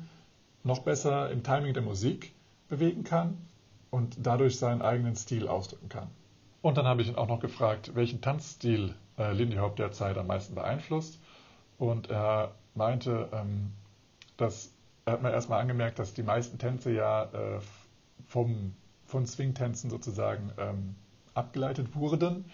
noch 0.63 0.79
besser 0.79 1.29
im 1.29 1.43
Timing 1.43 1.73
der 1.73 1.83
Musik 1.83 2.33
bewegen 2.69 3.03
kann 3.03 3.37
und 3.89 4.15
dadurch 4.25 4.57
seinen 4.57 4.81
eigenen 4.81 5.15
Stil 5.15 5.47
ausdrücken 5.47 5.89
kann. 5.89 6.09
Und 6.61 6.77
dann 6.77 6.85
habe 6.85 7.01
ich 7.01 7.09
ihn 7.09 7.15
auch 7.15 7.27
noch 7.27 7.39
gefragt, 7.39 7.95
welchen 7.95 8.21
Tanzstil 8.21 8.95
äh, 9.17 9.33
Lindy 9.33 9.57
Hop 9.57 9.75
derzeit 9.75 10.17
am 10.17 10.27
meisten 10.27 10.55
beeinflusst. 10.55 11.19
Und 11.77 12.09
er 12.09 12.55
meinte, 12.75 13.29
ähm, 13.33 13.71
dass 14.37 14.71
er 15.05 15.13
hat 15.13 15.21
mir 15.23 15.31
erstmal 15.31 15.61
angemerkt, 15.61 15.99
dass 15.99 16.13
die 16.13 16.23
meisten 16.23 16.59
Tänze 16.59 16.91
ja 16.91 17.23
äh, 17.23 17.59
vom, 18.27 18.75
von 19.05 19.25
Swing-Tänzen 19.25 19.89
sozusagen 19.89 20.51
ähm, 20.57 20.95
abgeleitet 21.39 21.95
wurden. 21.95 22.45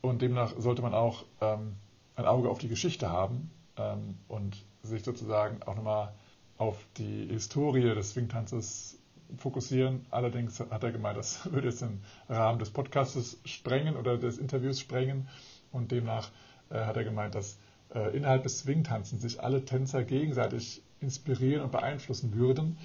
Und 0.00 0.22
demnach 0.22 0.52
sollte 0.58 0.82
man 0.82 0.94
auch 0.94 1.24
ähm, 1.40 1.76
ein 2.16 2.26
Auge 2.26 2.50
auf 2.50 2.58
die 2.58 2.68
Geschichte 2.68 3.10
haben 3.10 3.50
ähm, 3.76 4.16
und 4.28 4.64
sich 4.82 5.02
sozusagen 5.02 5.62
auch 5.64 5.76
nochmal 5.76 6.12
auf 6.56 6.76
die 6.96 7.26
Historie 7.28 7.82
des 7.82 8.10
Swing-Tanzes 8.10 8.98
fokussieren. 9.36 10.06
Allerdings 10.10 10.60
hat 10.60 10.82
er 10.82 10.92
gemeint, 10.92 11.18
das 11.18 11.50
würde 11.52 11.68
jetzt 11.68 11.82
den 11.82 12.02
Rahmen 12.28 12.58
des 12.58 12.70
Podcasts 12.70 13.38
sprengen 13.44 13.96
oder 13.96 14.18
des 14.18 14.38
Interviews 14.38 14.80
sprengen. 14.80 15.28
Und 15.70 15.92
demnach 15.92 16.30
äh, 16.70 16.84
hat 16.84 16.96
er 16.96 17.04
gemeint, 17.04 17.34
dass 17.34 17.58
äh, 17.94 18.16
innerhalb 18.16 18.42
des 18.42 18.60
Swing-Tanzens 18.60 19.22
sich 19.22 19.42
alle 19.42 19.64
Tänzer 19.64 20.04
gegenseitig 20.04 20.82
inspirieren 21.00 21.62
und 21.62 21.72
beeinflussen 21.72 22.34
würden, 22.34 22.78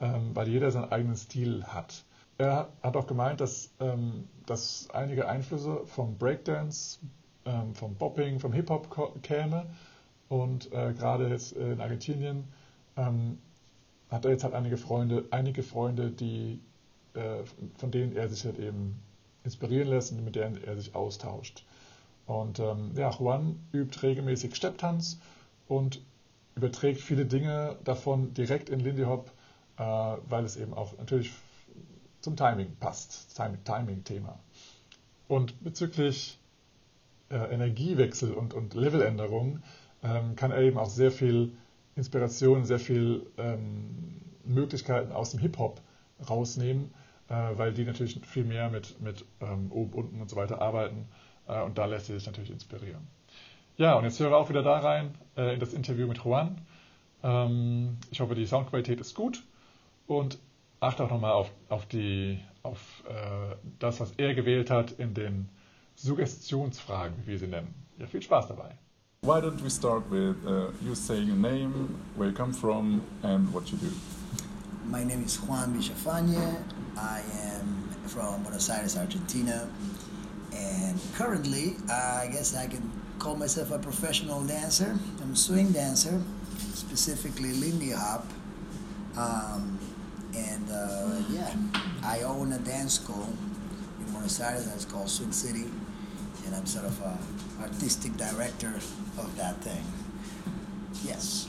ähm, 0.00 0.30
weil 0.34 0.48
jeder 0.48 0.70
seinen 0.70 0.90
eigenen 0.90 1.16
Stil 1.16 1.64
hat. 1.64 2.04
Er 2.38 2.68
hat 2.82 2.96
auch 2.96 3.08
gemeint, 3.08 3.40
dass, 3.40 3.72
ähm, 3.80 4.28
dass 4.46 4.88
einige 4.92 5.28
Einflüsse 5.28 5.84
vom 5.86 6.16
Breakdance, 6.16 7.00
ähm, 7.44 7.74
vom 7.74 7.96
Bopping, 7.96 8.38
vom 8.38 8.52
Hip-Hop 8.52 9.22
käme. 9.22 9.66
Und 10.28 10.72
äh, 10.72 10.92
gerade 10.92 11.28
jetzt 11.28 11.52
in 11.52 11.80
Argentinien 11.80 12.44
ähm, 12.96 13.38
hat 14.08 14.24
er 14.24 14.30
jetzt 14.30 14.44
halt 14.44 14.54
einige 14.54 14.76
Freunde, 14.76 15.24
einige 15.30 15.64
Freunde, 15.64 16.10
die, 16.10 16.60
äh, 17.14 17.42
von 17.76 17.90
denen 17.90 18.14
er 18.14 18.28
sich 18.28 18.44
halt 18.44 18.58
eben 18.58 19.00
inspirieren 19.42 19.88
lässt 19.88 20.12
und 20.12 20.24
mit 20.24 20.36
denen 20.36 20.62
er 20.62 20.76
sich 20.76 20.94
austauscht. 20.94 21.64
Und 22.26 22.60
ähm, 22.60 22.92
ja, 22.94 23.10
Juan 23.10 23.58
übt 23.72 24.00
regelmäßig 24.06 24.54
Stepptanz 24.54 25.18
und 25.66 26.02
überträgt 26.54 27.00
viele 27.00 27.24
Dinge 27.24 27.76
davon 27.84 28.34
direkt 28.34 28.68
in 28.68 28.80
Lindy 28.80 29.04
Hop, 29.04 29.32
äh, 29.78 29.82
weil 30.28 30.44
es 30.44 30.56
eben 30.56 30.74
auch 30.74 30.96
natürlich 30.98 31.32
zum 32.20 32.36
Timing 32.36 32.76
passt, 32.80 33.36
Timing-Thema. 33.36 34.38
Und 35.28 35.62
bezüglich 35.62 36.38
äh, 37.30 37.36
Energiewechsel 37.36 38.32
und, 38.32 38.54
und 38.54 38.74
Leveländerung 38.74 39.62
ähm, 40.02 40.36
kann 40.36 40.50
er 40.50 40.60
eben 40.60 40.78
auch 40.78 40.90
sehr 40.90 41.10
viel 41.10 41.52
Inspiration, 41.96 42.64
sehr 42.64 42.78
viel 42.78 43.26
ähm, 43.36 44.20
Möglichkeiten 44.44 45.12
aus 45.12 45.30
dem 45.32 45.40
Hip-Hop 45.40 45.80
rausnehmen, 46.28 46.90
äh, 47.28 47.34
weil 47.34 47.74
die 47.74 47.84
natürlich 47.84 48.20
viel 48.24 48.44
mehr 48.44 48.70
mit, 48.70 49.00
mit 49.00 49.24
ähm, 49.40 49.70
oben, 49.70 49.92
unten 49.92 50.20
und 50.20 50.30
so 50.30 50.36
weiter 50.36 50.62
arbeiten 50.62 51.06
äh, 51.46 51.60
und 51.62 51.76
da 51.76 51.86
lässt 51.86 52.06
sie 52.06 52.14
sich 52.14 52.26
natürlich 52.26 52.50
inspirieren. 52.50 53.06
Ja, 53.76 53.94
und 53.94 54.04
jetzt 54.04 54.18
höre 54.18 54.36
auch 54.36 54.48
wieder 54.48 54.62
da 54.62 54.78
rein 54.78 55.14
äh, 55.36 55.54
in 55.54 55.60
das 55.60 55.72
Interview 55.72 56.06
mit 56.08 56.18
Juan. 56.24 56.60
Ähm, 57.22 57.98
ich 58.10 58.20
hoffe, 58.20 58.34
die 58.34 58.46
Soundqualität 58.46 59.00
ist 59.00 59.14
gut. 59.14 59.44
Und 60.06 60.38
achte 60.80 61.04
auch 61.04 61.10
nochmal 61.10 61.32
auf, 61.32 61.50
auf, 61.68 61.86
die, 61.86 62.40
auf 62.62 62.78
äh, 63.08 63.56
das, 63.78 64.00
was 64.00 64.12
er 64.16 64.34
gewählt 64.34 64.70
hat 64.70 64.92
in 64.92 65.14
den 65.14 65.48
Suggestionsfragen, 65.96 67.16
wie 67.24 67.32
wir 67.32 67.38
sie 67.38 67.48
nennen. 67.48 67.74
Ja, 67.98 68.06
viel 68.06 68.22
Spaß 68.22 68.48
dabei. 68.48 68.76
Why 69.22 69.40
don't 69.40 69.60
we 69.64 69.68
start 69.68 70.08
with 70.10 70.36
uh, 70.46 70.70
you 70.80 70.94
saying 70.94 71.28
your 71.28 71.36
name, 71.36 71.98
where 72.14 72.28
you 72.28 72.34
come 72.34 72.52
from, 72.52 73.02
and 73.24 73.52
what 73.52 73.68
you 73.68 73.76
do? 73.78 73.90
My 74.84 75.02
name 75.02 75.24
is 75.24 75.36
Juan 75.38 75.74
Villafañe. 75.74 76.62
I 76.96 77.22
am 77.42 77.88
from 78.06 78.42
Buenos 78.44 78.70
Aires, 78.70 78.96
Argentina. 78.96 79.68
And 80.54 81.00
currently, 81.14 81.74
uh, 81.90 82.22
I 82.22 82.28
guess 82.30 82.54
I 82.54 82.68
can 82.68 82.90
call 83.18 83.34
myself 83.34 83.72
a 83.72 83.78
professional 83.78 84.44
dancer. 84.44 84.96
I'm 85.20 85.32
a 85.32 85.36
swing 85.36 85.72
dancer, 85.72 86.22
specifically 86.74 87.52
Lindy 87.54 87.90
Hop. 87.90 88.24
Um, 89.16 89.77
and 90.38 90.70
uh, 90.70 91.20
yeah, 91.30 91.54
I 92.02 92.22
own 92.22 92.52
a 92.52 92.58
dance 92.58 92.94
school 92.94 93.28
in 94.00 94.12
Buenos 94.12 94.40
Aires 94.40 94.66
that's 94.66 94.84
called 94.84 95.08
Swing 95.08 95.32
City, 95.32 95.66
and 96.46 96.54
I'm 96.54 96.66
sort 96.66 96.86
of 96.86 97.00
a 97.02 97.18
artistic 97.62 98.16
director 98.16 98.74
of 99.18 99.36
that 99.36 99.56
thing. 99.62 99.84
Yes. 101.04 101.48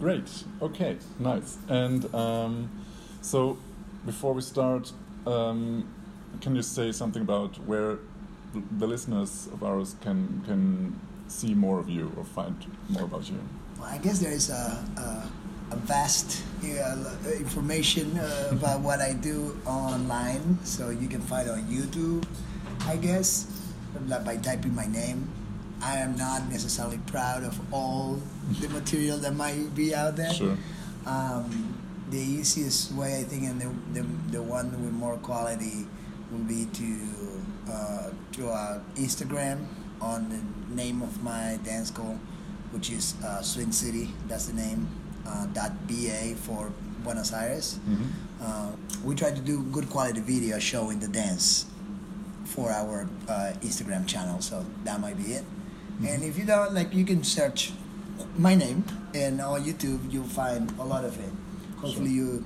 Great. 0.00 0.44
Okay. 0.60 0.98
Nice. 1.18 1.58
And 1.68 2.12
um, 2.14 2.70
so, 3.20 3.58
before 4.04 4.34
we 4.34 4.42
start, 4.42 4.92
um, 5.26 5.88
can 6.40 6.56
you 6.56 6.62
say 6.62 6.92
something 6.92 7.22
about 7.22 7.56
where 7.66 7.98
the 8.78 8.86
listeners 8.86 9.48
of 9.52 9.62
ours 9.62 9.96
can 10.00 10.42
can 10.46 11.00
see 11.28 11.54
more 11.54 11.78
of 11.80 11.88
you 11.88 12.12
or 12.16 12.24
find 12.24 12.54
more 12.88 13.04
about 13.04 13.28
you? 13.30 13.38
Well, 13.78 13.88
I 13.88 13.98
guess 13.98 14.18
there 14.18 14.32
is 14.32 14.50
a, 14.50 14.84
a, 14.96 15.74
a 15.74 15.76
vast 15.76 16.42
information 17.38 18.18
uh, 18.18 18.48
about 18.52 18.80
what 18.80 19.00
I 19.00 19.12
do 19.12 19.56
online, 19.66 20.58
so 20.64 20.90
you 20.90 21.08
can 21.08 21.20
find 21.20 21.48
on 21.50 21.64
YouTube, 21.64 22.24
I 22.86 22.96
guess, 22.96 23.46
by 24.08 24.36
typing 24.36 24.74
my 24.74 24.86
name. 24.86 25.28
I 25.82 25.96
am 25.98 26.16
not 26.16 26.48
necessarily 26.48 26.98
proud 27.06 27.44
of 27.44 27.60
all 27.72 28.20
the 28.60 28.68
material 28.68 29.18
that 29.18 29.34
might 29.34 29.74
be 29.74 29.94
out 29.94 30.16
there. 30.16 30.32
Sure. 30.32 30.56
Um, 31.06 31.76
the 32.10 32.18
easiest 32.18 32.92
way, 32.92 33.20
I 33.20 33.24
think, 33.24 33.44
and 33.44 33.60
the, 33.60 34.00
the, 34.00 34.06
the 34.30 34.42
one 34.42 34.70
with 34.82 34.92
more 34.92 35.16
quality 35.18 35.86
would 36.30 36.48
be 36.48 36.66
to 36.72 36.88
uh, 37.70 38.10
to 38.32 38.48
uh, 38.48 38.80
Instagram 38.96 39.66
on 40.00 40.28
the 40.28 40.40
name 40.74 41.02
of 41.02 41.22
my 41.22 41.58
dance 41.64 41.88
school, 41.88 42.18
which 42.72 42.90
is 42.90 43.14
uh, 43.24 43.40
Swing 43.40 43.72
City. 43.72 44.12
That's 44.28 44.46
the 44.46 44.54
name. 44.54 44.88
Uh, 45.26 45.46
dot 45.52 45.72
ba 45.88 46.34
for 46.36 46.70
Buenos 47.02 47.32
Aires. 47.32 47.78
Mhm. 47.88 48.06
Uh, 48.40 48.70
we 49.04 49.14
try 49.14 49.30
to 49.30 49.40
do 49.40 49.62
good 49.72 49.88
quality 49.88 50.20
video 50.20 50.58
showing 50.58 50.98
the 51.00 51.08
dance 51.08 51.64
for 52.44 52.70
our 52.70 53.08
uh, 53.28 53.52
Instagram 53.62 54.06
channel. 54.06 54.40
So 54.40 54.64
that 54.84 55.00
might 55.00 55.16
be 55.16 55.32
it. 55.34 55.44
And 56.06 56.22
if 56.22 56.36
you 56.38 56.44
don't 56.44 56.74
like, 56.74 56.92
you 56.94 57.04
can 57.04 57.22
search 57.24 57.72
my 58.36 58.54
name 58.54 58.84
and 59.14 59.40
on 59.40 59.64
YouTube. 59.64 60.12
You'll 60.12 60.24
find 60.28 60.72
a 60.78 60.84
lot 60.84 61.04
of 61.04 61.18
it. 61.18 61.32
Hopefully, 61.80 62.10
you 62.10 62.44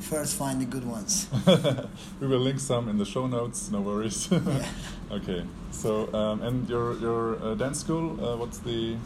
first 0.00 0.36
find 0.36 0.60
the 0.60 0.66
good 0.66 0.84
ones. 0.84 1.26
we 2.20 2.26
will 2.26 2.40
link 2.40 2.60
some 2.60 2.88
in 2.88 2.98
the 2.98 3.04
show 3.04 3.26
notes. 3.26 3.70
No 3.70 3.80
worries. 3.80 4.28
Yeah. 4.30 4.66
okay. 5.18 5.44
So, 5.70 6.12
um, 6.14 6.42
and 6.42 6.68
your 6.68 6.94
your 6.98 7.42
uh, 7.42 7.54
dance 7.54 7.80
school? 7.80 8.18
Uh, 8.22 8.36
what's 8.36 8.58
the 8.58 8.96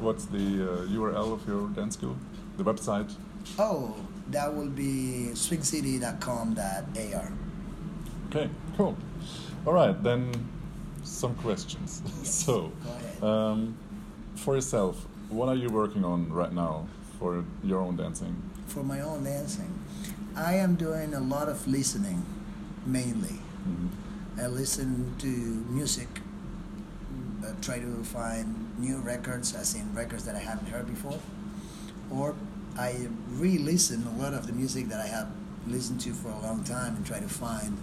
what's 0.00 0.24
the 0.26 0.46
uh, 0.62 0.86
URL 0.96 1.32
of 1.32 1.46
your 1.48 1.68
dance 1.74 1.94
school? 1.94 2.16
The 2.56 2.64
website? 2.64 3.12
Oh, 3.58 3.94
that 4.30 4.54
will 4.54 4.68
be 4.68 5.30
swingcity.com.ar. 5.32 7.32
Okay. 8.28 8.50
Cool. 8.76 8.96
All 9.66 9.72
right. 9.72 10.02
Then 10.02 10.32
some 11.02 11.34
questions. 11.36 12.02
Yes, 12.22 12.34
so, 12.34 12.72
um, 13.22 13.76
for 14.34 14.54
yourself, 14.54 15.06
what 15.28 15.48
are 15.48 15.54
you 15.54 15.68
working 15.68 16.04
on 16.04 16.32
right 16.32 16.52
now 16.52 16.86
for 17.18 17.44
your 17.62 17.80
own 17.80 17.96
dancing? 17.96 18.34
For 18.66 18.82
my 18.82 19.00
own 19.00 19.24
dancing, 19.24 19.78
I 20.34 20.54
am 20.54 20.74
doing 20.76 21.14
a 21.14 21.20
lot 21.20 21.48
of 21.48 21.66
listening, 21.68 22.24
mainly. 22.84 23.40
Mhm. 23.68 23.88
I 24.38 24.46
listen 24.48 25.14
to 25.18 25.26
music, 25.70 26.08
uh, 27.44 27.52
try 27.62 27.78
to 27.78 28.02
find 28.04 28.76
new 28.78 28.98
records, 28.98 29.54
as 29.54 29.74
in 29.74 29.94
records 29.94 30.24
that 30.24 30.34
I 30.36 30.40
haven't 30.40 30.66
heard 30.68 30.86
before, 30.86 31.18
or 32.10 32.34
I 32.78 33.08
re-listen 33.30 34.06
a 34.06 34.22
lot 34.22 34.34
of 34.34 34.46
the 34.46 34.52
music 34.52 34.88
that 34.88 35.00
I 35.00 35.06
have 35.06 35.28
listened 35.66 36.00
to 36.02 36.12
for 36.12 36.28
a 36.28 36.38
long 36.40 36.62
time 36.64 36.96
and 36.96 37.06
try 37.06 37.18
to 37.20 37.28
find 37.28 37.76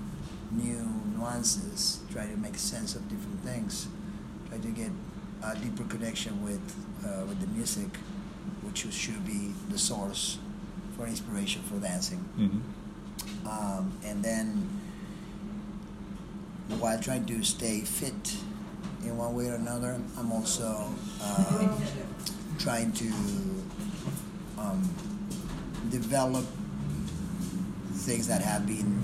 new 0.51 0.87
nuances, 1.17 1.99
try 2.11 2.25
to 2.27 2.37
make 2.37 2.57
sense 2.57 2.95
of 2.95 3.07
different 3.09 3.41
things, 3.43 3.87
try 4.49 4.57
to 4.59 4.67
get 4.69 4.91
a 5.43 5.55
deeper 5.55 5.83
connection 5.85 6.43
with 6.43 6.61
uh, 7.05 7.25
with 7.27 7.39
the 7.41 7.47
music, 7.47 7.89
which 8.61 8.85
should 8.93 9.25
be 9.25 9.53
the 9.69 9.77
source 9.77 10.37
for 10.95 11.05
inspiration 11.07 11.61
for 11.63 11.79
dancing 11.79 12.23
Mhm. 12.37 12.61
um, 13.49 13.91
and 14.05 14.23
then 14.23 14.69
while 16.79 16.99
trying 16.99 17.25
to 17.25 17.43
stay 17.43 17.81
fit 17.81 18.35
in 19.03 19.17
one 19.17 19.35
way 19.35 19.49
or 19.49 19.55
another, 19.55 19.99
I'm 20.17 20.31
also 20.31 20.87
uh, 21.21 21.67
trying 22.57 22.91
to 22.93 23.05
um, 24.63 24.81
develop 25.89 26.45
things 27.93 28.27
that 28.27 28.41
have 28.41 28.65
been 28.65 28.99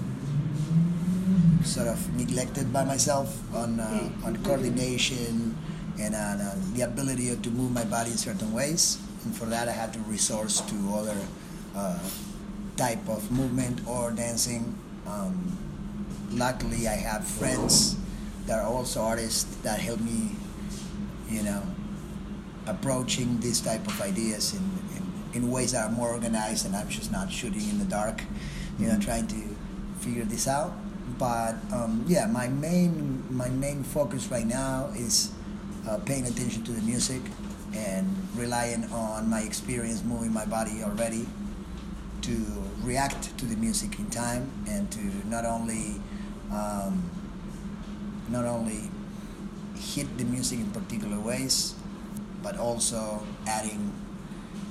sort 1.64 1.88
of 1.88 2.00
neglected 2.16 2.72
by 2.72 2.84
myself 2.84 3.38
on 3.54 3.80
uh, 3.80 4.10
on 4.26 4.36
coordination 4.44 5.56
and 6.00 6.16
on 6.16 6.40
uh, 6.40 6.56
the 6.74 6.82
ability 6.82 7.36
to 7.36 7.50
move 7.52 7.72
my 7.72 7.84
body 7.84 8.12
in 8.12 8.18
certain 8.18 8.54
ways. 8.54 8.98
And 9.26 9.36
for 9.36 9.46
that, 9.46 9.68
I 9.68 9.72
had 9.72 9.92
to 9.94 10.00
resource 10.08 10.62
to 10.62 10.76
other 10.96 11.18
uh, 11.76 12.00
type 12.78 13.08
of 13.10 13.30
movement 13.32 13.82
or 13.86 14.12
dancing. 14.12 14.74
Um, 15.06 15.58
luckily, 16.32 16.88
I 16.88 16.96
have 16.96 17.28
friends 17.28 17.98
that 18.48 18.60
are 18.60 18.66
also 18.66 19.02
artists 19.02 19.44
that 19.64 19.80
help 19.80 20.00
me, 20.00 20.32
you 21.30 21.44
know, 21.44 21.62
approaching 22.66 23.40
these 23.42 23.60
type 23.60 23.86
of 23.86 24.02
ideas 24.02 24.54
in, 24.56 24.64
in, 25.34 25.52
ways 25.52 25.72
that 25.72 25.90
are 25.90 25.92
more 25.92 26.10
organized 26.10 26.66
and 26.66 26.76
I'm 26.76 26.90
just 26.90 27.12
not 27.12 27.32
shooting 27.32 27.68
in 27.70 27.80
the 27.80 27.86
dark, 27.86 28.24
you 28.80 28.88
know, 28.88 29.00
trying 29.00 29.28
to 29.28 29.56
figure 30.00 30.26
this 30.26 30.48
out. 30.48 30.74
But 31.18 31.56
um, 31.74 32.06
yeah, 32.08 32.28
my 32.28 32.48
main 32.48 33.26
my 33.30 33.50
main 33.50 33.84
focus 33.84 34.28
right 34.28 34.46
now 34.46 34.92
is 34.96 35.32
uh, 35.88 35.98
paying 36.06 36.26
attention 36.28 36.64
to 36.64 36.72
the 36.72 36.82
music 36.82 37.22
and 37.74 38.08
relying 38.36 38.86
on 38.92 39.30
my 39.30 39.42
experience 39.42 40.04
moving 40.04 40.34
my 40.34 40.46
body 40.46 40.82
already 40.84 41.28
to 42.22 42.36
react 42.82 43.38
to 43.38 43.46
the 43.46 43.56
music 43.58 44.00
in 44.00 44.10
time 44.10 44.52
and 44.68 44.92
to 44.92 45.02
not 45.28 45.46
only 45.46 46.02
um, 46.52 47.04
not 48.30 48.46
only 48.46 48.90
hit 49.76 50.18
the 50.18 50.26
music 50.26 50.60
in 50.60 50.70
particular 50.72 51.20
ways, 51.20 51.76
but 52.44 52.58
also 52.58 53.26
adding 53.48 53.94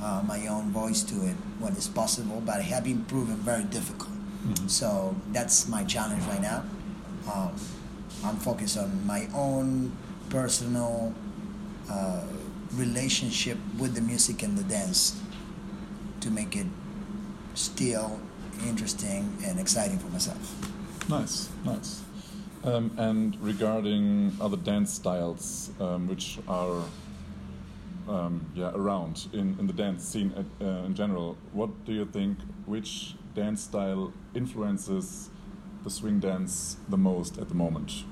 uh, 0.02 0.22
my 0.26 0.46
own 0.46 0.70
voice 0.70 1.02
to 1.02 1.14
it 1.26 1.36
when 1.58 1.72
it's 1.72 1.88
possible. 1.88 2.42
But 2.44 2.60
it 2.60 2.64
has 2.66 2.82
been 2.82 3.04
proven 3.04 3.36
very 3.36 3.64
difficult. 3.64 4.10
Mhm. 4.46 4.68
So 4.70 5.14
that's 5.32 5.68
my 5.68 5.84
challenge 5.84 6.24
right 6.24 6.40
now. 6.42 6.62
Um, 7.32 7.50
I'm 8.24 8.36
focused 8.36 8.78
on 8.78 9.06
my 9.06 9.28
own 9.34 9.92
personal 10.30 11.12
uh, 11.90 12.20
relationship 12.74 13.58
with 13.78 13.94
the 13.94 14.00
music 14.00 14.42
and 14.42 14.56
the 14.58 14.64
dance 14.64 15.16
to 16.20 16.30
make 16.30 16.56
it 16.56 16.66
still 17.54 18.18
interesting 18.66 19.36
and 19.44 19.58
exciting 19.58 19.98
for 19.98 20.08
myself. 20.08 20.54
Nice, 21.08 21.48
nice. 21.64 22.02
Um, 22.64 22.90
and 22.98 23.36
regarding 23.40 24.36
other 24.40 24.56
dance 24.56 24.92
styles 24.92 25.70
um, 25.80 26.08
which 26.08 26.38
are 26.48 26.82
um, 28.08 28.50
yeah 28.54 28.70
around 28.74 29.28
in, 29.32 29.56
in 29.58 29.66
the 29.66 29.72
dance 29.72 30.04
scene 30.04 30.32
at, 30.36 30.66
uh, 30.66 30.84
in 30.86 30.94
general, 30.94 31.36
what 31.52 31.84
do 31.84 31.92
you 31.92 32.06
think? 32.06 32.38
Which 32.66 33.14
dance 33.34 33.62
style 33.62 34.12
influences 34.34 35.30
the 35.84 35.90
swing 35.90 36.20
dance 36.20 36.76
the 36.88 36.96
most 36.96 37.38
at 37.38 37.48
the 37.48 37.54
moment? 37.54 38.04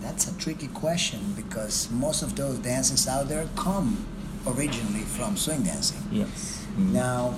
That's 0.00 0.30
a 0.30 0.38
tricky 0.38 0.68
question 0.68 1.32
because 1.34 1.90
most 1.90 2.22
of 2.22 2.36
those 2.36 2.58
dances 2.58 3.08
out 3.08 3.28
there 3.28 3.48
come 3.56 4.06
originally 4.46 5.00
from 5.00 5.36
swing 5.36 5.62
dancing. 5.62 6.02
Yes. 6.12 6.66
Mm. 6.76 6.92
Now, 6.92 7.34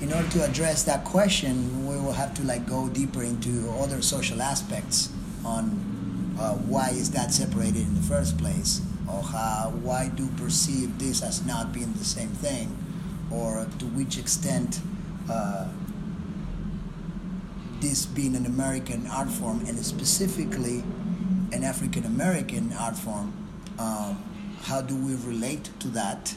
in 0.00 0.12
order 0.12 0.28
to 0.28 0.44
address 0.44 0.82
that 0.84 1.04
question, 1.04 1.86
we 1.86 1.96
will 1.96 2.12
have 2.12 2.34
to 2.34 2.42
like 2.42 2.66
go 2.66 2.88
deeper 2.88 3.22
into 3.22 3.70
other 3.80 4.02
social 4.02 4.42
aspects 4.42 5.10
on 5.44 6.36
uh, 6.38 6.54
why 6.54 6.90
is 6.90 7.10
that 7.12 7.32
separated 7.32 7.82
in 7.82 7.94
the 7.94 8.02
first 8.02 8.36
place, 8.38 8.80
or 9.12 9.22
how 9.22 9.72
why 9.82 10.08
do 10.08 10.24
you 10.24 10.30
perceive 10.36 10.98
this 10.98 11.22
as 11.22 11.44
not 11.46 11.72
being 11.72 11.92
the 11.94 12.04
same 12.04 12.28
thing, 12.30 12.76
or 13.30 13.66
to 13.78 13.84
which 13.86 14.18
extent 14.18 14.80
uh, 15.30 15.66
this 17.80 18.06
being 18.06 18.36
an 18.36 18.46
American 18.46 19.06
art 19.08 19.28
form 19.28 19.60
and 19.66 19.76
specifically 19.84 20.82
an 21.52 21.64
African 21.64 22.04
American 22.04 22.72
art 22.78 22.96
form, 22.96 23.32
um, 23.78 24.22
how 24.62 24.80
do 24.80 24.94
we 24.96 25.14
relate 25.26 25.68
to 25.80 25.88
that? 25.88 26.34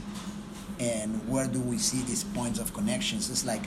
And 0.79 1.25
where 1.29 1.47
do 1.47 1.61
we 1.61 1.77
see 1.77 2.01
these 2.01 2.23
points 2.25 2.59
of 2.59 2.73
connections? 2.73 3.29
It's 3.29 3.45
like 3.45 3.63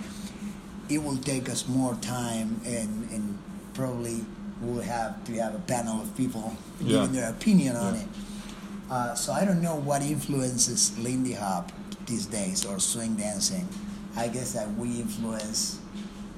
it 0.91 1.03
will 1.03 1.17
take 1.17 1.49
us 1.49 1.67
more 1.69 1.95
time 2.03 2.61
and, 2.67 3.09
and 3.11 3.39
probably 3.73 4.25
we'll 4.61 4.83
have 4.83 5.25
to 5.25 5.33
have 5.35 5.55
a 5.55 5.59
panel 5.61 6.03
of 6.03 6.15
people 6.17 6.55
Yeah. 6.81 7.01
giving 7.01 7.13
their 7.13 7.31
opinion 7.31 7.77
on 7.77 7.95
Yeah. 7.95 8.01
it. 8.03 8.09
Uh, 8.91 9.15
so 9.15 9.33
I 9.33 9.45
don't 9.45 9.61
know 9.63 9.77
what 9.77 10.03
influences 10.03 10.99
Lindy 10.99 11.35
Hop 11.35 11.73
these 12.07 12.27
days 12.27 12.65
or 12.65 12.79
swing 12.79 13.17
dancing. 13.17 13.69
I 14.17 14.29
guess 14.29 14.53
that 14.53 14.73
we 14.75 15.01
influence 15.01 15.79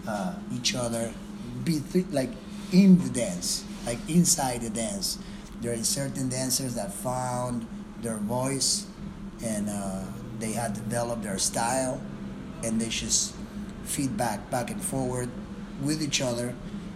uh, 0.09 0.35
each 0.53 0.75
other, 0.75 1.13
be 1.65 1.81
like 2.11 2.31
in 2.73 2.99
the 2.99 3.11
dance, 3.11 3.65
like 3.87 3.99
inside 4.09 4.63
the 4.63 4.71
dance. 4.71 5.19
There 5.61 5.73
are 5.73 5.85
certain 5.85 6.29
dancers 6.29 6.75
that 6.75 6.93
found 6.93 7.67
their 8.03 8.17
voice 8.17 8.87
and 9.45 9.69
uh, 9.69 10.03
they 10.39 10.53
had 10.53 10.75
developed 10.75 11.23
their 11.23 11.39
style, 11.39 12.01
and 12.65 12.81
they 12.81 12.89
just 12.89 13.35
feedback 13.85 14.51
back 14.51 14.71
and 14.71 14.83
forward 14.83 15.29
with 15.83 16.03
each 16.03 16.21
other, 16.21 16.55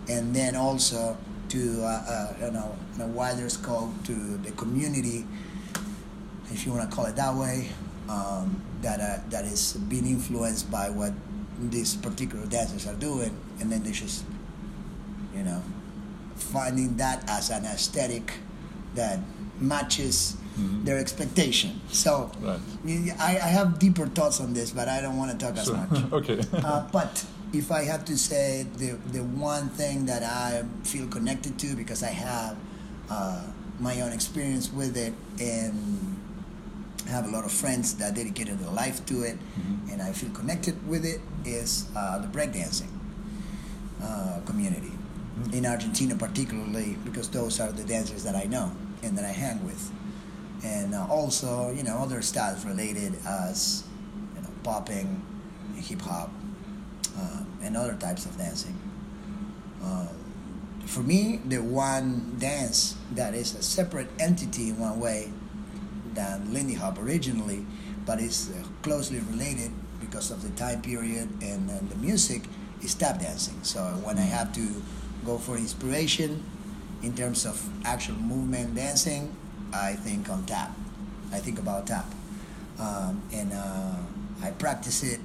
and 0.09 0.34
then 0.34 0.57
also 0.57 1.16
to 1.55 1.82
uh, 1.84 1.86
uh, 1.86 2.46
you 2.46 2.50
know 2.50 2.74
a 3.00 3.07
wider 3.07 3.48
scope 3.48 3.90
to 4.05 4.12
the 4.42 4.50
community, 4.52 5.24
if 6.50 6.66
you 6.66 6.72
want 6.72 6.88
to 6.88 6.94
call 6.94 7.07
it 7.07 7.14
that 7.16 7.34
way, 7.34 7.68
um, 8.09 8.61
that 8.82 8.98
uh, 9.00 9.22
that 9.30 9.44
is 9.44 9.74
being 9.88 10.07
influenced 10.07 10.70
by 10.70 10.90
what 10.90 11.12
these 11.70 11.94
particular 11.94 12.44
dancers 12.46 12.86
are 12.86 12.98
doing, 12.98 13.30
and 13.61 13.70
then 13.70 13.82
they 13.84 13.92
just 13.92 14.24
you 15.34 15.42
know 15.44 15.62
finding 16.34 16.96
that 16.96 17.22
as 17.30 17.50
an 17.50 17.64
aesthetic 17.64 18.34
that 18.94 19.18
matches 19.61 20.36
Mhm. 20.55 20.84
their 20.86 20.98
expectation. 21.02 21.80
So 21.90 22.30
Right. 22.40 22.61
I, 23.18 23.42
I 23.42 23.50
have 23.59 23.80
deeper 23.82 24.07
thoughts 24.07 24.38
on 24.38 24.55
this, 24.55 24.70
but 24.70 24.86
I 24.86 25.02
don't 25.02 25.16
want 25.18 25.34
to 25.34 25.38
talk 25.38 25.59
as 25.59 25.66
much. 25.66 25.98
okay. 26.22 26.38
Uh, 26.55 26.86
but 26.94 27.11
if 27.55 27.70
I 27.70 27.84
had 27.84 28.07
to 28.07 28.16
say 28.18 28.66
the 28.76 28.98
the 29.12 29.22
one 29.22 29.68
thing 29.70 30.07
that 30.07 30.22
I 30.22 30.64
feel 30.82 31.07
connected 31.09 31.59
to 31.61 31.74
because 31.76 32.02
I 32.02 32.11
have 32.11 32.57
uh, 33.11 33.42
my 33.80 34.00
own 34.00 34.12
experience 34.12 34.72
with 34.72 34.96
it 34.96 35.12
and 35.40 36.16
have 37.09 37.26
a 37.26 37.30
lot 37.30 37.44
of 37.44 37.52
friends 37.52 37.94
that 37.96 38.14
dedicated 38.14 38.59
their 38.59 38.70
life 38.72 39.05
to 39.07 39.22
it, 39.22 39.36
Mhm. 39.38 39.92
and 39.92 40.02
I 40.02 40.12
feel 40.12 40.30
connected 40.30 40.74
with 40.88 41.05
it 41.05 41.20
is 41.44 41.84
uh, 41.94 42.18
the 42.18 42.28
breakdancing 42.28 42.88
uh, 44.02 44.40
community 44.46 44.92
Mm. 45.34 45.52
in 45.55 45.66
Argentina, 45.66 46.14
particularly 46.14 46.96
because 47.05 47.28
those 47.28 47.59
are 47.61 47.72
the 47.72 47.82
dancers 47.84 48.22
that 48.22 48.36
I 48.36 48.44
know 48.46 48.70
and 49.02 49.18
that 49.18 49.24
I 49.24 49.32
hang 49.32 49.64
with, 49.64 49.90
and 50.62 50.94
uh, 50.94 51.07
also 51.11 51.70
you 51.76 51.82
know 51.82 51.96
other 51.98 52.22
styles 52.22 52.64
related 52.64 53.12
as 53.26 53.82
you 54.36 54.40
know 54.42 54.50
popping, 54.62 55.20
hip 55.76 56.00
hop, 56.02 56.30
uh, 57.19 57.43
and 57.62 57.77
other 57.77 57.95
types 57.95 58.27
of 58.27 58.37
dancing. 58.37 58.79
Uh, 59.83 60.07
for 60.87 61.01
me, 61.01 61.41
the 61.47 61.59
one 61.59 62.37
dance 62.39 62.97
that 63.12 63.35
is 63.35 63.55
a 63.55 63.62
separate 63.62 64.09
entity 64.19 64.69
in 64.69 64.79
one 64.79 65.01
way 65.01 65.31
than 66.15 66.53
Lindy 66.53 66.75
Hop 66.75 66.99
originally, 66.99 67.67
but 68.07 68.21
is 68.21 68.51
uh, 68.51 68.67
closely 68.83 69.21
related 69.31 69.71
because 70.01 70.31
of 70.31 70.43
the 70.43 70.51
time 70.51 70.83
period 70.83 71.29
and, 71.43 71.71
and 71.71 71.91
the 71.91 71.97
music 71.97 72.43
is 72.83 72.95
tap 72.95 73.21
dancing. 73.21 73.59
So 73.62 73.81
when 74.05 74.19
I 74.19 74.23
have 74.29 74.53
to 74.55 74.83
go 75.25 75.39
for 75.39 75.57
inspiration 75.57 76.45
in 77.03 77.15
terms 77.15 77.47
of 77.47 77.61
actual 77.85 78.17
movement 78.17 78.75
dancing, 78.75 79.35
I 79.73 79.95
think 79.95 80.29
on 80.29 80.45
tap. 80.45 80.71
I 81.33 81.39
think 81.39 81.59
about 81.59 81.87
tap. 81.87 82.07
Um, 82.79 83.23
and 83.33 83.53
uh, 83.53 83.97
I 84.43 84.51
practice 84.51 85.03
it 85.03 85.21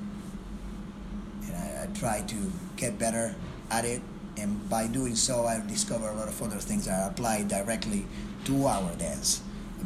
try 1.96 2.22
to 2.22 2.52
get 2.76 2.98
better 3.00 3.36
at 3.72 3.86
it. 3.86 4.02
And 4.38 4.70
by 4.70 4.88
doing 4.88 5.16
so, 5.16 5.46
I 5.46 5.60
discover 5.68 6.10
a 6.10 6.16
lot 6.16 6.28
of 6.28 6.42
other 6.42 6.58
things 6.58 6.86
that 6.86 7.00
are 7.00 7.10
applied 7.10 7.50
directly 7.50 8.06
to 8.46 8.68
our 8.68 8.96
dance, 8.96 9.42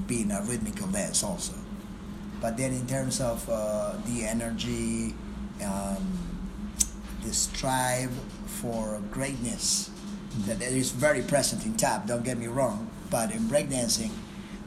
being 0.08 0.32
a 0.32 0.42
rhythmical 0.44 0.88
dance 0.88 1.24
also. 1.24 1.54
But 2.40 2.58
then, 2.58 2.74
in 2.74 2.86
terms 2.86 3.22
of 3.22 3.50
uh, 3.50 3.96
the 4.06 4.26
energy, 4.26 5.16
um, 5.64 6.20
the 7.24 7.34
strive 7.34 8.12
for 8.46 9.02
greatness, 9.12 9.90
that 10.46 10.62
is 10.62 10.92
very 10.92 11.22
present 11.22 11.66
in 11.66 11.74
tap. 11.76 12.06
Don't 12.06 12.24
get 12.24 12.38
me 12.38 12.48
wrong, 12.48 12.90
but 13.10 13.32
in 13.32 13.42
breakdancing, 13.44 14.12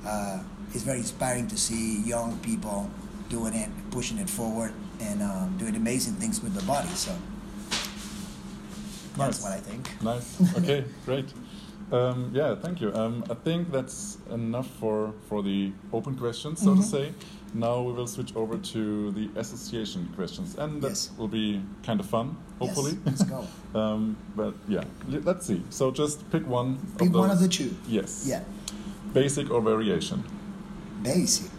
uh, 0.07 0.41
it's 0.72 0.82
very 0.82 0.99
inspiring 0.99 1.49
to 1.49 1.57
see 1.57 2.01
young 2.03 2.39
people 2.39 2.91
doing 3.28 3.54
it, 3.54 3.68
pushing 3.90 4.18
it 4.18 4.28
forward, 4.30 4.72
and 5.00 5.22
um, 5.22 5.56
doing 5.58 5.76
amazing 5.76 6.14
things 6.14 6.42
with 6.42 6.54
the 6.54 6.62
body. 6.64 6.88
So 6.88 7.12
that's 9.16 9.42
what 9.42 9.52
I 9.52 9.58
think. 9.60 9.90
Nice. 10.02 10.36
Okay, 10.58 10.84
great. 11.04 11.32
Um, 11.92 12.30
yeah, 12.34 12.56
thank 12.56 12.80
you. 12.80 12.92
Um, 12.94 13.24
I 13.30 13.34
think 13.34 13.70
that's 13.70 14.18
enough 14.32 14.66
for, 14.80 15.12
for 15.28 15.42
the 15.42 15.70
open 15.92 16.16
questions, 16.16 16.60
so 16.60 16.74
to 16.74 16.80
Mhm. 16.80 16.84
say. 16.90 17.12
Now 17.54 17.80
we 17.80 17.92
will 17.92 18.08
switch 18.08 18.34
over 18.34 18.58
to 18.58 19.12
the 19.12 19.30
association 19.36 20.08
questions, 20.16 20.56
and 20.58 20.82
that 20.82 20.88
Yes. 20.88 21.10
will 21.16 21.28
be 21.28 21.62
kind 21.84 22.00
of 22.00 22.06
fun, 22.06 22.36
hopefully. 22.58 22.92
Yes, 22.92 23.06
let's 23.06 23.22
go. 23.22 23.46
um, 23.80 24.16
but 24.34 24.54
yeah, 24.68 24.84
let's 25.24 25.46
see. 25.46 25.62
So 25.70 25.90
just 25.92 26.28
pick 26.32 26.44
one. 26.48 26.76
Pick 26.98 27.08
of 27.08 27.14
one 27.14 27.30
of 27.30 27.38
the 27.40 27.48
two. 27.48 27.70
Yes. 27.88 28.24
Yeah, 28.26 28.42
Basic 29.14 29.48
or 29.50 29.60
variation. 29.62 30.24
basic, 31.02 31.52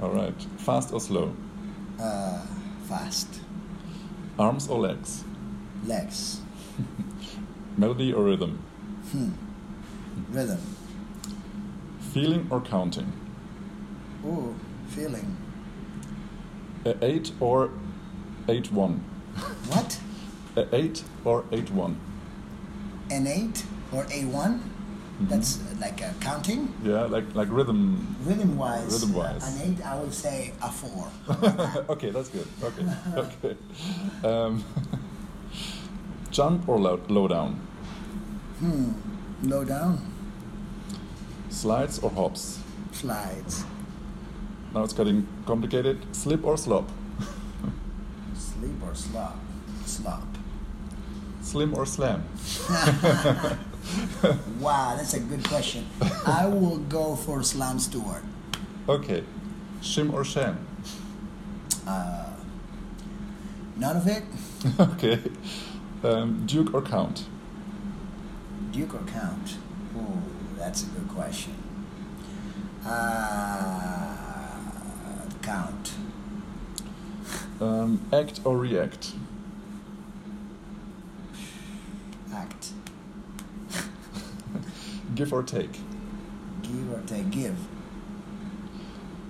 All 0.00 0.10
right. 0.10 0.42
Fast 0.58 0.92
or 0.92 1.00
slow. 1.00 1.32
uh, 1.98 2.40
fast, 2.88 3.40
Arms 4.38 4.68
or 4.68 4.78
legs. 4.80 5.24
legs, 5.86 6.40
Melody 7.76 8.12
or 8.12 8.24
rhythm. 8.24 8.58
hmm. 9.12 9.30
rhythm. 10.30 10.58
Feeling 12.12 12.46
or 12.50 12.60
counting. 12.60 13.12
Ooh, 14.24 14.54
feeling. 14.88 15.36
A 16.86 16.94
eight 17.04 17.32
or 17.40 17.70
eight 18.48 18.72
one. 18.72 19.04
What? 19.68 20.00
A 20.56 20.74
eight 20.74 21.04
or 21.24 21.44
eight 21.52 21.70
one. 21.70 21.96
An 23.10 23.26
eight 23.26 23.64
or 23.92 24.06
a 24.10 24.24
one? 24.24 24.69
Mm-hmm. 25.20 25.28
That's 25.28 25.58
uh, 25.60 25.74
like 25.80 26.00
a 26.00 26.14
counting. 26.20 26.72
Yeah, 26.82 27.02
like 27.04 27.34
like 27.34 27.48
rhythm. 27.50 28.16
Rhythm 28.24 28.56
wise, 28.56 28.92
Rhythm-wise. 28.92 29.60
an 29.60 29.70
eight, 29.72 29.84
I 29.84 29.98
would 30.00 30.14
say 30.14 30.52
a 30.62 30.70
four. 30.70 31.08
okay, 31.90 32.10
that's 32.10 32.30
good. 32.30 32.46
Okay, 32.62 32.86
okay. 33.16 33.56
Um, 34.24 34.64
jump 36.30 36.66
or 36.68 36.78
low, 36.78 37.00
low 37.08 37.28
down. 37.28 37.60
Hmm. 38.60 38.92
Low 39.42 39.64
down, 39.64 39.98
Slides 41.50 41.98
or 42.00 42.10
hops. 42.10 42.58
slides, 42.92 43.64
Now 44.74 44.84
it's 44.84 44.92
getting 44.92 45.26
complicated. 45.46 45.98
Slip 46.14 46.44
or 46.44 46.56
slop. 46.58 46.88
Slip 48.34 48.82
or 48.82 48.94
slop, 48.94 49.36
slop. 49.86 50.22
Slim 51.42 51.74
or 51.74 51.86
slam. 51.86 52.22
Wow, 54.60 54.94
that's 54.96 55.14
a 55.14 55.20
good 55.20 55.42
question. 55.48 55.86
I 56.26 56.46
will 56.46 56.78
go 56.78 57.16
for 57.16 57.42
Slam 57.42 57.78
Stewart. 57.78 58.22
Okay. 58.88 59.24
Shim 59.80 60.12
or 60.12 60.24
sham. 60.24 60.66
Uh, 61.86 62.26
none 63.76 63.96
of 63.96 64.06
it. 64.06 64.22
okay. 64.80 65.20
Um, 66.04 66.44
Duke 66.46 66.74
or 66.74 66.82
count. 66.82 67.24
Duke 68.72 68.94
or 68.94 69.04
Count? 69.06 69.56
Ooh, 69.96 70.22
that's 70.56 70.84
a 70.84 70.86
good 70.86 71.08
question. 71.08 71.54
Uh, 72.84 74.16
count. 75.42 75.92
Um, 77.60 78.06
act 78.12 78.40
or 78.44 78.56
react. 78.56 79.12
Give 85.20 85.34
or 85.34 85.42
take. 85.42 85.72
Give 86.62 86.92
or 86.94 87.02
take. 87.06 87.30
Give. 87.30 87.54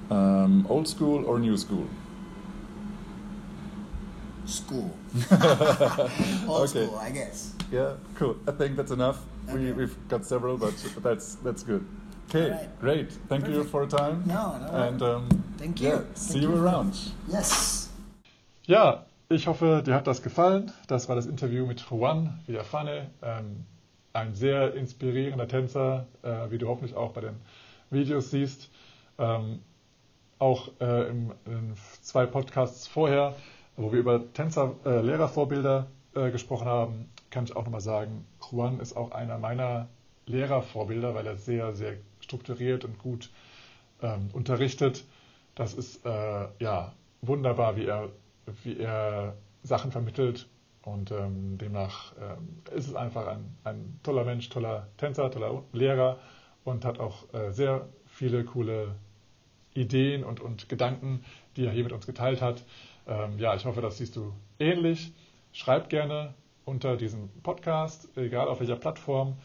Um, 0.08 0.64
old 0.68 0.86
school 0.86 1.24
or 1.24 1.40
new 1.40 1.56
school. 1.56 1.88
School. 4.46 4.90
Old 6.48 6.68
Okay. 6.70 6.86
school, 6.86 6.96
I 6.96 7.10
guess. 7.10 7.54
Yeah, 7.72 7.94
cool. 8.14 8.36
I 8.46 8.52
think 8.52 8.76
that's 8.76 8.92
enough. 8.92 9.18
We, 9.48 9.52
Okay. 9.52 9.72
we've 9.72 9.96
got 10.08 10.24
several, 10.24 10.56
but 10.56 10.74
that's 11.02 11.34
that's 11.42 11.64
good. 11.64 11.84
Okay, 12.28 12.50
Alright. 12.52 12.80
great. 12.80 13.12
Thank 13.28 13.48
you 13.48 13.54
Perfect. 13.54 13.70
for 13.72 13.80
your 13.82 13.90
time. 13.90 14.22
No, 14.26 14.58
no. 14.58 14.66
And 14.86 15.02
um, 15.02 15.28
Thank 15.58 15.80
yeah, 15.80 15.90
you. 15.90 16.06
see 16.14 16.32
Thank 16.34 16.42
you 16.44 16.50
you. 16.54 16.62
around. 16.64 16.94
Yes. 17.28 17.88
Ja, 18.66 19.06
ich 19.28 19.48
hoffe, 19.48 19.82
dir 19.84 19.94
hat 19.94 20.06
das 20.06 20.22
gefallen. 20.22 20.70
Das 20.86 21.08
war 21.08 21.16
das 21.16 21.26
Interview 21.26 21.66
mit 21.66 21.80
Juan 21.90 22.38
Villafane, 22.46 23.10
ähm, 23.22 23.64
ein 24.12 24.34
sehr 24.34 24.74
inspirierender 24.74 25.48
Tänzer, 25.48 26.06
äh, 26.22 26.50
wie 26.50 26.58
du 26.58 26.68
hoffentlich 26.68 26.96
auch 26.96 27.12
bei 27.12 27.20
den 27.22 27.36
Videos 27.90 28.30
siehst. 28.30 28.70
Ähm, 29.18 29.60
auch 30.38 30.70
äh, 30.80 31.08
im, 31.08 31.32
in 31.44 31.74
zwei 32.02 32.26
Podcasts 32.26 32.86
vorher, 32.86 33.34
wo 33.76 33.92
wir 33.92 34.00
über 34.00 34.32
Tänzer, 34.32 34.74
äh, 34.84 35.00
Lehrervorbilder 35.00 35.86
äh, 36.14 36.30
gesprochen 36.30 36.66
haben, 36.66 37.10
kann 37.30 37.44
ich 37.44 37.54
auch 37.54 37.64
nochmal 37.64 37.80
sagen, 37.80 38.26
Juan 38.50 38.80
ist 38.80 38.96
auch 38.96 39.12
einer 39.12 39.38
meiner 39.38 39.88
Lehrervorbilder, 40.26 41.14
weil 41.14 41.26
er 41.26 41.36
sehr, 41.36 41.74
sehr 41.74 41.94
strukturiert 42.20 42.84
und 42.84 42.98
gut 42.98 43.30
ähm, 44.02 44.30
unterrichtet. 44.32 45.04
Das 45.54 45.74
ist 45.74 46.04
äh, 46.06 46.48
ja 46.58 46.94
wunderbar, 47.22 47.76
wie 47.76 47.86
er, 47.86 48.08
wie 48.64 48.78
er 48.78 49.34
Sachen 49.62 49.92
vermittelt. 49.92 50.48
Und 50.82 51.10
ähm, 51.10 51.58
demnach 51.58 52.14
ähm, 52.20 52.62
ist 52.74 52.88
es 52.88 52.94
einfach 52.94 53.26
ein, 53.26 53.56
ein, 53.64 54.00
toller 54.02 54.24
Mensch, 54.24 54.48
toller 54.48 54.88
Tänzer, 54.96 55.30
toller 55.30 55.62
Lehrer 55.72 56.18
und 56.64 56.84
hat 56.84 56.98
auch 56.98 57.32
äh, 57.34 57.50
sehr 57.50 57.88
viele 58.06 58.44
coole 58.44 58.94
Ideen 59.74 60.24
und, 60.24 60.40
und 60.40 60.68
Gedanken, 60.68 61.22
die 61.56 61.66
er 61.66 61.72
hier 61.72 61.84
mit 61.84 61.92
uns 61.92 62.06
geteilt 62.06 62.40
hat. 62.40 62.64
Ähm, 63.06 63.38
ja, 63.38 63.54
ich 63.54 63.64
hoffe, 63.66 63.80
das 63.80 63.98
siehst 63.98 64.16
du 64.16 64.32
ähnlich. 64.58 65.12
Schreib 65.52 65.88
gerne 65.90 66.34
unter 66.64 66.96
diesem 66.96 67.28
Podcast, 67.42 68.16
egal 68.16 68.48
auf 68.48 68.60
welcher 68.60 68.76
Plattform, 68.76 69.36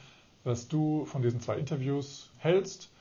was 0.44 0.68
du 0.68 1.06
von 1.06 1.22
diesen 1.22 1.40
zwei 1.42 1.58
Interviews 1.58 2.32
hältst, 2.38 2.92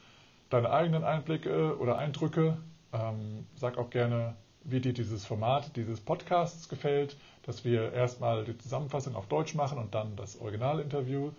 deine 0.50 0.70
eigenen 0.70 1.04
Einblicke 1.04 1.78
oder 1.78 1.98
Eindrücke. 1.98 2.56
Ähm, 2.92 3.46
sag 3.54 3.78
auch 3.78 3.90
gerne, 3.90 4.36
wie 4.64 4.80
dir 4.80 4.92
dieses 4.92 5.24
Format 5.26 5.76
dieses 5.76 6.00
Podcasts 6.00 6.68
gefällt, 6.68 7.16
dass 7.42 7.64
wir 7.64 7.92
erstmal 7.92 8.44
die 8.44 8.56
Zusammenfassung 8.56 9.14
auf 9.14 9.26
Deutsch 9.26 9.54
machen 9.54 9.78
und 9.78 9.94
dann 9.94 10.16
das 10.16 10.40
Originalinterview 10.40 11.30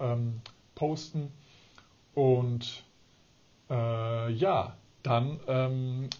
ähm, 0.00 0.40
posten. 0.74 1.32
Und 2.14 2.84
äh, 3.70 4.30
ja, 4.32 4.76
dann 5.02 5.40
ähm, 5.48 6.10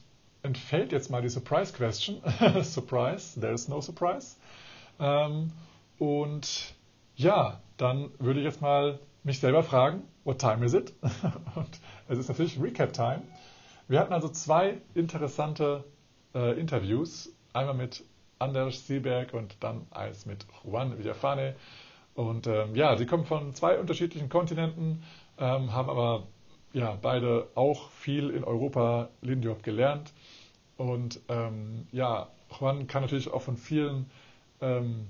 entfällt 0.42 0.92
jetzt 0.92 1.10
mal 1.10 1.22
die 1.22 1.28
Surprise 1.28 1.72
Question. 1.72 2.22
surprise, 2.62 3.38
there 3.38 3.52
is 3.52 3.68
no 3.68 3.80
surprise. 3.80 4.36
Ähm, 4.98 5.52
und 5.98 6.74
ja, 7.16 7.60
dann 7.76 8.10
würde 8.18 8.40
ich 8.40 8.46
jetzt 8.46 8.60
mal 8.60 8.98
mich 9.22 9.40
selber 9.40 9.62
fragen, 9.62 10.02
what 10.24 10.38
time 10.38 10.64
is 10.64 10.74
it? 10.74 10.92
und 11.54 11.80
es 12.08 12.18
ist 12.18 12.28
natürlich 12.28 12.60
Recap 12.60 12.92
Time. 12.92 13.22
Wir 13.88 14.00
hatten 14.00 14.12
also 14.12 14.28
zwei 14.28 14.80
interessante 14.94 15.84
äh, 16.34 16.58
Interviews. 16.58 17.32
Einmal 17.52 17.74
mit 17.74 18.04
Anders 18.38 18.86
Seeberg 18.86 19.32
und 19.32 19.56
dann 19.60 19.86
eins 19.90 20.26
mit 20.26 20.46
Juan 20.64 20.98
Villafane. 20.98 21.54
Und 22.14 22.46
ähm, 22.46 22.74
ja, 22.74 22.96
sie 22.96 23.06
kommen 23.06 23.24
von 23.24 23.54
zwei 23.54 23.78
unterschiedlichen 23.78 24.28
Kontinenten, 24.28 25.02
ähm, 25.38 25.72
haben 25.72 25.88
aber 25.90 26.26
ja, 26.72 26.98
beide 27.00 27.48
auch 27.54 27.90
viel 27.90 28.30
in 28.30 28.44
Europa 28.44 29.08
Lindy 29.20 29.52
gelernt. 29.62 30.12
Und 30.76 31.20
ähm, 31.28 31.86
ja, 31.92 32.28
Juan 32.58 32.86
kann 32.86 33.02
natürlich 33.02 33.32
auch 33.32 33.42
von 33.42 33.56
vielen 33.56 34.10
ähm, 34.60 35.06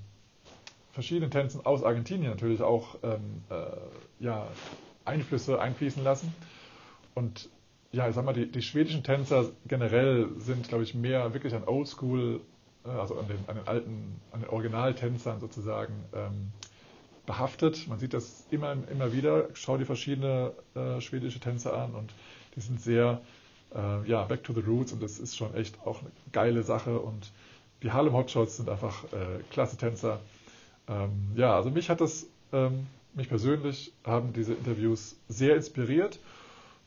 verschiedenen 0.91 1.31
Tänzen 1.31 1.65
aus 1.65 1.83
Argentinien 1.83 2.31
natürlich 2.31 2.61
auch 2.61 2.95
ähm, 3.03 3.43
äh, 3.49 4.23
ja, 4.23 4.47
Einflüsse 5.03 5.59
einfließen 5.59 6.03
lassen. 6.03 6.33
Und 7.15 7.49
ja, 7.95 8.09
ich 8.09 8.15
sag 8.15 8.25
mal, 8.25 8.33
die, 8.33 8.51
die 8.51 8.61
schwedischen 8.61 9.03
Tänzer 9.03 9.51
generell 9.67 10.27
sind, 10.37 10.67
glaube 10.67 10.83
ich, 10.83 10.93
mehr 10.95 11.33
wirklich 11.33 11.55
an 11.55 11.63
Oldschool, 11.65 12.41
äh, 12.85 12.89
also 12.89 13.17
an 13.17 13.27
den, 13.27 13.37
an 13.47 13.55
den 13.55 13.67
alten, 13.67 14.21
an 14.33 14.41
den 14.41 14.49
Originaltänzern 14.49 15.39
sozusagen 15.39 15.93
ähm, 16.13 16.51
behaftet. 17.25 17.87
Man 17.87 17.97
sieht 17.97 18.13
das 18.13 18.45
immer, 18.51 18.75
immer 18.91 19.13
wieder. 19.13 19.47
Schau 19.53 19.77
dir 19.77 19.85
verschiedene 19.85 20.51
äh, 20.75 20.99
schwedische 20.99 21.39
Tänzer 21.39 21.77
an 21.77 21.95
und 21.95 22.13
die 22.57 22.59
sind 22.59 22.81
sehr, 22.81 23.21
äh, 23.73 24.07
ja, 24.09 24.23
back 24.25 24.43
to 24.43 24.51
the 24.51 24.59
roots 24.61 24.91
und 24.91 25.01
das 25.01 25.17
ist 25.17 25.37
schon 25.37 25.55
echt 25.55 25.79
auch 25.85 26.01
eine 26.01 26.11
geile 26.33 26.63
Sache 26.63 26.99
und 26.99 27.31
die 27.81 27.91
Harlem 27.91 28.13
Hotshots 28.13 28.57
sind 28.57 28.69
einfach 28.69 29.05
äh, 29.05 29.41
klasse 29.51 29.77
Tänzer. 29.77 30.19
Ähm, 30.89 31.31
ja, 31.35 31.55
also 31.55 31.69
mich 31.69 31.89
hat 31.89 32.01
das, 32.01 32.27
ähm, 32.51 32.87
mich 33.13 33.29
persönlich 33.29 33.93
haben 34.03 34.33
diese 34.33 34.53
Interviews 34.53 35.15
sehr 35.29 35.55
inspiriert 35.55 36.19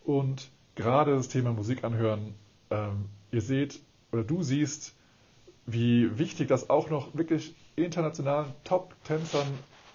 und 0.05 0.51
gerade 0.79 1.15
das 1.17 1.29
Thema 1.29 1.53
Musik 1.53 1.85
anhören, 1.85 2.35
ähm, 2.71 3.07
ihr 3.33 3.43
seht 3.43 3.81
oder 4.13 4.23
du 4.23 4.43
siehst, 4.43 4.95
wie 5.67 6.17
wichtig 6.19 6.49
das 6.49 6.71
auch 6.71 6.89
noch 6.89 7.15
wirklich 7.17 7.55
internationalen 7.75 8.53
Top-Tänzern 8.65 9.49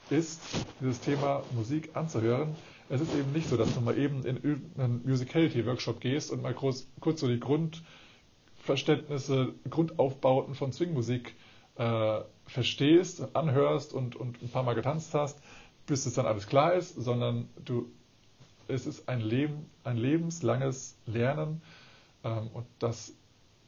ist, 0.09 0.41
dieses 0.81 0.99
Thema 0.99 1.43
Musik 1.55 1.91
anzuhören. 1.95 2.53
Es 2.89 2.99
ist 2.99 3.15
eben 3.15 3.31
nicht 3.31 3.47
so, 3.47 3.55
dass 3.55 3.73
du 3.73 3.79
mal 3.79 3.97
eben 3.97 4.25
in 4.25 4.61
einen 4.77 5.01
Musicality-Workshop 5.05 6.01
gehst 6.01 6.31
und 6.31 6.41
mal 6.41 6.53
kurz, 6.53 6.85
kurz 6.99 7.21
so 7.21 7.29
die 7.29 7.39
Grundverständnisse, 7.39 9.53
Grundaufbauten 9.69 10.53
von 10.53 10.73
Swingmusik 10.73 11.33
äh, 11.77 12.19
verstehst, 12.45 13.33
anhörst 13.35 13.93
und, 13.93 14.17
und 14.17 14.43
ein 14.43 14.49
paar 14.49 14.63
Mal 14.63 14.75
getanzt 14.75 15.13
hast, 15.13 15.39
bis 15.87 16.05
es 16.05 16.15
dann 16.15 16.25
alles 16.25 16.47
klar 16.47 16.73
ist, 16.73 16.95
sondern 16.95 17.47
du, 17.63 17.89
es 18.67 18.85
ist 18.85 19.09
ein, 19.09 19.21
Leben, 19.21 19.69
ein 19.83 19.97
lebenslanges 19.97 20.95
Lernen 21.05 21.61
ähm, 22.23 22.49
und 22.53 22.65
dass 22.79 23.13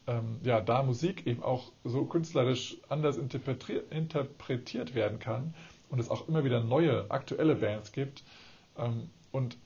ähm, 0.08 0.40
ja, 0.44 0.62
da 0.62 0.84
Musik 0.84 1.26
eben 1.26 1.44
auch 1.44 1.72
so 1.84 2.06
künstlerisch 2.06 2.78
anders 2.90 3.18
interpretiert, 3.18 4.96
werden 4.96 5.20
kann, 5.20 5.54
und 5.90 6.00
es 6.00 6.10
auch 6.10 6.28
immer 6.28 6.44
wieder 6.44 6.62
neue, 6.62 7.10
aktuelle 7.10 7.56
Bands 7.56 7.92
gibt 7.92 8.24
ähm, 8.78 9.10
und 9.32 9.58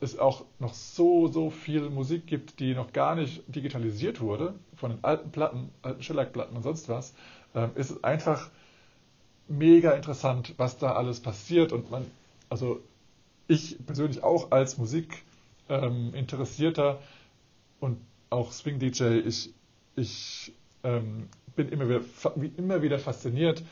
es 0.00 0.18
auch 0.18 0.44
noch 0.58 0.74
so, 0.74 1.26
so 1.26 1.50
viel 1.50 1.88
Musik 1.88 2.26
gibt, 2.26 2.60
die 2.60 2.74
noch 2.74 2.92
gar 2.92 3.14
nicht 3.14 3.42
digitalisiert 3.46 4.20
wurde, 4.20 4.54
von 4.74 4.90
den 4.90 5.02
alten 5.02 5.30
Platten, 5.30 5.70
alten 5.82 6.02
Shellac-Platten 6.02 6.56
und 6.56 6.62
sonst 6.62 6.88
was, 6.88 7.14
ähm, 7.54 7.70
ist 7.74 7.90
es 7.90 8.04
einfach 8.04 8.50
mega 9.48 9.92
interessant, 9.92 10.54
was 10.58 10.76
da 10.76 10.92
alles 10.92 11.20
passiert 11.20 11.72
und 11.72 11.90
man, 11.90 12.04
also 12.48 12.80
ich 13.48 13.76
persönlich 13.84 14.22
auch 14.22 14.50
als 14.50 14.78
Musikinteressierter 14.78 16.90
ähm, 16.90 16.96
und 17.80 17.98
auch 18.30 18.52
Swing-DJ, 18.52 19.18
ich, 19.26 19.52
ich 19.94 20.54
ähm, 20.82 21.28
bin 21.54 21.68
immer 21.68 21.86
wieder, 21.88 22.00
immer 22.56 22.82
wieder 22.82 22.98
fasziniert, 22.98 23.62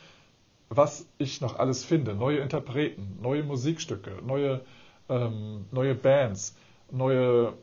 was 0.69 1.05
ich 1.17 1.41
noch 1.41 1.59
alles 1.59 1.83
finde. 1.83 2.15
Neue 2.15 2.37
Interpreten, 2.39 3.17
neue 3.21 3.43
Musikstücke, 3.43 4.21
neue, 4.25 4.61
ähm, 5.09 5.65
neue 5.71 5.95
Bands, 5.95 6.55
neue. 6.91 7.53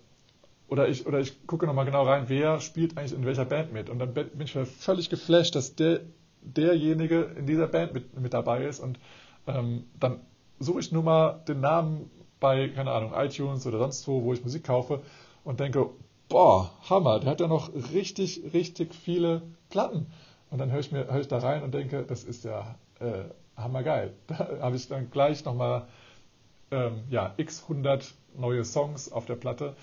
Oder 0.68 0.88
ich, 0.88 1.06
oder 1.06 1.20
ich 1.20 1.46
gucke 1.46 1.66
nochmal 1.66 1.84
genau 1.84 2.04
rein, 2.04 2.24
wer 2.28 2.60
spielt 2.60 2.96
eigentlich 2.96 3.12
in 3.12 3.26
welcher 3.26 3.44
Band 3.44 3.74
mit. 3.74 3.90
Und 3.90 3.98
dann 3.98 4.14
bin 4.14 4.30
ich 4.40 4.52
völlig 4.52 5.10
geflasht, 5.10 5.54
dass 5.54 5.74
der, 5.74 6.00
derjenige 6.40 7.24
in 7.36 7.46
dieser 7.46 7.66
Band 7.66 7.92
mit, 7.92 8.18
mit 8.18 8.32
dabei 8.32 8.64
ist. 8.64 8.80
Und 8.80 8.98
ähm, 9.46 9.84
dann 10.00 10.20
suche 10.62 10.80
ich 10.80 10.92
nur 10.92 11.02
mal 11.02 11.42
den 11.48 11.60
Namen 11.60 12.10
bei, 12.40 12.68
keine 12.68 12.90
Ahnung, 12.90 13.12
iTunes 13.14 13.66
oder 13.66 13.78
sonst 13.78 14.06
wo, 14.08 14.24
wo 14.24 14.32
ich 14.32 14.42
Musik 14.42 14.64
kaufe 14.64 15.00
und 15.44 15.60
denke, 15.60 15.90
boah, 16.28 16.70
Hammer, 16.88 17.20
der 17.20 17.30
hat 17.30 17.40
ja 17.40 17.46
noch 17.46 17.70
richtig, 17.92 18.42
richtig 18.52 18.94
viele 18.94 19.42
Platten. 19.68 20.06
Und 20.50 20.58
dann 20.58 20.70
höre 20.70 20.80
ich, 20.80 20.92
mir, 20.92 21.06
höre 21.06 21.20
ich 21.20 21.28
da 21.28 21.38
rein 21.38 21.62
und 21.62 21.72
denke, 21.72 22.04
das 22.04 22.24
ist 22.24 22.44
ja 22.44 22.74
äh, 23.00 23.24
hammergeil. 23.56 24.14
Da 24.26 24.58
habe 24.60 24.76
ich 24.76 24.88
dann 24.88 25.10
gleich 25.10 25.44
nochmal 25.44 25.86
ähm, 26.70 27.04
ja, 27.10 27.34
x 27.36 27.62
100 27.62 28.14
neue 28.36 28.64
Songs 28.64 29.10
auf 29.12 29.26
der 29.26 29.36
Platte. 29.36 29.76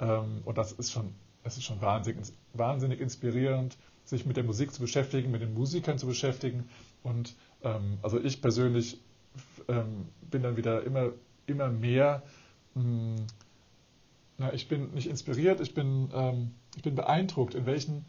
Ähm, 0.00 0.42
und 0.44 0.58
das 0.58 0.72
ist 0.72 0.90
schon, 0.90 1.14
es 1.44 1.56
ist 1.56 1.64
schon 1.64 1.80
wahnsinnig, 1.80 2.32
wahnsinnig 2.54 3.00
inspirierend, 3.00 3.76
sich 4.04 4.26
mit 4.26 4.36
der 4.36 4.44
Musik 4.44 4.72
zu 4.72 4.80
beschäftigen, 4.80 5.30
mit 5.30 5.42
den 5.42 5.54
Musikern 5.54 5.98
zu 5.98 6.06
beschäftigen. 6.06 6.68
Und 7.02 7.34
ähm, 7.62 7.98
also 8.02 8.18
ich 8.18 8.42
persönlich 8.42 8.98
ähm, 9.70 10.08
bin 10.30 10.42
dann 10.42 10.56
wieder 10.56 10.82
immer, 10.84 11.12
immer 11.46 11.68
mehr, 11.68 12.22
mh, 12.74 12.82
hm, 12.82 13.16
na, 14.38 14.54
ich 14.54 14.68
bin 14.68 14.94
nicht 14.94 15.08
inspiriert, 15.08 15.60
ich 15.60 15.74
bin, 15.74 16.10
ähm, 16.14 16.52
ich 16.74 16.82
bin 16.82 16.94
beeindruckt, 16.94 17.54
in 17.54 17.66
welchen, 17.66 18.06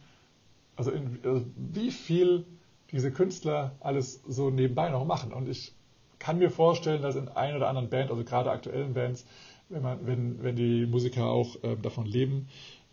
also, 0.77 0.89
in, 0.91 1.19
also 1.23 1.45
wie 1.57 1.91
viel 1.91 2.45
diese 2.91 3.11
Künstler 3.11 3.75
alles 3.81 4.21
so 4.27 4.49
nebenbei 4.49 4.89
noch 4.89 5.05
machen. 5.05 5.33
Und 5.33 5.49
ich 5.49 5.73
kann 6.19 6.37
mir 6.37 6.49
vorstellen, 6.49 7.01
dass 7.01 7.15
in 7.15 7.27
ein 7.27 7.55
oder 7.55 7.67
anderen 7.67 7.89
Band, 7.89 8.11
also 8.11 8.23
gerade 8.23 8.51
aktuellen 8.51 8.93
Bands, 8.93 9.25
wenn, 9.69 9.81
man, 9.81 10.05
wenn, 10.05 10.43
wenn 10.43 10.55
die 10.55 10.85
Musiker 10.85 11.25
auch 11.25 11.61
äh, 11.63 11.75
davon 11.75 12.05
leben, 12.05 12.47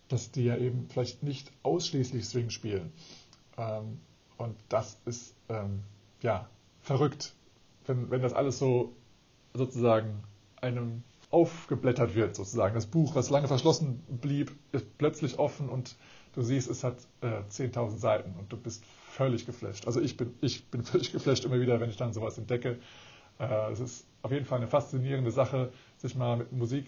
dass 0.08 0.30
die 0.30 0.44
ja 0.44 0.56
eben 0.56 0.86
vielleicht 0.88 1.22
nicht 1.22 1.52
ausschließlich 1.62 2.24
Swing 2.24 2.50
spielen. 2.50 2.92
Ähm, 3.56 4.00
und 4.36 4.56
das 4.68 4.98
ist 5.04 5.34
ähm, 5.48 5.82
ja 6.22 6.48
verrückt, 6.80 7.34
wenn, 7.88 8.10
wenn 8.10 8.22
das 8.22 8.32
alles 8.32 8.58
so 8.58 8.94
sozusagen 9.54 10.22
einem 10.60 11.02
aufgeblättert 11.30 12.14
wird, 12.14 12.36
sozusagen. 12.36 12.74
Das 12.74 12.86
Buch, 12.86 13.14
was 13.14 13.30
lange 13.30 13.48
verschlossen 13.48 14.02
blieb, 14.08 14.52
ist 14.72 14.96
plötzlich 14.98 15.38
offen 15.38 15.68
und 15.68 15.96
du 16.34 16.42
siehst, 16.42 16.70
es 16.70 16.84
hat 16.84 16.96
äh, 17.20 17.42
10.000 17.50 17.98
Seiten 17.98 18.34
und 18.38 18.52
du 18.52 18.56
bist 18.56 18.84
völlig 19.10 19.44
geflasht. 19.44 19.86
Also 19.86 20.00
ich 20.00 20.16
bin, 20.16 20.34
ich 20.40 20.66
bin 20.70 20.82
völlig 20.84 21.12
geflasht 21.12 21.44
immer 21.44 21.60
wieder, 21.60 21.80
wenn 21.80 21.90
ich 21.90 21.96
dann 21.96 22.12
sowas 22.12 22.38
entdecke. 22.38 22.78
Äh, 23.38 23.72
es 23.72 23.80
ist 23.80 24.06
auf 24.22 24.32
jeden 24.32 24.46
Fall 24.46 24.58
eine 24.58 24.68
faszinierende 24.68 25.30
Sache, 25.30 25.70
sich 25.98 26.14
mal 26.14 26.36
mit 26.38 26.52
Musik 26.52 26.86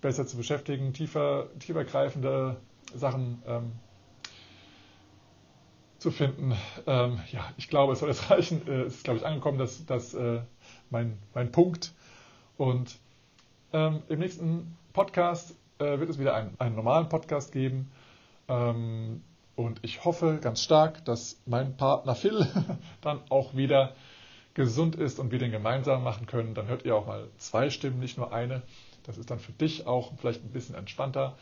besser 0.00 0.26
zu 0.26 0.36
beschäftigen, 0.36 0.92
tiefer, 0.92 1.48
tiefergreifende 1.58 2.56
Sachen 2.94 3.42
ähm, 3.46 3.72
zu 5.98 6.10
finden. 6.10 6.54
Ähm, 6.86 7.20
ja, 7.32 7.44
ich 7.56 7.68
glaube, 7.68 7.92
es 7.92 8.00
soll 8.00 8.08
jetzt 8.08 8.30
reichen. 8.30 8.66
Äh, 8.66 8.82
es 8.82 8.96
ist, 8.96 9.04
glaube 9.04 9.18
ich, 9.18 9.26
angekommen, 9.26 9.58
dass, 9.58 9.84
dass 9.86 10.14
äh, 10.14 10.40
mein, 10.90 11.18
mein 11.34 11.52
Punkt. 11.52 11.92
Und 12.56 12.98
ähm, 13.72 14.02
im 14.08 14.18
nächsten 14.18 14.76
Podcast 14.92 15.54
äh, 15.78 15.98
wird 15.98 16.08
es 16.10 16.18
wieder 16.18 16.34
einen, 16.34 16.54
einen 16.58 16.76
normalen 16.76 17.08
Podcast 17.08 17.52
geben. 17.52 17.90
Ähm, 18.48 19.22
und 19.54 19.80
ich 19.82 20.04
hoffe 20.04 20.38
ganz 20.40 20.62
stark, 20.62 21.04
dass 21.04 21.40
mein 21.46 21.76
Partner 21.76 22.14
Phil 22.14 22.46
dann 23.00 23.20
auch 23.30 23.54
wieder 23.54 23.94
gesund 24.54 24.96
ist 24.96 25.18
und 25.18 25.32
wir 25.32 25.38
den 25.38 25.50
gemeinsam 25.50 26.02
machen 26.02 26.26
können. 26.26 26.54
Dann 26.54 26.66
hört 26.66 26.84
ihr 26.84 26.94
auch 26.94 27.06
mal 27.06 27.28
zwei 27.38 27.70
Stimmen, 27.70 28.00
nicht 28.00 28.16
nur 28.16 28.32
eine. 28.32 28.62
Das 29.04 29.18
ist 29.18 29.30
dann 29.30 29.38
für 29.38 29.52
dich 29.52 29.86
auch 29.86 30.12
vielleicht 30.18 30.44
ein 30.44 30.50
bisschen 30.50 30.74
entspannter. 30.74 31.36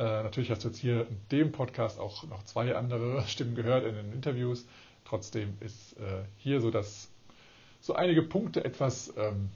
Äh, 0.00 0.22
natürlich 0.22 0.50
hast 0.50 0.64
du 0.64 0.68
jetzt 0.68 0.78
hier 0.78 1.06
in 1.08 1.20
dem 1.30 1.52
Podcast 1.52 2.00
auch 2.00 2.24
noch 2.24 2.42
zwei 2.44 2.74
andere 2.74 3.22
Stimmen 3.26 3.54
gehört 3.54 3.84
in 3.84 3.94
den 3.94 4.12
Interviews. 4.14 4.66
Trotzdem 5.04 5.58
ist 5.60 5.92
äh, 5.98 6.22
hier 6.38 6.62
so, 6.62 6.70
dass 6.70 7.10
so 7.82 7.94
einige 7.94 8.22
Punkte 8.22 8.64
etwas 8.64 9.12
ähm, 9.18 9.50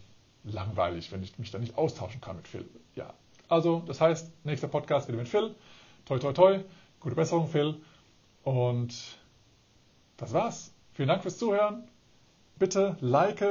langweilig, 0.45 1.12
wenn 1.12 1.22
ich 1.22 1.38
mich 1.38 1.51
da 1.51 1.59
nicht 1.59 1.78
austauschen 1.78 2.20
kann 2.20 2.36
mit 2.36 2.47
Phil. 2.47 2.68
Ja, 2.95 3.14
also 3.49 3.82
das 3.86 4.03
heißt, 4.03 4.30
nächster 4.45 4.68
Podcast 4.68 5.09
wieder 5.09 5.16
mit 5.16 5.28
Phil. 5.28 5.55
Toi, 6.05 6.18
toi, 6.18 6.34
toi. 6.34 6.61
Gute 7.01 7.14
Besserung, 7.14 7.49
Phil. 7.49 7.76
Und 8.42 9.16
das 10.18 10.34
war's. 10.34 10.74
Vielen 10.92 11.09
Dank 11.09 11.22
fürs 11.22 11.38
Zuhören. 11.38 11.88
Bitte 12.59 12.99
like, 13.01 13.42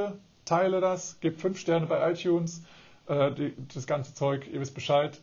teile 0.45 0.79
das, 0.79 1.19
gebt 1.21 1.41
fünf 1.41 1.57
Sterne 1.57 1.87
bei 1.87 2.11
iTunes. 2.11 2.61
Äh, 3.07 3.31
die, 3.31 3.53
das 3.73 3.87
ganze 3.87 4.13
Zeug, 4.13 4.47
ihr 4.47 4.61
wisst 4.61 4.75
Bescheid. 4.75 5.19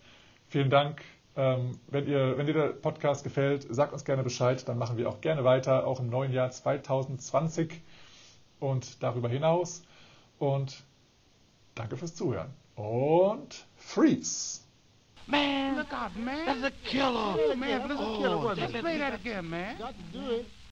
Vielen 0.49 0.69
Dank. 0.69 1.01
Ähm, 1.41 1.79
wenn, 1.87 2.07
ihr, 2.07 2.37
wenn 2.37 2.45
dir 2.45 2.53
der 2.53 2.69
Podcast 2.69 3.25
gefällt, 3.25 3.67
sagt 3.75 3.95
uns 3.95 4.05
gerne 4.05 4.23
Bescheid. 4.23 4.69
Dann 4.69 4.77
machen 4.77 4.99
wir 4.99 5.09
auch 5.09 5.23
gerne 5.23 5.43
weiter, 5.43 5.87
auch 5.87 5.99
im 5.99 6.11
neuen 6.11 6.35
Jahr 6.35 6.51
2020 6.51 7.81
und 8.59 9.03
darüber 9.03 9.31
hinaus. 9.31 9.83
Und 10.39 10.83
danke 11.75 11.97
fürs 11.97 12.15
Zuhören. 12.15 12.51
Und 12.77 13.65
Freeze! 13.77 14.61
Man, 15.27 15.77
look 15.77 15.91
out, 15.95 16.15
man. 16.15 16.45
That's 16.45 16.63
a 16.63 16.71
killer. 16.85 17.39
Oh, 17.39 17.57
man, 17.57 17.89
that's 17.89 18.01
a 18.01 18.17
killer. 18.19 18.45
Oh, 18.45 18.53
Let's 18.53 18.73
play 18.73 18.99
that 18.99 19.15
again, 19.15 19.49
man. 19.49 19.79
Got 19.79 19.95
to 19.95 20.19
do 20.19 20.31
it. 20.41 20.47